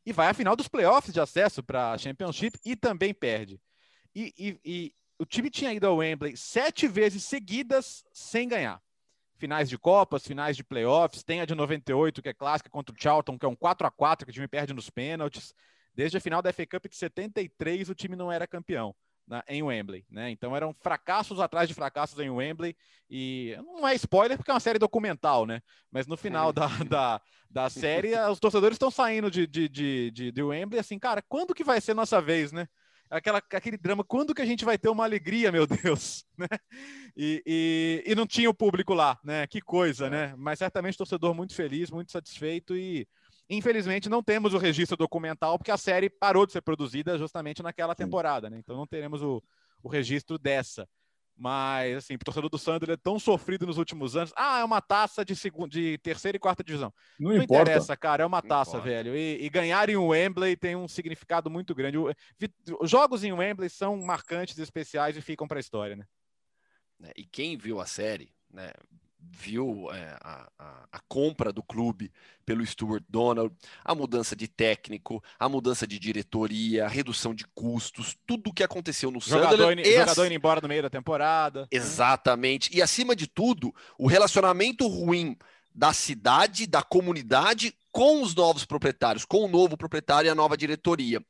e 0.06 0.12
vai 0.12 0.28
à 0.28 0.34
final 0.34 0.54
dos 0.54 0.68
playoffs 0.68 1.14
de 1.14 1.22
acesso 1.22 1.64
para 1.64 1.94
a 1.94 1.98
Championship 1.98 2.60
e 2.66 2.76
também 2.76 3.14
perde. 3.14 3.58
E, 4.14 4.34
e, 4.38 4.60
e, 4.66 4.94
o 5.18 5.26
time 5.26 5.50
tinha 5.50 5.72
ido 5.72 5.88
ao 5.88 5.96
Wembley 5.96 6.36
sete 6.36 6.90
vezes 6.90 7.24
seguidas 7.24 8.04
sem 8.12 8.50
ganhar. 8.50 8.82
Finais 9.38 9.70
de 9.70 9.78
Copas, 9.78 10.28
finais 10.28 10.58
de 10.58 10.66
playoffs, 10.66 11.24
tem 11.24 11.40
a 11.40 11.46
de 11.46 11.56
98, 11.56 12.22
que 12.22 12.28
é 12.28 12.34
clássica, 12.34 12.70
contra 12.70 12.94
o 12.94 13.02
Charlton, 13.02 13.40
que 13.40 13.46
é 13.46 13.50
um 13.50 13.56
4 13.56 13.88
a 13.88 13.92
4 13.92 14.26
que 14.26 14.32
o 14.32 14.34
time 14.34 14.48
perde 14.48 14.74
nos 14.74 14.90
pênaltis. 14.90 15.54
Desde 15.96 16.18
a 16.18 16.22
final 16.22 16.42
da 16.42 16.52
FA 16.52 16.68
Cup 16.68 16.88
de 16.90 16.98
73, 16.98 17.90
o 17.90 17.96
time 17.96 18.18
não 18.18 18.30
era 18.30 18.46
campeão 18.46 18.94
na, 19.28 19.44
em 19.48 19.64
Wembley, 19.64 20.06
né? 20.10 20.30
Então 20.30 20.56
eram 20.56 20.74
fracassos 20.82 21.40
atrás 21.40 21.68
de 21.68 21.74
fracassos 21.74 22.20
em 22.20 22.30
Wembley. 22.30 22.76
E 23.10 23.56
não 23.64 23.88
é 23.88 23.94
spoiler 23.96 24.38
porque 24.38 24.52
é 24.52 24.54
uma 24.54 24.60
série 24.60 24.80
documental, 24.80 25.46
né? 25.46 25.62
Mas 25.92 26.08
no 26.08 26.16
final 26.18 26.54
da, 26.54 26.68
da, 26.88 27.22
da 27.50 27.70
série, 27.70 28.14
os 28.30 28.40
torcedores 28.40 28.76
estão 28.76 28.92
saindo 28.92 29.30
de, 29.30 29.46
de, 29.46 29.68
de, 29.68 30.12
de, 30.12 30.32
de 30.32 30.44
Wembley 30.44 30.80
assim, 30.80 30.98
cara, 30.98 31.22
quando 31.22 31.54
que 31.54 31.64
vai 31.64 31.82
ser 31.82 31.94
nossa 31.94 32.22
vez, 32.22 32.52
né? 32.52 32.68
Aquela, 33.10 33.40
aquele 33.52 33.76
drama, 33.76 34.06
quando 34.06 34.34
que 34.34 34.42
a 34.42 34.46
gente 34.46 34.64
vai 34.64 34.78
ter 34.78 34.88
uma 34.88 35.04
alegria, 35.04 35.52
meu 35.52 35.68
Deus, 35.68 36.26
né? 36.38 36.48
E, 37.16 37.44
e, 37.46 38.04
e 38.12 38.16
não 38.16 38.26
tinha 38.26 38.50
o 38.50 38.54
público 38.54 38.94
lá, 38.94 39.20
né? 39.22 39.46
Que 39.48 39.60
coisa, 39.60 40.10
né? 40.10 40.34
Mas 40.38 40.60
certamente 40.60 40.98
torcedor 40.98 41.36
muito 41.36 41.54
feliz, 41.54 41.92
muito 41.92 42.12
satisfeito 42.12 42.78
e 42.78 43.06
Infelizmente, 43.54 44.08
não 44.08 44.24
temos 44.24 44.54
o 44.54 44.58
registro 44.58 44.96
documental, 44.96 45.58
porque 45.58 45.72
a 45.72 45.78
série 45.78 46.10
parou 46.10 46.46
de 46.46 46.54
ser 46.54 46.62
produzida 46.62 47.18
justamente 47.18 47.62
naquela 47.62 47.94
temporada, 47.94 48.50
né? 48.50 48.58
Então 48.58 48.78
não 48.78 48.88
teremos 48.88 49.22
o, 49.22 49.44
o 49.84 49.90
registro 49.90 50.40
dessa. 50.40 50.88
Mas, 51.36 51.98
assim, 51.98 52.14
o 52.14 52.20
torcedor 52.20 52.50
do 52.50 52.58
Sandro 52.58 52.94
é 52.94 52.98
tão 52.98 53.20
sofrido 53.20 53.66
nos 53.66 53.78
últimos 53.78 54.16
anos. 54.16 54.32
Ah, 54.38 54.60
é 54.60 54.64
uma 54.64 54.80
taça 54.80 55.26
de, 55.26 55.36
segunda, 55.36 55.70
de 55.70 55.98
terceira 55.98 56.38
e 56.38 56.40
quarta 56.40 56.64
divisão. 56.64 56.94
Não, 57.20 57.32
não 57.32 57.44
importa. 57.44 57.64
interessa, 57.64 57.98
cara, 57.98 58.24
é 58.24 58.26
uma 58.26 58.42
taça, 58.42 58.80
velho. 58.80 59.16
E, 59.16 59.44
e, 59.44 59.50
ganhar 59.50 59.90
em 59.90 59.98
Wembley 59.98 60.56
tem 60.56 60.76
um 60.76 60.88
significado 60.88 61.50
muito 61.50 61.74
grande. 61.76 61.98
Os 62.80 62.90
jogos 62.90 63.24
em 63.24 63.34
Wembley 63.34 63.70
são 63.70 63.98
marcantes, 63.98 64.58
especiais 64.60 65.18
e 65.18 65.22
ficam 65.22 65.48
para 65.48 65.58
a 65.58 65.60
história, 65.60 65.96
né? 65.96 66.06
né? 67.00 67.12
E 67.18 67.26
quem 67.26 67.58
viu 67.58 67.82
a 67.82 67.86
série, 67.86 68.32
né, 68.50 68.72
viu 69.22 69.90
é, 69.92 70.18
a, 70.22 70.48
a, 70.58 70.88
a, 70.92 71.00
compra 71.08 71.52
do 71.52 71.62
clube 71.62 72.12
pelo 72.46 72.66
Stuart 72.66 73.04
Donald, 73.08 73.54
a 73.84 73.94
mudança 73.94 74.36
de 74.36 74.48
técnico, 74.48 75.24
a 75.38 75.48
mudança 75.48 75.86
de 75.86 76.00
diretoria, 76.00 76.86
a 76.86 76.90
redução 76.90 77.34
de 77.34 77.46
custos, 77.54 78.18
tudo 78.26 78.50
o 78.50 78.54
que 78.54 78.64
aconteceu 78.64 79.12
no 79.12 79.20
jogador 79.20 79.52
Sunderland. 79.52 79.82
In, 79.82 79.94
jogador 79.94 80.26
indo 80.26 80.36
embora 80.36 80.62
no 80.62 80.68
meio 80.68 80.82
da 80.84 80.90
temporada. 80.90 81.68
Exatamente. 81.72 82.76
E 82.76 82.82
acima 82.82 83.16
de 83.16 83.28
tudo, 83.28 83.74
o 83.98 84.08
relacionamento 84.08 84.88
ruim 84.88 85.38
da 85.74 85.94
cidade, 85.94 86.68
da 86.68 86.82
comunidade 86.82 87.74
com 87.92 88.22
os 88.22 88.36
novos 88.36 88.66
proprietários, 88.66 89.26
com 89.26 89.46
o 89.46 89.48
novo 89.48 89.78
proprietário 89.78 90.28
e 90.28 90.32
a 90.32 90.36
nova 90.36 90.58
diretoria. 90.58 91.24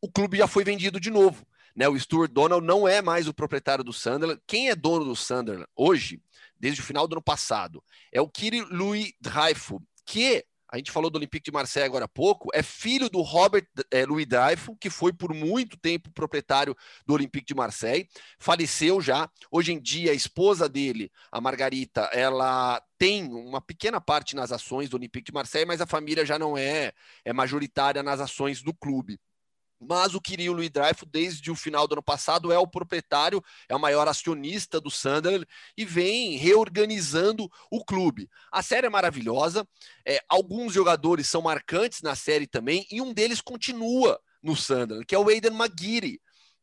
O 0.00 0.10
clube 0.10 0.38
já 0.38 0.46
foi 0.46 0.64
vendido 0.64 0.98
de 0.98 1.10
novo. 1.10 1.44
Né? 1.80 1.88
O 1.88 1.98
Stuart 1.98 2.30
Donald 2.30 2.66
não 2.66 2.86
é 2.86 3.00
mais 3.00 3.26
o 3.26 3.32
proprietário 3.32 3.82
do 3.82 3.90
Sunderland. 3.90 4.38
Quem 4.46 4.68
é 4.68 4.76
dono 4.76 5.02
do 5.02 5.16
Sunderland 5.16 5.66
hoje 5.74 6.20
desde 6.58 6.82
o 6.82 6.84
final 6.84 7.08
do 7.08 7.14
ano 7.14 7.22
passado. 7.22 7.82
É 8.12 8.20
o 8.20 8.28
Kiri 8.28 8.60
Louis 8.64 9.14
Dreyfus, 9.18 9.80
que 10.04 10.44
a 10.68 10.76
gente 10.76 10.90
falou 10.90 11.10
do 11.10 11.16
Olympique 11.16 11.46
de 11.46 11.50
Marseille 11.50 11.86
agora 11.86 12.04
há 12.04 12.08
pouco, 12.08 12.50
é 12.52 12.62
filho 12.62 13.08
do 13.08 13.22
Robert 13.22 13.66
é, 13.90 14.04
Louis 14.04 14.26
Dreyfus, 14.26 14.76
que 14.78 14.90
foi 14.90 15.10
por 15.10 15.32
muito 15.32 15.78
tempo 15.78 16.12
proprietário 16.12 16.76
do 17.06 17.14
Olympique 17.14 17.46
de 17.46 17.54
Marseille, 17.54 18.06
faleceu 18.38 19.00
já. 19.00 19.26
Hoje 19.50 19.72
em 19.72 19.80
dia, 19.80 20.10
a 20.10 20.14
esposa 20.14 20.68
dele, 20.68 21.10
a 21.32 21.40
Margarita, 21.40 22.02
ela 22.12 22.78
tem 22.98 23.24
uma 23.32 23.62
pequena 23.62 24.02
parte 24.02 24.36
nas 24.36 24.52
ações 24.52 24.90
do 24.90 24.98
Olympique 24.98 25.30
de 25.30 25.34
Marseille, 25.34 25.66
mas 25.66 25.80
a 25.80 25.86
família 25.86 26.26
já 26.26 26.38
não 26.38 26.58
é, 26.58 26.92
é 27.24 27.32
majoritária 27.32 28.02
nas 28.02 28.20
ações 28.20 28.60
do 28.60 28.74
clube 28.74 29.18
mas 29.80 30.14
o 30.14 30.20
Kirill 30.20 30.52
Louis 30.52 30.70
Dreyfus, 30.70 31.08
desde 31.10 31.50
o 31.50 31.56
final 31.56 31.88
do 31.88 31.94
ano 31.94 32.02
passado, 32.02 32.52
é 32.52 32.58
o 32.58 32.66
proprietário, 32.66 33.42
é 33.68 33.74
o 33.74 33.80
maior 33.80 34.06
acionista 34.06 34.80
do 34.80 34.90
Sunderland 34.90 35.46
e 35.76 35.84
vem 35.84 36.36
reorganizando 36.36 37.50
o 37.70 37.84
clube. 37.84 38.28
A 38.52 38.62
série 38.62 38.86
é 38.86 38.90
maravilhosa, 38.90 39.66
é, 40.04 40.22
alguns 40.28 40.72
jogadores 40.72 41.26
são 41.26 41.42
marcantes 41.42 42.02
na 42.02 42.14
série 42.14 42.46
também, 42.46 42.86
e 42.90 43.00
um 43.00 43.14
deles 43.14 43.40
continua 43.40 44.20
no 44.42 44.54
Sunderland, 44.54 45.06
que 45.06 45.14
é 45.14 45.18
o 45.18 45.28
Aidan 45.28 45.54
McGeary, 45.54 46.20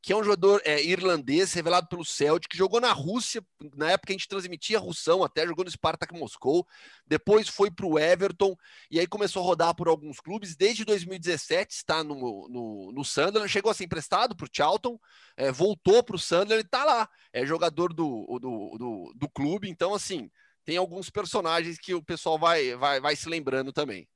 que 0.07 0.13
é 0.13 0.15
um 0.15 0.23
jogador 0.23 0.61
é, 0.63 0.81
irlandês 0.81 1.51
revelado 1.51 1.89
pelo 1.89 2.05
Celtic, 2.05 2.49
que 2.49 2.57
jogou 2.57 2.79
na 2.79 2.93
Rússia, 2.93 3.45
na 3.75 3.91
época 3.91 4.13
a 4.13 4.15
gente 4.15 4.29
transmitia 4.29 4.79
Russão, 4.79 5.21
até 5.21 5.45
jogou 5.45 5.65
no 5.65 5.69
Spartak 5.69 6.17
Moscou, 6.17 6.65
depois 7.05 7.49
foi 7.49 7.69
para 7.69 7.85
o 7.85 7.99
Everton, 7.99 8.55
e 8.89 9.01
aí 9.01 9.05
começou 9.05 9.43
a 9.43 9.45
rodar 9.45 9.75
por 9.75 9.89
alguns 9.89 10.21
clubes, 10.21 10.55
desde 10.55 10.85
2017 10.85 11.73
está 11.73 12.05
no, 12.05 12.47
no, 12.47 12.93
no 12.93 13.03
Sunderland, 13.03 13.49
chegou 13.51 13.69
a 13.69 13.73
ser 13.73 13.83
emprestado 13.83 14.33
para 14.33 14.45
o 14.45 14.49
Charlton, 14.49 14.97
é, 15.35 15.51
voltou 15.51 16.01
para 16.01 16.15
o 16.15 16.19
Sunderland 16.19 16.61
e 16.61 16.65
está 16.65 16.85
lá, 16.85 17.09
é 17.33 17.45
jogador 17.45 17.91
do, 17.91 18.39
do, 18.39 18.77
do, 18.77 19.13
do 19.13 19.29
clube, 19.29 19.69
então 19.69 19.93
assim, 19.93 20.31
tem 20.63 20.77
alguns 20.77 21.09
personagens 21.09 21.77
que 21.77 21.93
o 21.93 22.01
pessoal 22.01 22.39
vai, 22.39 22.77
vai, 22.77 23.01
vai 23.01 23.13
se 23.17 23.27
lembrando 23.27 23.73
também. 23.73 24.07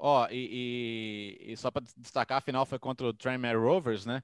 Ó, 0.00 0.24
oh, 0.24 0.32
e, 0.32 1.38
e, 1.46 1.52
e, 1.52 1.56
só 1.56 1.70
para 1.70 1.84
destacar, 1.96 2.38
a 2.38 2.40
final 2.40 2.66
foi 2.66 2.80
contra 2.80 3.06
o 3.06 3.14
Tranmere 3.14 3.56
Rovers, 3.56 4.04
né? 4.04 4.20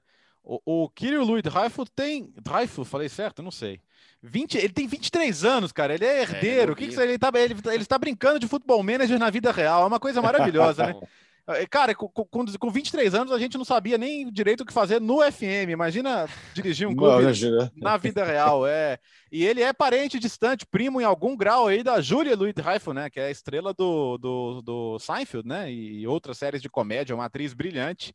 O, 0.49 0.83
o 0.83 0.89
Kirill 0.89 1.23
Louis 1.23 1.43
Dreyfus 1.43 1.89
tem. 1.95 2.33
Dreyfus, 2.41 2.87
falei 2.87 3.07
certo? 3.07 3.43
Não 3.43 3.51
sei. 3.51 3.79
20, 4.23 4.57
ele 4.57 4.73
tem 4.73 4.87
23 4.87 5.45
anos, 5.45 5.71
cara. 5.71 5.93
Ele 5.93 6.05
é 6.05 6.23
herdeiro. 6.23 6.71
É, 6.71 6.73
o 6.73 6.75
que, 6.75 6.87
que 6.87 6.99
ele, 6.99 7.19
tá, 7.19 7.31
ele, 7.35 7.55
ele 7.67 7.83
está 7.83 7.99
brincando 7.99 8.39
de 8.39 8.47
futebol 8.47 8.81
manager 8.81 9.19
na 9.19 9.29
vida 9.29 9.51
real. 9.51 9.83
É 9.83 9.85
uma 9.85 9.99
coisa 9.99 10.21
maravilhosa, 10.21 10.87
né? 10.87 10.95
É, 11.51 11.65
cara, 11.65 11.95
com, 11.95 12.07
com, 12.07 12.45
com 12.45 12.69
23 12.69 13.15
anos 13.15 13.33
a 13.33 13.39
gente 13.39 13.57
não 13.57 13.65
sabia 13.65 13.97
nem 13.97 14.31
direito 14.31 14.61
o 14.61 14.65
que 14.67 14.71
fazer 14.71 15.01
no 15.01 15.19
FM. 15.19 15.71
Imagina 15.71 16.27
dirigir 16.53 16.87
um 16.87 16.95
clube 16.95 17.23
não, 17.23 17.71
na 17.75 17.97
vida 17.97 18.23
real. 18.23 18.67
É. 18.67 18.99
E 19.31 19.43
ele 19.43 19.63
é 19.63 19.73
parente 19.73 20.19
distante, 20.19 20.63
primo 20.67 21.01
em 21.01 21.03
algum 21.03 21.35
grau 21.35 21.67
aí 21.67 21.81
da 21.81 22.01
Julia 22.01 22.35
Louis 22.35 22.53
Dreyfus, 22.53 22.93
né? 22.93 23.09
Que 23.09 23.19
é 23.19 23.25
a 23.25 23.31
estrela 23.31 23.73
do, 23.73 24.19
do, 24.19 24.61
do 24.61 24.99
Seinfeld, 24.99 25.47
né? 25.47 25.71
E 25.71 26.05
outras 26.05 26.37
séries 26.37 26.61
de 26.61 26.69
comédia, 26.69 27.15
uma 27.15 27.25
atriz 27.25 27.51
brilhante. 27.51 28.13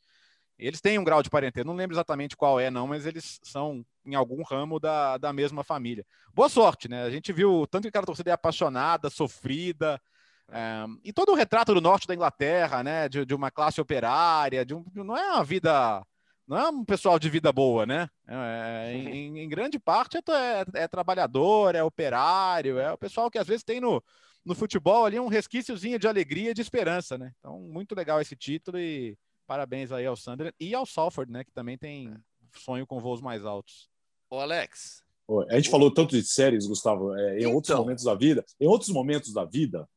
Eles 0.59 0.81
têm 0.81 0.99
um 0.99 1.05
grau 1.05 1.23
de 1.23 1.31
parentesco, 1.31 1.67
não 1.67 1.75
lembro 1.75 1.95
exatamente 1.95 2.37
qual 2.37 2.61
é, 2.61 2.71
não, 2.71 2.87
mas 2.87 3.07
eles 3.07 3.41
são 3.43 3.85
em 4.07 4.15
algum 4.15 4.43
ramo 4.43 4.79
da, 4.79 5.19
da 5.19 5.33
mesma 5.33 5.65
família. 5.65 6.07
Boa 6.33 6.49
sorte, 6.49 6.89
né? 6.89 7.03
A 7.03 7.11
gente 7.11 7.33
viu 7.33 7.67
tanto 7.67 7.83
que 7.83 7.89
aquela 7.89 8.07
torcida 8.07 8.31
é 8.31 8.33
apaixonada, 8.33 9.11
sofrida, 9.11 10.01
é, 10.49 10.85
e 11.03 11.13
todo 11.13 11.33
o 11.33 11.35
retrato 11.35 11.75
do 11.75 11.81
norte 11.81 12.07
da 12.07 12.15
Inglaterra, 12.15 12.83
né? 12.83 13.09
De, 13.09 13.25
de 13.25 13.35
uma 13.35 13.51
classe 13.51 13.81
operária, 13.81 14.65
de 14.65 14.75
um, 14.75 14.85
não 14.95 15.17
é 15.17 15.33
uma 15.33 15.45
vida, 15.45 16.05
não 16.47 16.57
é 16.57 16.69
um 16.69 16.85
pessoal 16.85 17.19
de 17.19 17.29
vida 17.29 17.53
boa, 17.53 17.87
né? 17.87 18.09
É, 18.29 18.93
em, 18.95 19.39
em, 19.43 19.49
grande 19.49 19.79
parte 19.79 20.19
é, 20.19 20.21
é, 20.21 20.83
é, 20.85 20.89
trabalhador, 20.89 21.75
é 21.75 21.83
operário, 21.83 22.79
é 22.79 22.93
o 22.93 22.99
pessoal 22.99 23.31
que 23.31 23.39
às 23.39 23.47
vezes 23.47 23.65
tem 23.65 23.81
no, 23.81 24.03
no 24.45 24.55
futebol 24.55 25.05
ali 25.05 25.19
um 25.19 25.29
resquíciozinho 25.29 25.99
de 25.99 26.07
alegria 26.07 26.51
e 26.51 26.55
de 26.55 26.63
esperança, 26.63 27.19
né? 27.19 27.33
Então, 27.39 27.59
muito 27.61 27.95
legal 27.95 28.21
esse 28.21 28.37
título 28.37 28.79
e 28.79 29.17
Parabéns 29.47 29.93
aí 29.93 30.07
ao 30.07 30.17
Sandra 30.17 30.55
e 30.59 30.75
ao 30.75 30.87
Salford, 30.87 31.31
né? 31.31 31.45
Que 31.45 31.53
também 31.53 31.77
tem 31.77 32.09
é. 32.09 32.17
sonho 32.59 32.87
com 32.87 33.01
voos 33.01 33.21
mais 33.21 33.45
altos. 33.45 33.89
Ô, 34.31 34.39
Alex. 34.39 35.03
A 35.49 35.57
gente 35.57 35.71
falou 35.71 35.93
tanto 35.93 36.17
de 36.19 36.27
séries, 36.27 36.67
Gustavo, 36.67 37.15
é, 37.17 37.37
em 37.37 37.39
então... 37.41 37.55
outros 37.55 37.79
momentos 37.79 38.05
da 38.05 38.15
vida. 38.15 38.45
Em 38.61 38.67
outros 38.67 38.91
momentos 38.91 39.33
da 39.33 39.45
vida, 39.45 39.89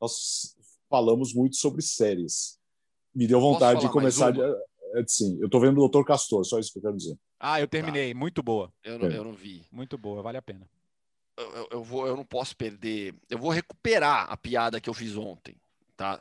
nós 0.00 0.56
falamos 0.88 1.32
muito 1.32 1.56
sobre 1.56 1.82
séries. 1.82 2.58
Me 3.14 3.26
deu 3.26 3.40
vontade 3.40 3.80
de 3.80 3.88
começar. 3.88 4.32
De, 4.32 4.40
é, 4.42 5.04
sim, 5.06 5.38
eu 5.40 5.46
estou 5.46 5.60
vendo 5.60 5.74
o 5.74 5.80
Doutor 5.80 6.04
Castor, 6.04 6.44
só 6.44 6.58
isso 6.58 6.72
que 6.72 6.78
eu 6.78 6.82
quero 6.82 6.96
dizer. 6.96 7.16
Ah, 7.38 7.60
eu 7.60 7.68
terminei. 7.68 8.12
Tá. 8.12 8.18
Muito 8.18 8.42
boa. 8.42 8.72
Eu 8.82 8.98
não, 8.98 9.08
é. 9.08 9.16
eu 9.16 9.24
não 9.24 9.32
vi. 9.32 9.64
Muito 9.70 9.96
boa, 9.96 10.22
vale 10.22 10.38
a 10.38 10.42
pena. 10.42 10.68
Eu, 11.36 11.68
eu, 11.70 11.82
vou, 11.82 12.06
eu 12.06 12.16
não 12.16 12.24
posso 12.24 12.56
perder. 12.56 13.14
Eu 13.28 13.38
vou 13.38 13.50
recuperar 13.50 14.30
a 14.30 14.36
piada 14.36 14.80
que 14.80 14.90
eu 14.90 14.94
fiz 14.94 15.16
ontem. 15.16 15.56
Tá? 16.00 16.18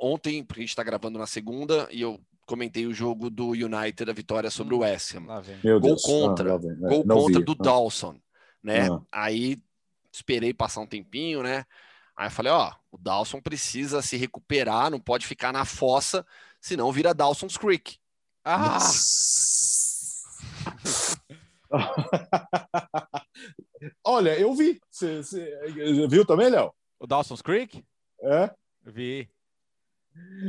ontem, 0.00 0.42
porque 0.42 0.58
a 0.58 0.64
gente 0.64 0.70
está 0.70 0.82
gravando 0.82 1.16
na 1.16 1.28
segunda, 1.28 1.86
e 1.92 2.00
eu 2.00 2.20
comentei 2.44 2.86
o 2.86 2.92
jogo 2.92 3.30
do 3.30 3.50
United, 3.50 4.10
a 4.10 4.12
vitória 4.12 4.50
sobre 4.50 4.74
hum, 4.74 4.78
o 4.78 4.80
West 4.80 5.14
Ham. 5.14 5.26
Gol 5.62 5.80
Deus. 5.80 6.02
contra, 6.02 6.56
ah, 6.56 6.58
gol 6.58 7.06
Não 7.06 7.16
contra 7.18 7.38
vi. 7.38 7.44
do 7.44 7.52
ah. 7.52 7.62
Dawson, 7.62 8.18
né? 8.60 8.88
Ah. 8.90 9.00
Aí 9.12 9.62
esperei 10.10 10.52
passar 10.52 10.80
um 10.80 10.88
tempinho, 10.88 11.40
né? 11.40 11.64
Aí 12.16 12.26
eu 12.26 12.32
falei, 12.32 12.50
ó, 12.50 12.72
o 12.90 12.98
Dawson 12.98 13.40
precisa 13.40 14.02
se 14.02 14.16
recuperar, 14.16 14.90
não 14.90 14.98
pode 14.98 15.24
ficar 15.24 15.52
na 15.52 15.64
fossa, 15.64 16.26
senão 16.60 16.90
vira 16.90 17.14
Dawson's 17.14 17.56
Creek. 17.56 17.98
Ah! 18.44 18.80
Olha, 24.02 24.36
eu 24.36 24.52
vi. 24.52 24.80
Você 24.90 25.22
viu 26.08 26.26
também, 26.26 26.50
Léo? 26.50 26.72
O 26.98 27.06
Dawson's 27.06 27.40
Creek? 27.40 27.84
É. 28.20 28.50
Vi. 28.86 29.28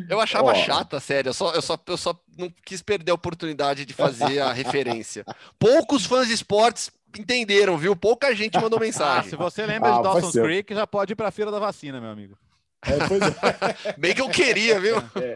Eu 0.10 0.20
achava 0.20 0.52
oh. 0.52 0.56
chata 0.56 0.98
a 0.98 1.00
série, 1.00 1.28
eu 1.28 1.34
só, 1.34 1.54
eu, 1.54 1.62
só, 1.62 1.78
eu 1.88 1.98
só 1.98 2.18
não 2.38 2.50
quis 2.64 2.82
perder 2.82 3.12
a 3.12 3.16
oportunidade 3.16 3.86
de 3.86 3.94
fazer 3.94 4.40
a 4.40 4.52
referência. 4.54 5.26
Poucos 5.60 6.06
fãs 6.06 6.28
de 6.28 6.34
esportes 6.34 6.90
entenderam, 7.18 7.78
viu? 7.78 7.96
Pouca 7.96 8.34
gente 8.34 8.60
mandou 8.60 8.80
mensagem. 8.80 9.28
Ah, 9.28 9.30
se 9.30 9.36
você 9.36 9.66
lembra 9.66 9.94
ah, 9.94 9.98
de 9.98 10.04
Dawson's 10.04 10.34
Creek, 10.34 10.74
já 10.74 10.88
pode 10.88 11.14
ir 11.14 11.16
para 11.16 11.28
a 11.28 11.32
fila 11.32 11.52
da 11.52 11.60
vacina, 11.60 12.00
meu 12.00 12.10
amigo. 12.10 12.38
É, 12.86 13.90
é. 13.90 13.96
Bem 13.98 14.14
que 14.14 14.22
eu 14.22 14.30
queria, 14.30 14.80
viu? 14.80 14.98
É. 14.98 15.34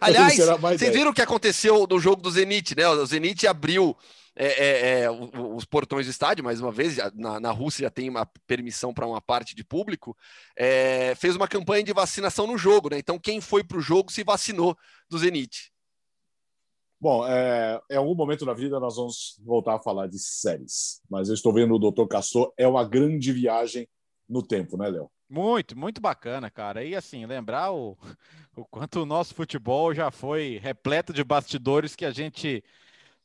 Aliás, 0.00 0.36
vocês 0.36 0.94
viram 0.94 1.10
o 1.10 1.14
que 1.14 1.22
aconteceu 1.22 1.86
no 1.88 1.98
jogo 1.98 2.22
do 2.22 2.30
Zenit, 2.30 2.76
né? 2.76 2.88
O 2.88 3.04
Zenit 3.04 3.46
abriu 3.46 3.96
é, 4.36 4.46
é, 4.46 5.00
é, 5.02 5.10
os 5.10 5.64
portões 5.64 6.06
do 6.06 6.10
estádio, 6.10 6.44
mais 6.44 6.60
uma 6.60 6.72
vez, 6.72 6.96
na, 7.14 7.38
na 7.38 7.50
Rússia 7.50 7.84
já 7.84 7.90
tem 7.90 8.08
uma 8.08 8.26
permissão 8.46 8.92
para 8.92 9.06
uma 9.06 9.20
parte 9.20 9.54
de 9.54 9.64
público, 9.64 10.16
é, 10.56 11.14
fez 11.14 11.36
uma 11.36 11.46
campanha 11.46 11.84
de 11.84 11.92
vacinação 11.92 12.46
no 12.46 12.58
jogo, 12.58 12.90
né? 12.90 12.98
Então, 12.98 13.18
quem 13.18 13.40
foi 13.40 13.62
para 13.62 13.78
o 13.78 13.82
jogo 13.82 14.10
se 14.10 14.24
vacinou 14.24 14.76
do 15.08 15.18
Zenit. 15.18 15.72
Bom, 17.00 17.26
é, 17.26 17.80
em 17.90 17.96
algum 17.96 18.14
momento 18.14 18.46
da 18.46 18.54
vida 18.54 18.80
nós 18.80 18.96
vamos 18.96 19.38
voltar 19.44 19.76
a 19.76 19.80
falar 19.80 20.06
de 20.06 20.18
séries, 20.18 21.02
mas 21.08 21.28
eu 21.28 21.34
estou 21.34 21.52
vendo 21.52 21.74
o 21.74 21.78
Doutor 21.78 22.08
Castor, 22.08 22.52
é 22.56 22.66
uma 22.66 22.84
grande 22.84 23.30
viagem 23.30 23.86
no 24.28 24.42
tempo, 24.42 24.76
né, 24.76 24.88
Léo? 24.88 25.10
Muito, 25.28 25.76
muito 25.78 26.00
bacana, 26.00 26.50
cara. 26.50 26.84
E 26.84 26.94
assim, 26.94 27.26
lembrar 27.26 27.72
o, 27.72 27.96
o 28.56 28.64
quanto 28.64 29.02
o 29.02 29.06
nosso 29.06 29.34
futebol 29.34 29.94
já 29.94 30.10
foi 30.10 30.58
repleto 30.62 31.12
de 31.12 31.22
bastidores 31.22 31.94
que 31.94 32.04
a 32.04 32.10
gente 32.10 32.64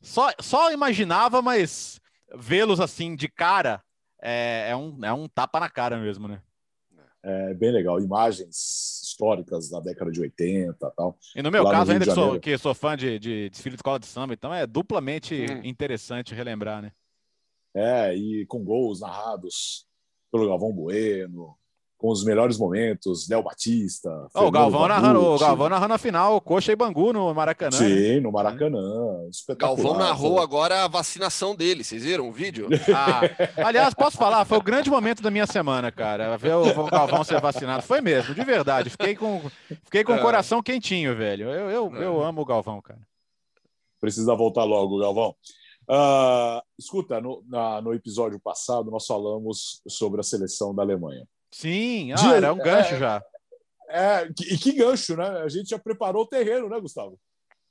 só, 0.02 0.30
só 0.40 0.72
imaginava, 0.72 1.42
mas 1.42 2.00
vê-los 2.36 2.80
assim 2.80 3.16
de 3.16 3.28
cara 3.28 3.84
é, 4.22 4.70
é, 4.70 4.76
um, 4.76 5.04
é 5.04 5.14
um 5.14 5.28
tapa 5.28 5.60
na 5.60 5.70
cara 5.70 5.98
mesmo, 5.98 6.28
né? 6.28 6.42
É 7.22 7.54
bem 7.54 7.72
legal. 7.72 8.00
Imagens 8.00 9.02
históricas 9.04 9.70
da 9.70 9.80
década 9.80 10.12
de 10.12 10.22
80 10.22 10.72
e 10.72 10.96
tal. 10.96 11.18
E 11.36 11.42
no 11.42 11.52
meu 11.52 11.66
caso, 11.66 11.88
no 11.88 11.94
ainda 11.94 12.06
que 12.06 12.12
sou, 12.14 12.40
que 12.40 12.58
sou 12.58 12.74
fã 12.74 12.96
de, 12.96 13.20
de 13.20 13.50
desfile 13.50 13.76
de 13.76 13.80
escola 13.80 14.00
de 14.00 14.06
samba, 14.06 14.34
então 14.34 14.54
é 14.54 14.66
duplamente 14.66 15.36
hum. 15.36 15.62
interessante 15.64 16.34
relembrar, 16.34 16.82
né? 16.82 16.92
É, 17.74 18.16
e 18.16 18.46
com 18.46 18.64
gols 18.64 19.02
narrados 19.02 19.86
pelo 20.32 20.48
Galvão 20.48 20.72
Bueno, 20.72 21.58
com 22.00 22.10
os 22.10 22.24
melhores 22.24 22.58
momentos, 22.58 23.28
Léo 23.28 23.44
Batista. 23.44 24.10
Oh, 24.34 24.46
o 24.46 24.52
Galvão 24.52 24.88
narrando, 24.88 25.22
o 25.22 25.38
Galvão 25.38 25.68
narrando 25.68 25.94
a 25.94 25.98
final, 25.98 26.40
Coxa 26.40 26.72
e 26.72 26.76
Bangu 26.76 27.12
no 27.12 27.34
Maracanã. 27.34 27.76
Sim, 27.76 28.14
né? 28.14 28.20
no 28.22 28.32
Maracanã. 28.32 29.28
Espetacular. 29.30 29.76
Galvão 29.76 30.00
narrou 30.00 30.40
agora 30.40 30.86
a 30.86 30.88
vacinação 30.88 31.54
dele. 31.54 31.84
Vocês 31.84 32.06
viram 32.06 32.28
o 32.28 32.32
vídeo? 32.32 32.70
Ah, 32.92 33.22
aliás, 33.66 33.94
posso 33.94 34.18
falar, 34.18 34.46
foi 34.46 34.58
o 34.58 34.64
grande 34.64 34.90
momento 34.90 35.22
da 35.22 35.30
minha 35.30 35.46
semana, 35.46 35.92
cara. 35.92 36.36
Ver 36.38 36.56
o 36.56 36.90
Galvão 36.90 37.24
ser 37.24 37.40
vacinado. 37.40 37.84
Foi 37.84 38.02
mesmo, 38.02 38.34
de 38.34 38.44
verdade. 38.44 38.90
Fiquei 38.90 39.16
com, 39.16 39.42
fiquei 39.86 40.04
com 40.04 40.14
o 40.14 40.16
é. 40.16 40.22
coração 40.22 40.62
quentinho, 40.62 41.16
velho. 41.16 41.50
Eu, 41.50 41.70
eu, 41.70 41.96
é. 41.96 42.06
eu 42.06 42.24
amo 42.24 42.42
o 42.42 42.46
Galvão, 42.46 42.82
cara. 42.82 43.00
Precisa 44.02 44.36
voltar 44.36 44.64
logo, 44.64 45.00
Galvão. 45.00 45.36
Uh, 45.90 46.62
escuta, 46.78 47.22
no, 47.22 47.44
na, 47.48 47.82
no 47.82 47.94
episódio 47.94 48.40
passado 48.40 48.92
nós 48.92 49.06
falamos 49.06 49.82
sobre 49.88 50.20
a 50.20 50.24
seleção 50.24 50.74
da 50.74 50.82
Alemanha. 50.82 51.28
Sim, 51.52 52.12
ah, 52.14 52.36
era 52.36 52.54
um 52.54 52.58
gancho 52.58 52.96
é, 52.96 53.00
já. 53.00 53.24
É, 53.90 54.30
e 54.42 54.58
que 54.58 54.74
gancho, 54.74 55.16
né? 55.16 55.28
A 55.42 55.50
gente 55.50 55.70
já 55.70 55.80
preparou 55.80 56.24
o 56.24 56.28
terreno, 56.28 56.70
né, 56.70 56.80
Gustavo? 56.80 57.20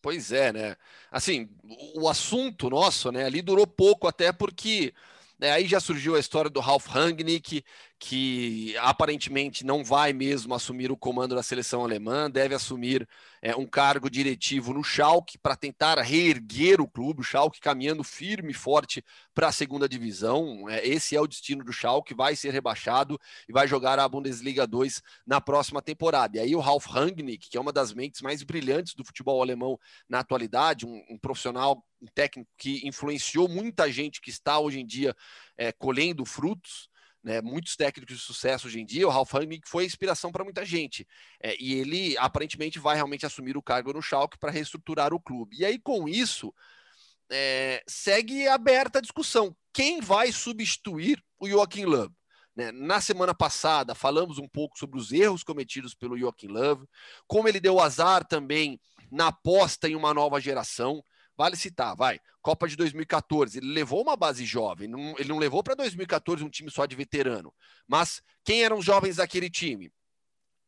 Pois 0.00 0.32
é, 0.32 0.52
né? 0.52 0.76
Assim, 1.10 1.48
o 1.94 2.08
assunto 2.08 2.70
nosso, 2.70 3.10
né, 3.10 3.24
ali 3.24 3.42
durou 3.42 3.66
pouco 3.66 4.06
até 4.06 4.32
porque 4.32 4.94
né, 5.38 5.52
aí 5.52 5.66
já 5.66 5.80
surgiu 5.80 6.16
a 6.16 6.20
história 6.20 6.50
do 6.50 6.60
Ralf 6.60 6.86
Rangnick, 6.86 7.64
que 7.98 8.76
aparentemente 8.78 9.66
não 9.66 9.82
vai 9.82 10.12
mesmo 10.12 10.54
assumir 10.54 10.92
o 10.92 10.96
comando 10.96 11.34
da 11.34 11.42
seleção 11.42 11.82
alemã, 11.82 12.30
deve 12.30 12.54
assumir 12.54 13.08
é, 13.42 13.56
um 13.56 13.66
cargo 13.66 14.08
diretivo 14.08 14.72
no 14.72 14.84
Schalke 14.84 15.36
para 15.36 15.56
tentar 15.56 16.00
reerguer 16.00 16.80
o 16.80 16.86
clube, 16.86 17.20
o 17.20 17.24
Schalke 17.24 17.60
caminhando 17.60 18.04
firme 18.04 18.52
e 18.52 18.54
forte 18.54 19.04
para 19.34 19.48
a 19.48 19.52
segunda 19.52 19.88
divisão. 19.88 20.68
É, 20.68 20.86
esse 20.86 21.16
é 21.16 21.20
o 21.20 21.26
destino 21.26 21.64
do 21.64 21.72
Schalke, 21.72 22.14
vai 22.14 22.36
ser 22.36 22.52
rebaixado 22.52 23.18
e 23.48 23.52
vai 23.52 23.66
jogar 23.66 23.98
a 23.98 24.08
Bundesliga 24.08 24.64
2 24.64 25.02
na 25.26 25.40
próxima 25.40 25.82
temporada. 25.82 26.36
E 26.36 26.40
aí 26.40 26.54
o 26.54 26.60
Ralf 26.60 26.86
Rangnick, 26.86 27.50
que 27.50 27.56
é 27.56 27.60
uma 27.60 27.72
das 27.72 27.92
mentes 27.92 28.20
mais 28.20 28.44
brilhantes 28.44 28.94
do 28.94 29.04
futebol 29.04 29.42
alemão 29.42 29.76
na 30.08 30.20
atualidade, 30.20 30.86
um, 30.86 31.04
um 31.10 31.18
profissional, 31.18 31.84
um 32.00 32.06
técnico 32.14 32.48
que 32.56 32.86
influenciou 32.86 33.48
muita 33.48 33.90
gente 33.90 34.20
que 34.20 34.30
está 34.30 34.60
hoje 34.60 34.78
em 34.78 34.86
dia 34.86 35.16
é, 35.56 35.72
colhendo 35.72 36.24
frutos, 36.24 36.87
né, 37.22 37.40
muitos 37.42 37.76
técnicos 37.76 38.16
de 38.16 38.22
sucesso 38.22 38.66
hoje 38.66 38.80
em 38.80 38.86
dia, 38.86 39.06
o 39.06 39.10
Ralf 39.10 39.32
Rangnick 39.32 39.68
foi 39.68 39.84
inspiração 39.84 40.30
para 40.30 40.44
muita 40.44 40.64
gente. 40.64 41.06
É, 41.42 41.56
e 41.60 41.74
ele 41.74 42.16
aparentemente 42.18 42.78
vai 42.78 42.96
realmente 42.96 43.26
assumir 43.26 43.56
o 43.56 43.62
cargo 43.62 43.92
no 43.92 44.02
Schalke 44.02 44.38
para 44.38 44.50
reestruturar 44.50 45.12
o 45.12 45.20
clube. 45.20 45.56
E 45.58 45.64
aí, 45.64 45.78
com 45.78 46.08
isso, 46.08 46.54
é, 47.30 47.82
segue 47.86 48.46
aberta 48.48 48.98
a 48.98 49.02
discussão. 49.02 49.54
Quem 49.72 50.00
vai 50.00 50.32
substituir 50.32 51.22
o 51.38 51.48
Joaquim 51.48 51.84
Love? 51.84 52.14
Né? 52.56 52.72
Na 52.72 53.00
semana 53.00 53.34
passada, 53.34 53.94
falamos 53.94 54.38
um 54.38 54.48
pouco 54.48 54.78
sobre 54.78 54.98
os 54.98 55.12
erros 55.12 55.44
cometidos 55.44 55.94
pelo 55.94 56.18
Joaquim 56.18 56.48
Love, 56.48 56.86
como 57.26 57.48
ele 57.48 57.60
deu 57.60 57.78
azar 57.78 58.26
também 58.26 58.80
na 59.10 59.28
aposta 59.28 59.88
em 59.88 59.94
uma 59.94 60.12
nova 60.12 60.40
geração. 60.40 61.02
Vale 61.38 61.54
citar, 61.54 61.94
vai. 61.94 62.18
Copa 62.42 62.66
de 62.66 62.74
2014, 62.74 63.58
ele 63.58 63.72
levou 63.72 64.02
uma 64.02 64.16
base 64.16 64.44
jovem, 64.44 64.88
não, 64.88 65.14
ele 65.16 65.28
não 65.28 65.38
levou 65.38 65.62
para 65.62 65.76
2014 65.76 66.42
um 66.42 66.50
time 66.50 66.68
só 66.68 66.84
de 66.84 66.96
veterano. 66.96 67.54
Mas 67.86 68.20
quem 68.42 68.64
eram 68.64 68.78
os 68.78 68.84
jovens 68.84 69.16
daquele 69.16 69.48
time? 69.48 69.92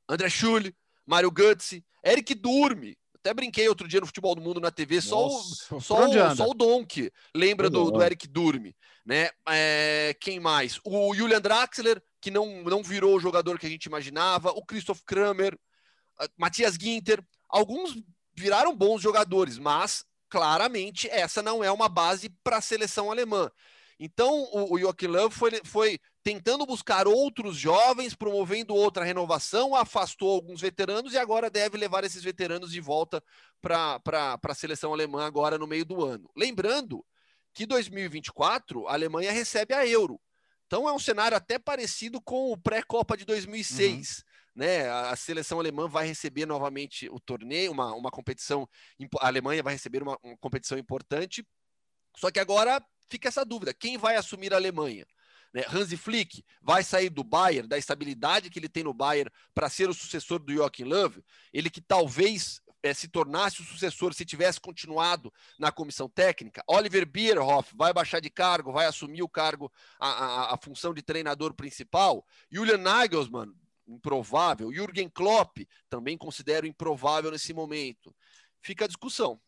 André 0.08 0.30
Schulli, 0.30 0.72
Mário 1.04 1.30
Götze, 1.30 1.84
Eric 2.04 2.36
Durme. 2.36 2.96
Até 3.16 3.34
brinquei 3.34 3.68
outro 3.68 3.88
dia 3.88 4.00
no 4.00 4.06
Futebol 4.06 4.34
do 4.36 4.40
Mundo 4.40 4.60
na 4.60 4.70
TV, 4.70 5.00
só, 5.00 5.28
Nossa, 5.28 5.74
o, 5.74 5.80
só, 5.80 6.08
o, 6.08 6.36
só 6.36 6.48
o 6.48 6.54
Donk 6.54 7.10
lembra 7.34 7.68
do, 7.68 7.90
do, 7.90 8.00
Eric 8.02 8.28
Durme. 8.28 8.74
Né? 9.04 9.28
É, 9.48 10.16
quem 10.20 10.38
mais? 10.38 10.78
O 10.84 11.12
Julian 11.12 11.40
Draxler, 11.40 12.00
que 12.20 12.30
não, 12.30 12.62
não 12.62 12.82
virou 12.82 13.16
o 13.16 13.20
jogador 13.20 13.58
que 13.58 13.66
a 13.66 13.68
gente 13.68 13.86
imaginava, 13.86 14.50
o 14.50 14.64
Christoph 14.64 15.00
Kramer, 15.04 15.58
Matias 16.38 16.76
Ginter. 16.80 17.22
Alguns 17.48 18.00
viraram 18.34 18.74
bons 18.74 19.02
jogadores, 19.02 19.58
mas 19.58 20.04
claramente 20.30 21.08
essa 21.10 21.42
não 21.42 21.62
é 21.62 21.70
uma 21.70 21.88
base 21.88 22.30
para 22.42 22.58
a 22.58 22.62
seleção 22.62 23.10
alemã. 23.10 23.50
Então, 23.98 24.44
o, 24.52 24.74
o 24.74 24.78
Joachim 24.78 25.08
Löw 25.08 25.30
foi, 25.30 25.60
foi 25.64 25.98
tentando 26.22 26.64
buscar 26.64 27.06
outros 27.06 27.56
jovens, 27.56 28.14
promovendo 28.14 28.74
outra 28.74 29.04
renovação, 29.04 29.74
afastou 29.74 30.30
alguns 30.30 30.60
veteranos 30.60 31.12
e 31.12 31.18
agora 31.18 31.50
deve 31.50 31.76
levar 31.76 32.04
esses 32.04 32.22
veteranos 32.22 32.70
de 32.70 32.80
volta 32.80 33.22
para 33.60 34.00
a 34.42 34.54
seleção 34.54 34.94
alemã 34.94 35.26
agora 35.26 35.58
no 35.58 35.66
meio 35.66 35.84
do 35.84 36.02
ano. 36.02 36.30
Lembrando 36.34 37.04
que 37.52 37.66
2024 37.66 38.88
a 38.88 38.94
Alemanha 38.94 39.32
recebe 39.32 39.74
a 39.74 39.86
Euro. 39.86 40.18
Então 40.66 40.88
é 40.88 40.92
um 40.92 40.98
cenário 40.98 41.36
até 41.36 41.58
parecido 41.58 42.22
com 42.22 42.52
o 42.52 42.56
pré-Copa 42.56 43.16
de 43.16 43.24
2006. 43.26 44.18
Uhum 44.18 44.29
né? 44.60 44.90
A 44.90 45.16
seleção 45.16 45.58
alemã 45.58 45.88
vai 45.88 46.06
receber 46.06 46.44
novamente 46.44 47.08
o 47.08 47.18
torneio, 47.18 47.72
uma, 47.72 47.94
uma 47.94 48.10
competição. 48.10 48.68
A 49.18 49.26
Alemanha 49.26 49.62
vai 49.62 49.72
receber 49.72 50.02
uma, 50.02 50.18
uma 50.22 50.36
competição 50.36 50.76
importante. 50.76 51.42
Só 52.14 52.30
que 52.30 52.38
agora 52.38 52.84
fica 53.08 53.28
essa 53.28 53.42
dúvida: 53.42 53.72
quem 53.72 53.96
vai 53.96 54.16
assumir 54.16 54.52
a 54.52 54.56
Alemanha? 54.56 55.06
Né? 55.54 55.64
Hansi 55.72 55.96
Flick 55.96 56.44
vai 56.60 56.84
sair 56.84 57.08
do 57.08 57.24
Bayern, 57.24 57.66
da 57.66 57.78
estabilidade 57.78 58.50
que 58.50 58.58
ele 58.58 58.68
tem 58.68 58.84
no 58.84 58.92
Bayern, 58.92 59.30
para 59.54 59.70
ser 59.70 59.88
o 59.88 59.94
sucessor 59.94 60.38
do 60.38 60.52
Joachim 60.52 60.84
Löw, 60.84 61.10
ele 61.54 61.70
que 61.70 61.80
talvez 61.80 62.60
é, 62.82 62.92
se 62.92 63.08
tornasse 63.08 63.62
o 63.62 63.64
sucessor 63.64 64.12
se 64.12 64.26
tivesse 64.26 64.60
continuado 64.60 65.32
na 65.58 65.72
comissão 65.72 66.06
técnica. 66.06 66.62
Oliver 66.66 67.06
Bierhoff 67.06 67.74
vai 67.74 67.94
baixar 67.94 68.20
de 68.20 68.28
cargo, 68.28 68.72
vai 68.72 68.84
assumir 68.84 69.22
o 69.22 69.28
cargo, 69.28 69.72
a, 69.98 70.08
a, 70.08 70.54
a 70.54 70.58
função 70.58 70.92
de 70.92 71.00
treinador 71.00 71.54
principal. 71.54 72.26
Julian 72.50 72.76
Nagelsmann 72.76 73.54
improvável. 73.94 74.72
Jürgen 74.72 75.08
Klopp 75.08 75.58
também 75.88 76.16
considero 76.16 76.66
improvável 76.66 77.30
nesse 77.30 77.52
momento. 77.52 78.14
Fica 78.62 78.84
a 78.84 78.88
discussão. 78.88 79.40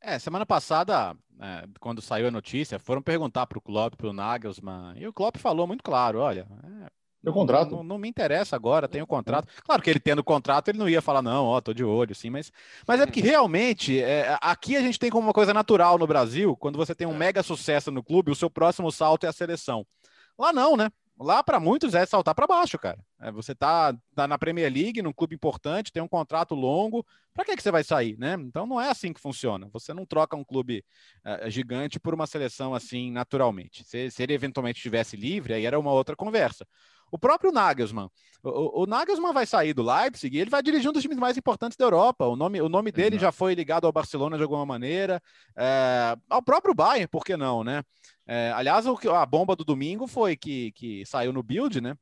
É, 0.00 0.18
semana 0.18 0.46
passada, 0.46 1.16
é, 1.40 1.64
quando 1.80 2.00
saiu 2.00 2.28
a 2.28 2.30
notícia, 2.30 2.78
foram 2.78 3.02
perguntar 3.02 3.46
para 3.46 3.58
o 3.58 3.62
Klopp, 3.62 3.94
para 3.96 4.08
o 4.08 4.12
Nagelsmann, 4.12 4.94
e 4.96 5.06
o 5.06 5.12
Klopp 5.12 5.36
falou 5.38 5.66
muito 5.66 5.82
claro, 5.82 6.20
olha, 6.20 6.46
é, 6.64 6.90
meu 7.22 7.32
contrato. 7.32 7.70
Não, 7.70 7.84
não, 7.84 7.98
me 7.98 8.08
interessa 8.08 8.56
agora, 8.56 8.88
tenho 8.88 9.06
contrato. 9.06 9.46
Claro 9.64 9.80
que 9.80 9.88
ele 9.88 10.00
tendo 10.00 10.24
contrato, 10.24 10.68
ele 10.68 10.78
não 10.78 10.88
ia 10.88 11.00
falar, 11.00 11.22
não, 11.22 11.46
ó, 11.46 11.60
tô 11.60 11.72
de 11.72 11.84
olho, 11.84 12.14
sim, 12.14 12.30
mas, 12.30 12.50
mas 12.86 13.00
é 13.00 13.06
porque 13.06 13.20
realmente 13.20 14.02
é, 14.02 14.36
aqui 14.40 14.76
a 14.76 14.80
gente 14.80 14.98
tem 14.98 15.10
como 15.10 15.26
uma 15.28 15.32
coisa 15.32 15.54
natural 15.54 15.98
no 15.98 16.06
Brasil, 16.06 16.56
quando 16.56 16.76
você 16.76 16.94
tem 16.94 17.06
um 17.06 17.14
é. 17.14 17.18
mega 17.18 17.42
sucesso 17.42 17.92
no 17.92 18.02
clube, 18.02 18.32
o 18.32 18.34
seu 18.34 18.50
próximo 18.50 18.90
salto 18.90 19.24
é 19.24 19.28
a 19.28 19.32
seleção. 19.32 19.86
Lá 20.36 20.52
não, 20.52 20.76
né? 20.76 20.90
Lá, 21.22 21.42
para 21.42 21.60
muitos, 21.60 21.94
é 21.94 22.04
saltar 22.04 22.34
para 22.34 22.46
baixo, 22.46 22.78
cara. 22.78 22.98
É, 23.20 23.30
você 23.30 23.54
tá, 23.54 23.96
tá 24.14 24.26
na 24.26 24.36
Premier 24.36 24.72
League, 24.72 25.00
num 25.00 25.12
clube 25.12 25.34
importante, 25.34 25.92
tem 25.92 26.02
um 26.02 26.08
contrato 26.08 26.54
longo. 26.54 27.06
Para 27.32 27.44
que, 27.44 27.56
que 27.56 27.62
você 27.62 27.70
vai 27.70 27.84
sair, 27.84 28.18
né? 28.18 28.34
Então 28.38 28.66
não 28.66 28.80
é 28.80 28.90
assim 28.90 29.12
que 29.12 29.20
funciona. 29.20 29.68
Você 29.72 29.94
não 29.94 30.04
troca 30.04 30.36
um 30.36 30.44
clube 30.44 30.84
é, 31.24 31.48
gigante 31.50 31.98
por 31.98 32.12
uma 32.12 32.26
seleção 32.26 32.74
assim 32.74 33.10
naturalmente. 33.10 33.84
Se, 33.84 34.10
se 34.10 34.22
ele 34.22 34.34
eventualmente 34.34 34.78
estivesse 34.78 35.16
livre, 35.16 35.54
aí 35.54 35.64
era 35.64 35.78
uma 35.78 35.92
outra 35.92 36.14
conversa. 36.16 36.66
O 37.12 37.18
próprio 37.18 37.52
Nagelsmann. 37.52 38.08
O, 38.42 38.84
o, 38.84 38.86
Nagelsmann 38.86 39.34
vai 39.34 39.44
sair 39.44 39.74
do 39.74 39.82
Leipzig 39.82 40.34
e 40.34 40.40
ele 40.40 40.48
vai 40.48 40.62
dirigir 40.62 40.88
um 40.88 40.94
dos 40.94 41.02
times 41.02 41.18
mais 41.18 41.36
importantes 41.36 41.76
da 41.76 41.84
Europa. 41.84 42.26
O 42.26 42.34
nome, 42.34 42.62
o 42.62 42.70
nome 42.70 42.90
dele 42.90 43.18
já 43.18 43.30
foi 43.30 43.54
ligado 43.54 43.86
ao 43.86 43.92
Barcelona 43.92 44.38
de 44.38 44.42
alguma 44.42 44.64
maneira. 44.64 45.22
É, 45.54 46.16
ao 46.30 46.42
próprio 46.42 46.74
Bayern, 46.74 47.06
por 47.06 47.22
que 47.22 47.36
não, 47.36 47.62
né? 47.62 47.82
É, 48.26 48.50
aliás, 48.56 48.86
o, 48.86 48.98
a 49.10 49.26
bomba 49.26 49.54
do 49.54 49.62
domingo 49.62 50.06
foi 50.06 50.36
que, 50.36 50.72
que 50.72 51.04
saiu 51.04 51.34
no 51.34 51.42
build, 51.42 51.82
né? 51.82 51.94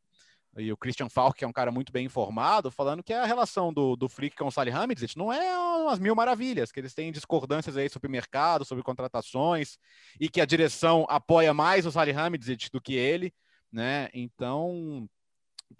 E 0.57 0.73
o 0.73 0.77
Christian 0.77 1.09
Falk, 1.09 1.37
que 1.37 1.45
é 1.45 1.49
um 1.49 1.53
cara 1.53 1.73
muito 1.73 1.93
bem 1.93 2.07
informado, 2.07 2.71
falando 2.71 3.03
que 3.03 3.13
a 3.13 3.25
relação 3.25 3.73
do, 3.73 3.97
do 3.97 4.09
Flick 4.09 4.37
com 4.37 4.47
o 4.47 4.51
Salihamidzic 4.51 5.17
não 5.17 5.33
é 5.33 5.59
umas 5.59 5.99
mil 5.99 6.15
maravilhas, 6.15 6.71
que 6.71 6.79
eles 6.79 6.95
têm 6.95 7.11
discordâncias 7.11 7.77
aí 7.77 7.89
sobre 7.89 8.09
mercado, 8.09 8.65
sobre 8.65 8.85
contratações, 8.85 9.77
e 10.21 10.29
que 10.29 10.41
a 10.41 10.45
direção 10.45 11.05
apoia 11.09 11.53
mais 11.53 11.85
o 11.85 11.91
Salihamidzic 11.91 12.71
do 12.71 12.81
que 12.81 12.95
ele 12.95 13.33
né? 13.73 14.09
Então, 14.13 15.09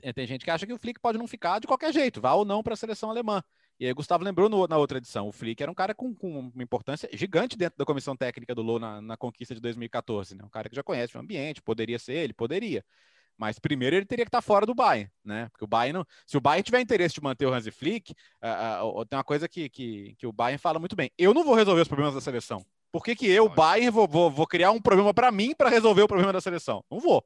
é, 0.03 0.13
tem 0.13 0.27
gente 0.27 0.45
que 0.45 0.51
acha 0.51 0.67
que 0.67 0.73
o 0.73 0.79
Flick 0.79 1.01
pode 1.01 1.19
não 1.19 1.27
ficar 1.27 1.59
de 1.59 1.67
qualquer 1.67 1.93
jeito, 1.93 2.21
vá 2.21 2.33
ou 2.35 2.45
não 2.45 2.63
para 2.63 2.75
a 2.75 2.77
seleção 2.77 3.11
alemã. 3.11 3.43
E 3.79 3.87
aí, 3.87 3.93
Gustavo 3.95 4.23
lembrou 4.23 4.49
no, 4.49 4.67
na 4.67 4.77
outra 4.77 4.99
edição, 4.99 5.29
o 5.29 5.33
Flick 5.33 5.63
era 5.63 5.73
um 5.73 5.75
cara 5.75 5.95
com, 5.95 6.15
com, 6.15 6.51
uma 6.55 6.63
importância 6.63 7.09
gigante 7.15 7.57
dentro 7.57 7.79
da 7.79 7.85
comissão 7.85 8.15
técnica 8.15 8.55
do 8.55 8.61
Lou 8.61 8.79
na, 8.79 9.01
na, 9.01 9.17
conquista 9.17 9.55
de 9.55 9.61
2014, 9.61 10.37
né? 10.37 10.45
Um 10.45 10.51
cara 10.51 10.69
que 10.69 10.77
já 10.77 10.83
conhece 10.83 11.17
o 11.17 11.21
ambiente, 11.21 11.63
poderia 11.63 11.99
ser 11.99 12.13
ele, 12.13 12.35
poderia. 12.35 12.85
Mas 13.39 13.59
primeiro 13.59 13.97
ele 13.97 14.05
teria 14.05 14.27
que 14.27 14.29
estar 14.29 14.43
fora 14.43 14.67
do 14.67 14.75
Bayern, 14.75 15.11
né? 15.25 15.49
Porque 15.51 15.65
o 15.65 15.67
Bayern, 15.67 15.99
não, 15.99 16.07
se 16.27 16.37
o 16.37 16.41
Bayern 16.43 16.63
tiver 16.63 16.81
interesse 16.81 17.15
de 17.15 17.23
manter 17.23 17.47
o 17.47 17.55
Hansi 17.55 17.71
Flick, 17.71 18.13
uh, 18.13 18.87
uh, 18.87 19.07
tem 19.07 19.17
uma 19.17 19.25
coisa 19.25 19.49
que, 19.49 19.71
que, 19.71 20.15
que 20.19 20.27
o 20.27 20.33
Bayern 20.33 20.59
fala 20.59 20.79
muito 20.79 20.95
bem. 20.95 21.11
Eu 21.17 21.33
não 21.33 21.43
vou 21.43 21.55
resolver 21.55 21.81
os 21.81 21.89
problemas 21.89 22.15
da 22.15 22.21
seleção. 22.21 22.63
Por 22.93 23.03
que, 23.03 23.17
que 23.17 23.27
eu, 23.31 23.49
Bayern, 23.49 23.89
vou, 23.89 24.07
vou, 24.07 24.31
vou 24.31 24.47
criar 24.47 24.73
um 24.73 24.81
problema 24.81 25.15
para 25.15 25.33
mim 25.33 25.55
para 25.55 25.71
resolver 25.71 26.03
o 26.03 26.09
problema 26.09 26.35
da 26.35 26.41
seleção? 26.43 26.85
Não 26.91 27.01
vou. 27.01 27.25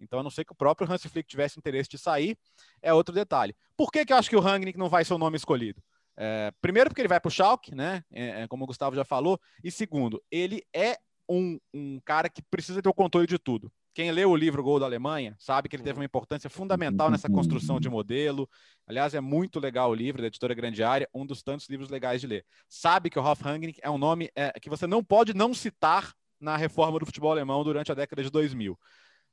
Então, 0.00 0.20
a 0.20 0.22
não 0.22 0.30
ser 0.30 0.44
que 0.44 0.52
o 0.52 0.56
próprio 0.56 0.90
Hans 0.90 1.04
Flick 1.06 1.28
tivesse 1.28 1.58
interesse 1.58 1.88
de 1.88 1.98
sair, 1.98 2.36
é 2.82 2.92
outro 2.92 3.14
detalhe. 3.14 3.54
Por 3.76 3.90
que, 3.90 4.04
que 4.04 4.12
eu 4.12 4.16
acho 4.16 4.30
que 4.30 4.36
o 4.36 4.40
Rangnick 4.40 4.78
não 4.78 4.88
vai 4.88 5.04
ser 5.04 5.14
o 5.14 5.18
nome 5.18 5.36
escolhido? 5.36 5.82
É, 6.16 6.52
primeiro, 6.60 6.90
porque 6.90 7.00
ele 7.00 7.08
vai 7.08 7.20
para 7.20 7.28
o 7.28 7.32
Schalke, 7.32 7.74
né? 7.74 8.04
É, 8.10 8.42
é, 8.42 8.48
como 8.48 8.64
o 8.64 8.66
Gustavo 8.66 8.94
já 8.94 9.04
falou. 9.04 9.40
E 9.64 9.70
segundo, 9.70 10.22
ele 10.30 10.62
é 10.72 10.98
um, 11.28 11.58
um 11.72 12.00
cara 12.04 12.28
que 12.28 12.42
precisa 12.42 12.82
ter 12.82 12.88
o 12.88 12.94
controle 12.94 13.26
de 13.26 13.38
tudo. 13.38 13.72
quem 13.94 14.10
leu 14.10 14.30
o 14.30 14.36
livro 14.36 14.62
Gol 14.62 14.80
da 14.80 14.86
Alemanha 14.86 15.36
sabe 15.38 15.68
que 15.68 15.76
ele 15.76 15.82
teve 15.82 15.98
uma 15.98 16.04
importância 16.04 16.50
fundamental 16.50 17.10
nessa 17.10 17.30
construção 17.30 17.80
de 17.80 17.88
modelo. 17.88 18.48
Aliás, 18.86 19.14
é 19.14 19.20
muito 19.20 19.60
legal 19.60 19.90
o 19.90 19.94
livro 19.94 20.20
da 20.20 20.26
editora 20.26 20.54
Grande 20.54 20.82
Área, 20.82 21.08
um 21.14 21.24
dos 21.24 21.42
tantos 21.42 21.68
livros 21.68 21.88
legais 21.88 22.20
de 22.20 22.26
ler. 22.26 22.44
Sabe 22.68 23.08
que 23.08 23.18
o 23.18 23.22
Hoff 23.22 23.42
Rangnick 23.42 23.80
é 23.82 23.88
um 23.88 23.98
nome 23.98 24.30
é, 24.34 24.52
que 24.60 24.68
você 24.68 24.86
não 24.86 25.02
pode 25.02 25.32
não 25.32 25.54
citar 25.54 26.12
na 26.40 26.56
reforma 26.56 26.98
do 26.98 27.06
futebol 27.06 27.30
alemão 27.30 27.62
durante 27.62 27.92
a 27.92 27.94
década 27.94 28.22
de 28.22 28.30
2000. 28.30 28.78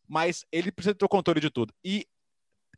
Mas 0.07 0.45
ele 0.51 0.71
precisa 0.71 0.95
ter 0.95 1.05
o 1.05 1.09
controle 1.09 1.39
de 1.39 1.49
tudo. 1.49 1.73
E 1.83 2.07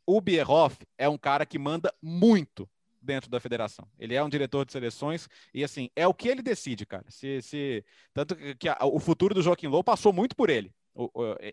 o 0.06 0.20
Bierhoff 0.20 0.76
é 0.98 1.08
um 1.08 1.18
cara 1.18 1.46
que 1.46 1.58
manda 1.58 1.94
muito 2.02 2.68
dentro 3.00 3.30
da 3.30 3.40
federação. 3.40 3.88
Ele 3.98 4.14
é 4.14 4.22
um 4.22 4.28
diretor 4.28 4.64
de 4.64 4.72
seleções 4.72 5.28
e 5.54 5.64
assim, 5.64 5.88
é 5.96 6.06
o 6.06 6.14
que 6.14 6.28
ele 6.28 6.42
decide, 6.42 6.84
cara. 6.84 7.04
Se, 7.08 7.40
se 7.42 7.84
tanto 8.12 8.36
que 8.56 8.68
a, 8.68 8.78
o 8.82 8.98
futuro 8.98 9.34
do 9.34 9.42
Joaquim 9.42 9.68
Low 9.68 9.82
passou 9.82 10.12
muito 10.12 10.36
por 10.36 10.50
ele. 10.50 10.72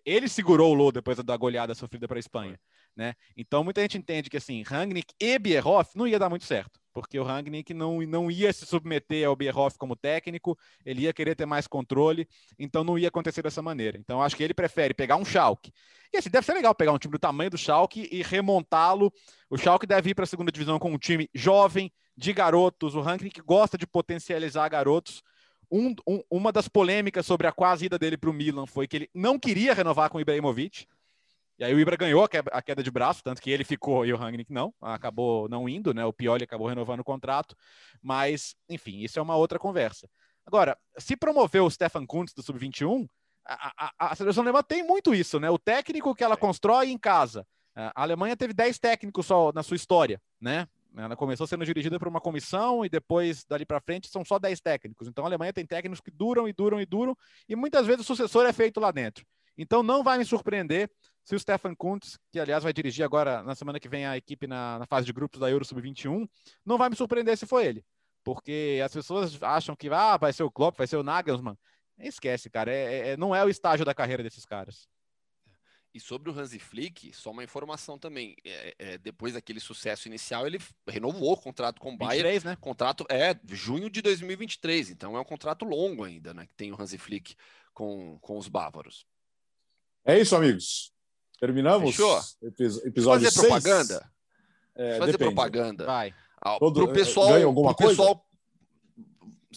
Ele 0.06 0.28
segurou 0.28 0.72
o 0.72 0.74
Low 0.74 0.92
depois 0.92 1.18
da 1.18 1.38
goleada 1.38 1.76
sofrida 1.76 2.08
para 2.08 2.18
a 2.18 2.20
Espanha, 2.20 2.60
né? 2.96 3.14
Então 3.36 3.64
muita 3.64 3.82
gente 3.82 3.98
entende 3.98 4.30
que 4.30 4.38
assim, 4.38 4.64
Rangnick 4.64 5.14
e 5.20 5.38
Bierhoff 5.38 5.96
não 5.96 6.08
ia 6.08 6.20
dar 6.20 6.30
muito 6.30 6.46
certo 6.46 6.80
porque 6.98 7.20
o 7.20 7.24
Rangnick 7.24 7.76
não, 7.76 8.02
não 8.02 8.32
ia 8.32 8.52
se 8.52 8.66
submeter 8.66 9.28
ao 9.28 9.36
Bierhoff 9.36 9.78
como 9.78 9.96
técnico, 9.96 10.58
ele 10.84 11.02
ia 11.02 11.14
querer 11.14 11.36
ter 11.36 11.46
mais 11.46 11.68
controle, 11.68 12.28
então 12.58 12.84
não 12.84 12.98
ia 12.98 13.10
acontecer 13.10 13.44
dessa 13.44 13.62
maneira. 13.62 14.00
Então 14.00 14.20
acho 14.20 14.36
que 14.36 14.42
ele 14.42 14.54
prefere 14.54 14.96
pegar 14.96 15.16
um 15.16 15.24
Schalke. 15.24 15.72
E 16.12 16.18
assim, 16.18 16.32
deve 16.32 16.44
ser 16.44 16.54
legal 16.54 16.74
pegar 16.74 16.92
um 16.92 16.98
time 16.98 17.12
do 17.12 17.20
tamanho 17.20 17.52
do 17.52 17.58
Schalke 17.58 18.10
e 18.12 18.24
remontá-lo. 18.24 19.14
O 19.48 19.60
Schalke 19.60 19.86
deve 19.86 20.10
ir 20.10 20.16
para 20.16 20.24
a 20.24 20.28
segunda 20.28 20.52
divisão 20.52 20.80
com 20.80 20.92
um 20.92 20.98
time 20.98 21.30
jovem, 21.36 21.94
de 22.18 22.34
garotos. 22.34 22.96
O 22.96 23.02
Rangnick 23.02 23.42
gosta 23.42 23.78
de 23.78 23.86
potencializar 23.86 24.68
garotos. 24.68 25.22
Um, 25.70 25.94
um, 26.08 26.24
uma 26.30 26.52
das 26.52 26.68
polêmicas 26.68 27.26
sobre 27.26 27.48
a 27.48 27.52
quase 27.52 27.86
ida 27.86 28.00
dele 28.00 28.18
para 28.18 28.30
o 28.30 28.34
Milan 28.34 28.66
foi 28.66 28.88
que 28.88 28.96
ele 28.96 29.10
não 29.14 29.38
queria 29.38 29.74
renovar 29.74 30.10
com 30.10 30.18
o 30.18 30.22
Ibrahimovic. 30.22 30.88
E 31.60 31.64
aí 31.64 31.74
o 31.74 31.80
Ibra 31.80 31.98
ganhou 31.98 32.24
a 32.24 32.62
queda 32.62 32.84
de 32.84 32.92
braço, 32.92 33.24
tanto 33.24 33.42
que 33.42 33.50
ele 33.50 33.64
ficou 33.64 34.06
e 34.06 34.14
o 34.14 34.18
Rangnick 34.18 34.54
não, 34.54 34.72
acabou 34.80 35.50
não 35.50 35.68
indo, 35.68 35.92
né? 35.92 36.06
O 36.06 36.14
Pioli 36.14 36.44
acabou 36.44 36.68
renovando 36.68 37.00
o 37.00 37.04
contrato, 37.04 37.56
mas, 38.00 38.56
enfim, 38.70 39.00
isso 39.00 39.18
é 39.18 39.22
uma 39.22 39.36
outra 39.36 39.58
conversa. 39.58 40.08
Agora, 40.46 40.78
se 41.00 41.18
promoveu 41.18 41.66
o 41.66 41.72
Stefan 41.72 42.06
Kuntz 42.06 42.34
do 42.34 42.44
Sub-21, 42.44 43.10
a, 43.44 43.74
a, 43.88 44.12
a, 44.12 44.16
seleção 44.16 44.44
alemã 44.44 44.62
tem 44.62 44.84
muito 44.84 45.16
isso, 45.16 45.40
né? 45.40 45.50
O 45.50 45.58
técnico 45.58 46.14
que 46.14 46.24
ela 46.24 46.38
constrói 46.38 46.90
em 46.90 46.98
casa. 46.98 47.46
A 47.74 48.04
Alemanha 48.04 48.36
teve 48.36 48.54
10 48.54 48.78
técnicos 48.80 49.26
só 49.26 49.52
na 49.54 49.64
sua 49.64 49.76
história, 49.76 50.22
né? 50.40 50.68
Ela 51.04 51.16
começou 51.16 51.46
sendo 51.46 51.66
dirigida 51.66 52.00
por 52.00 52.08
uma 52.08 52.22
comissão 52.22 52.84
e 52.84 52.90
depois, 52.90 53.44
dali 53.46 53.66
para 53.66 53.80
frente, 53.80 54.08
são 54.08 54.26
só 54.26 54.40
10 54.40 54.60
técnicos. 54.62 55.08
Então 55.08 55.24
a 55.24 55.28
Alemanha 55.28 55.54
tem 55.54 55.66
técnicos 55.66 56.02
que 56.02 56.12
duram 56.12 56.48
e 56.48 56.54
duram 56.54 56.82
e 56.82 56.86
duram, 56.86 57.16
e 57.48 57.56
muitas 57.56 57.86
vezes 57.86 58.02
o 58.02 58.04
sucessor 58.04 58.46
é 58.46 58.54
feito 58.54 58.80
lá 58.80 58.92
dentro. 58.92 59.26
Então 59.58 59.82
não 59.82 60.04
vai 60.04 60.18
me 60.18 60.26
surpreender 60.26 60.90
se 61.24 61.36
o 61.36 61.40
Stefan 61.40 61.76
Kuntz, 61.76 62.18
que 62.32 62.40
aliás 62.40 62.64
vai 62.64 62.72
dirigir 62.72 63.04
agora 63.04 63.44
na 63.44 63.54
semana 63.54 63.80
que 63.80 63.90
vem 63.90 64.06
a 64.06 64.16
equipe 64.16 64.48
na, 64.48 64.80
na 64.80 64.86
fase 64.86 65.06
de 65.06 65.12
grupos 65.12 65.40
da 65.40 65.50
Euro 65.50 65.66
Sub-21, 65.66 66.28
não 66.66 66.78
vai 66.78 66.90
me 66.90 66.96
surpreender 66.96 67.38
se 67.38 67.46
for 67.46 67.62
ele. 67.62 67.84
Porque 68.24 68.82
as 68.84 68.94
pessoas 68.94 69.42
acham 69.42 69.76
que 69.76 69.90
ah, 69.90 70.18
vai 70.18 70.32
ser 70.32 70.44
o 70.44 70.52
Klopp, 70.52 70.78
vai 70.78 70.88
ser 70.88 70.98
o 70.98 71.04
Nagelsmann. 71.04 71.58
Esquece, 72.00 72.50
cara. 72.50 72.72
É, 72.72 73.10
é, 73.10 73.18
não 73.18 73.36
é 73.36 73.44
o 73.44 73.50
estágio 73.50 73.86
da 73.86 73.94
carreira 73.94 74.24
desses 74.24 74.46
caras. 74.46 74.88
E 75.94 76.00
sobre 76.00 76.30
o 76.30 76.38
Hansi 76.38 76.60
Flick, 76.60 77.12
só 77.14 77.32
uma 77.32 77.44
informação 77.44 77.98
também. 77.98 78.36
É, 78.44 78.76
é, 78.78 78.98
depois 78.98 79.34
daquele 79.34 79.60
sucesso 79.60 80.08
inicial, 80.08 80.46
ele 80.46 80.60
renovou 80.88 81.34
o 81.34 81.38
contrato 81.38 81.80
com 81.80 81.94
o 81.94 81.98
Bayern. 81.98 82.24
23, 82.24 82.44
né? 82.44 82.58
Contrato 82.60 83.06
é 83.10 83.36
junho 83.50 83.90
de 83.90 84.02
2023, 84.02 84.92
então 84.92 85.18
é 85.18 85.20
um 85.20 85.26
contrato 85.26 85.66
longo 85.66 86.04
ainda, 86.04 86.34
né? 86.34 86.46
Que 86.46 86.54
tem 86.56 86.72
o 86.72 86.80
Hansi 86.80 86.98
Flick 86.98 87.36
com, 87.74 88.20
com 88.20 88.38
os 88.38 88.48
bávaros. 88.48 89.06
É 90.06 90.20
isso, 90.20 90.36
amigos. 90.36 90.92
Terminamos? 91.40 91.92
Fechou? 91.92 92.20
episódio 92.84 93.32
Fazer 93.32 93.40
propaganda? 93.40 94.12
É, 94.76 94.98
Fazer 95.00 95.12
depende. 95.14 95.34
propaganda. 95.34 95.86
Vai. 95.86 96.14
Ah, 96.42 96.58
Todo, 96.60 96.86
pro 96.86 96.94
pessoal, 96.94 97.30
ganha 97.30 97.46
alguma 97.46 97.74
pro 97.74 97.86
coisa? 97.86 98.02
pessoal, 98.02 98.27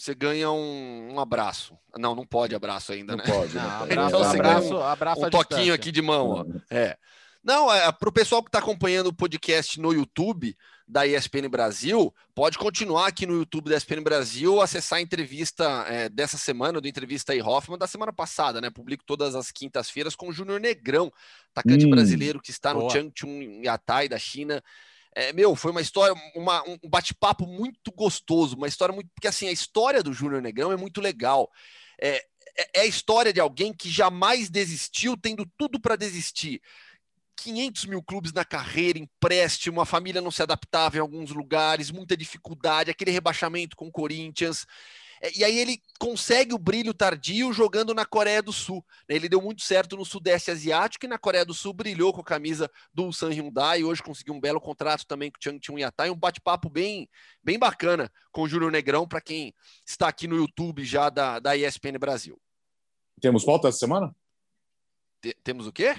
você 0.01 0.15
ganha 0.15 0.49
um, 0.49 1.13
um, 1.13 1.19
abraço. 1.19 1.77
Não, 1.95 2.15
não 2.15 2.25
pode 2.25 2.55
abraço 2.55 2.91
ainda, 2.91 3.15
não 3.15 3.23
né? 3.23 3.31
Pode, 3.31 3.53
não 3.53 3.79
pode. 3.79 3.93
Então 3.93 4.05
abraço, 4.07 4.35
abraço, 4.35 4.75
um, 4.75 4.83
abraço 4.83 5.25
um 5.27 5.29
toquinho 5.29 5.73
aqui 5.75 5.91
de 5.91 6.01
mão, 6.01 6.29
ó. 6.29 6.45
É. 6.71 6.97
Não, 7.43 7.71
é, 7.71 7.91
para 7.91 8.09
o 8.09 8.11
pessoal 8.11 8.41
que 8.41 8.49
está 8.49 8.57
acompanhando 8.57 9.07
o 9.07 9.13
podcast 9.13 9.79
no 9.79 9.93
YouTube 9.93 10.55
da 10.87 11.05
ESPN 11.05 11.47
Brasil, 11.49 12.13
pode 12.33 12.57
continuar 12.57 13.07
aqui 13.07 13.27
no 13.27 13.35
YouTube 13.35 13.69
da 13.69 13.77
ESPN 13.77 14.01
Brasil, 14.01 14.59
acessar 14.59 14.97
a 14.97 15.01
entrevista 15.01 15.85
é, 15.87 16.09
dessa 16.09 16.37
semana, 16.37 16.81
do 16.81 16.87
Entrevista 16.87 17.33
aí 17.33 17.41
Hoffman, 17.41 17.77
da 17.77 17.87
semana 17.87 18.11
passada, 18.11 18.59
né? 18.59 18.71
Publico 18.71 19.03
todas 19.05 19.35
as 19.35 19.51
quintas-feiras 19.51 20.15
com 20.15 20.29
o 20.29 20.33
Júnior 20.33 20.59
Negrão, 20.59 21.11
atacante 21.55 21.85
hum, 21.85 21.91
brasileiro 21.91 22.41
que 22.41 22.49
está 22.49 22.73
boa. 22.73 22.85
no 22.85 22.89
Changchun 22.89 23.61
Yatai 23.63 24.09
da 24.09 24.17
China. 24.17 24.63
É, 25.13 25.33
meu, 25.33 25.55
foi 25.55 25.71
uma 25.71 25.81
história, 25.81 26.15
uma, 26.35 26.63
um 26.67 26.89
bate-papo 26.89 27.45
muito 27.45 27.91
gostoso, 27.91 28.55
uma 28.55 28.67
história 28.67 28.93
muito. 28.93 29.09
Porque 29.13 29.27
assim, 29.27 29.47
a 29.47 29.51
história 29.51 30.01
do 30.01 30.13
Júnior 30.13 30.41
Negrão 30.41 30.71
é 30.71 30.77
muito 30.77 31.01
legal. 31.01 31.49
É, 31.99 32.25
é, 32.57 32.79
é 32.79 32.81
a 32.81 32.85
história 32.85 33.33
de 33.33 33.39
alguém 33.39 33.73
que 33.73 33.89
jamais 33.89 34.49
desistiu, 34.49 35.17
tendo 35.17 35.45
tudo 35.57 35.79
para 35.79 35.95
desistir 35.95 36.61
500 37.35 37.85
mil 37.85 38.03
clubes 38.03 38.31
na 38.31 38.45
carreira, 38.45 38.99
empréstimo, 38.99 39.81
a 39.81 39.85
família 39.85 40.21
não 40.21 40.31
se 40.31 40.43
adaptava 40.43 40.97
em 40.97 40.99
alguns 40.99 41.31
lugares, 41.31 41.89
muita 41.91 42.15
dificuldade, 42.15 42.91
aquele 42.91 43.11
rebaixamento 43.11 43.75
com 43.75 43.87
o 43.87 43.91
Corinthians. 43.91 44.65
E 45.35 45.43
aí 45.43 45.57
ele 45.59 45.79
consegue 45.99 46.53
o 46.53 46.57
brilho 46.57 46.93
tardio 46.93 47.53
jogando 47.53 47.93
na 47.93 48.05
Coreia 48.05 48.41
do 48.41 48.51
Sul. 48.51 48.83
Né? 49.07 49.15
Ele 49.15 49.29
deu 49.29 49.39
muito 49.39 49.61
certo 49.61 49.95
no 49.95 50.03
Sudeste 50.03 50.49
Asiático 50.49 51.05
e 51.05 51.07
na 51.07 51.17
Coreia 51.19 51.45
do 51.45 51.53
Sul 51.53 51.73
brilhou 51.73 52.11
com 52.11 52.21
a 52.21 52.23
camisa 52.23 52.69
do 52.91 53.03
Ulsan 53.03 53.29
Hyundai. 53.29 53.81
E 53.81 53.83
hoje 53.83 54.01
conseguiu 54.01 54.33
um 54.33 54.39
belo 54.39 54.59
contrato 54.59 55.05
também 55.05 55.29
com 55.29 55.37
o 55.37 55.43
Changchun 55.43 55.77
Yatai. 55.77 56.09
Um 56.09 56.15
bate-papo 56.15 56.69
bem, 56.69 57.07
bem 57.43 57.59
bacana 57.59 58.11
com 58.31 58.41
o 58.41 58.47
Júnior 58.47 58.71
Negrão 58.71 59.07
para 59.07 59.21
quem 59.21 59.53
está 59.85 60.07
aqui 60.07 60.27
no 60.27 60.35
YouTube 60.35 60.83
já 60.83 61.09
da, 61.09 61.39
da 61.39 61.55
ESPN 61.55 61.99
Brasil. 61.99 62.39
Temos 63.19 63.45
pauta 63.45 63.67
essa 63.67 63.77
semana? 63.77 64.15
temos 65.43 65.67
o 65.67 65.71
quê? 65.71 65.95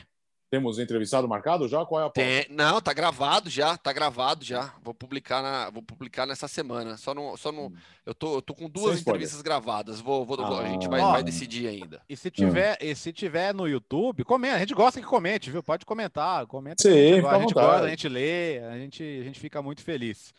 Temos 0.52 0.78
entrevistado 0.78 1.26
marcado 1.26 1.66
já? 1.66 1.82
Qual 1.86 1.98
é 1.98 2.04
a 2.04 2.10
Tem, 2.10 2.44
Não, 2.50 2.78
tá 2.78 2.92
gravado 2.92 3.48
já, 3.48 3.74
tá 3.74 3.90
gravado 3.90 4.44
já. 4.44 4.74
Vou 4.82 4.92
publicar 4.92 5.40
na, 5.42 5.70
vou 5.70 5.82
publicar 5.82 6.26
nessa 6.26 6.46
semana. 6.46 6.98
Só 6.98 7.14
no, 7.14 7.34
só 7.38 7.50
no, 7.50 7.68
hum. 7.68 7.72
eu 8.04 8.14
tô, 8.14 8.34
eu 8.34 8.42
tô 8.42 8.54
com 8.54 8.68
duas 8.68 9.00
entrevistas 9.00 9.40
gravadas. 9.40 9.98
Vou, 9.98 10.26
vou 10.26 10.38
ah, 10.44 10.60
a 10.60 10.68
gente 10.68 10.86
vai, 10.90 11.00
vai 11.00 11.22
decidir 11.22 11.68
ainda. 11.68 12.02
E 12.06 12.14
se 12.14 12.30
tiver, 12.30 12.74
hum. 12.74 12.84
e 12.84 12.94
se 12.94 13.14
tiver 13.14 13.54
no 13.54 13.66
YouTube, 13.66 14.24
comenta. 14.24 14.56
A 14.56 14.58
gente 14.58 14.74
gosta 14.74 15.00
que 15.00 15.06
comente, 15.06 15.50
viu? 15.50 15.62
Pode 15.62 15.86
comentar, 15.86 16.46
comenta. 16.46 16.82
Sim, 16.82 16.90
a 16.90 17.14
gente, 17.14 17.26
a 17.26 17.38
gente 17.38 17.54
gosta, 17.54 17.86
a 17.86 17.88
gente 17.88 18.08
lê, 18.10 18.58
a 18.58 18.76
gente, 18.76 19.02
a 19.02 19.24
gente 19.24 19.40
fica 19.40 19.62
muito 19.62 19.82
feliz. 19.82 20.34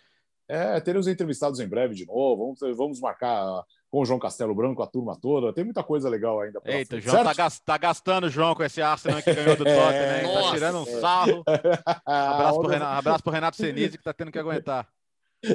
É, 0.47 0.79
teremos 0.79 1.07
entrevistados 1.07 1.59
em 1.59 1.67
breve 1.67 1.95
de 1.95 2.05
novo. 2.05 2.53
Vamos, 2.53 2.77
vamos 2.77 2.99
marcar 2.99 3.63
com 3.93 4.01
o 4.01 4.05
João 4.07 4.17
Castelo 4.17 4.55
Branco, 4.55 4.81
a 4.81 4.87
turma 4.87 5.15
toda. 5.15 5.53
Tem 5.53 5.63
muita 5.63 5.83
coisa 5.83 6.09
legal 6.09 6.41
ainda. 6.41 6.59
Eita, 6.65 6.95
o 6.95 6.99
João 6.99 7.23
tá, 7.23 7.47
tá, 7.63 7.77
gastando 7.77 8.23
o 8.23 8.29
João 8.29 8.55
com 8.55 8.63
esse 8.63 8.81
Arsenal 8.81 9.21
que 9.21 9.31
ganhou 9.31 9.55
do 9.55 9.61
Tottenham, 9.69 10.07
né? 10.07 10.23
Tá 10.23 10.51
tirando 10.51 10.79
um 10.79 10.85
sarro. 10.99 11.43
abraço, 12.03 12.59
pro 12.59 12.69
Renato, 12.69 12.97
abraço 12.97 13.23
pro 13.23 13.31
Renato 13.31 13.55
Senise, 13.55 13.95
que 13.95 14.03
tá 14.03 14.11
tendo 14.11 14.31
que 14.31 14.39
aguentar. 14.39 14.89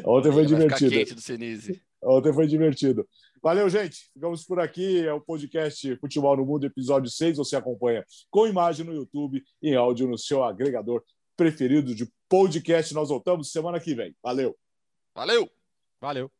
Ontem 0.05 0.31
foi 0.31 0.47
divertido. 0.47 0.89
Quente 0.89 1.15
do 1.17 1.21
Senise. 1.21 1.83
Ontem 2.01 2.33
foi 2.33 2.47
divertido. 2.47 3.09
Valeu, 3.43 3.69
gente. 3.69 4.09
Ficamos 4.15 4.45
por 4.45 4.61
aqui. 4.61 5.05
É 5.05 5.13
o 5.13 5.21
podcast 5.21 5.97
Futebol 5.97 6.37
no 6.37 6.47
Mundo, 6.47 6.65
episódio 6.65 7.11
6. 7.11 7.39
Você 7.39 7.57
acompanha 7.57 8.05
com 8.31 8.47
imagem 8.47 8.87
no 8.87 8.95
YouTube 8.95 9.43
e 9.61 9.71
em 9.71 9.75
áudio 9.75 10.07
no 10.07 10.17
seu 10.17 10.45
agregador 10.45 11.03
preferido 11.37 11.93
de 11.93 12.09
podcast. 12.29 12.95
Nós 12.95 13.09
voltamos 13.09 13.51
semana 13.51 13.81
que 13.81 13.97
vem. 13.97 14.15
Valeu. 14.23 14.57
Valeu. 15.13 15.51
Valeu. 16.01 16.31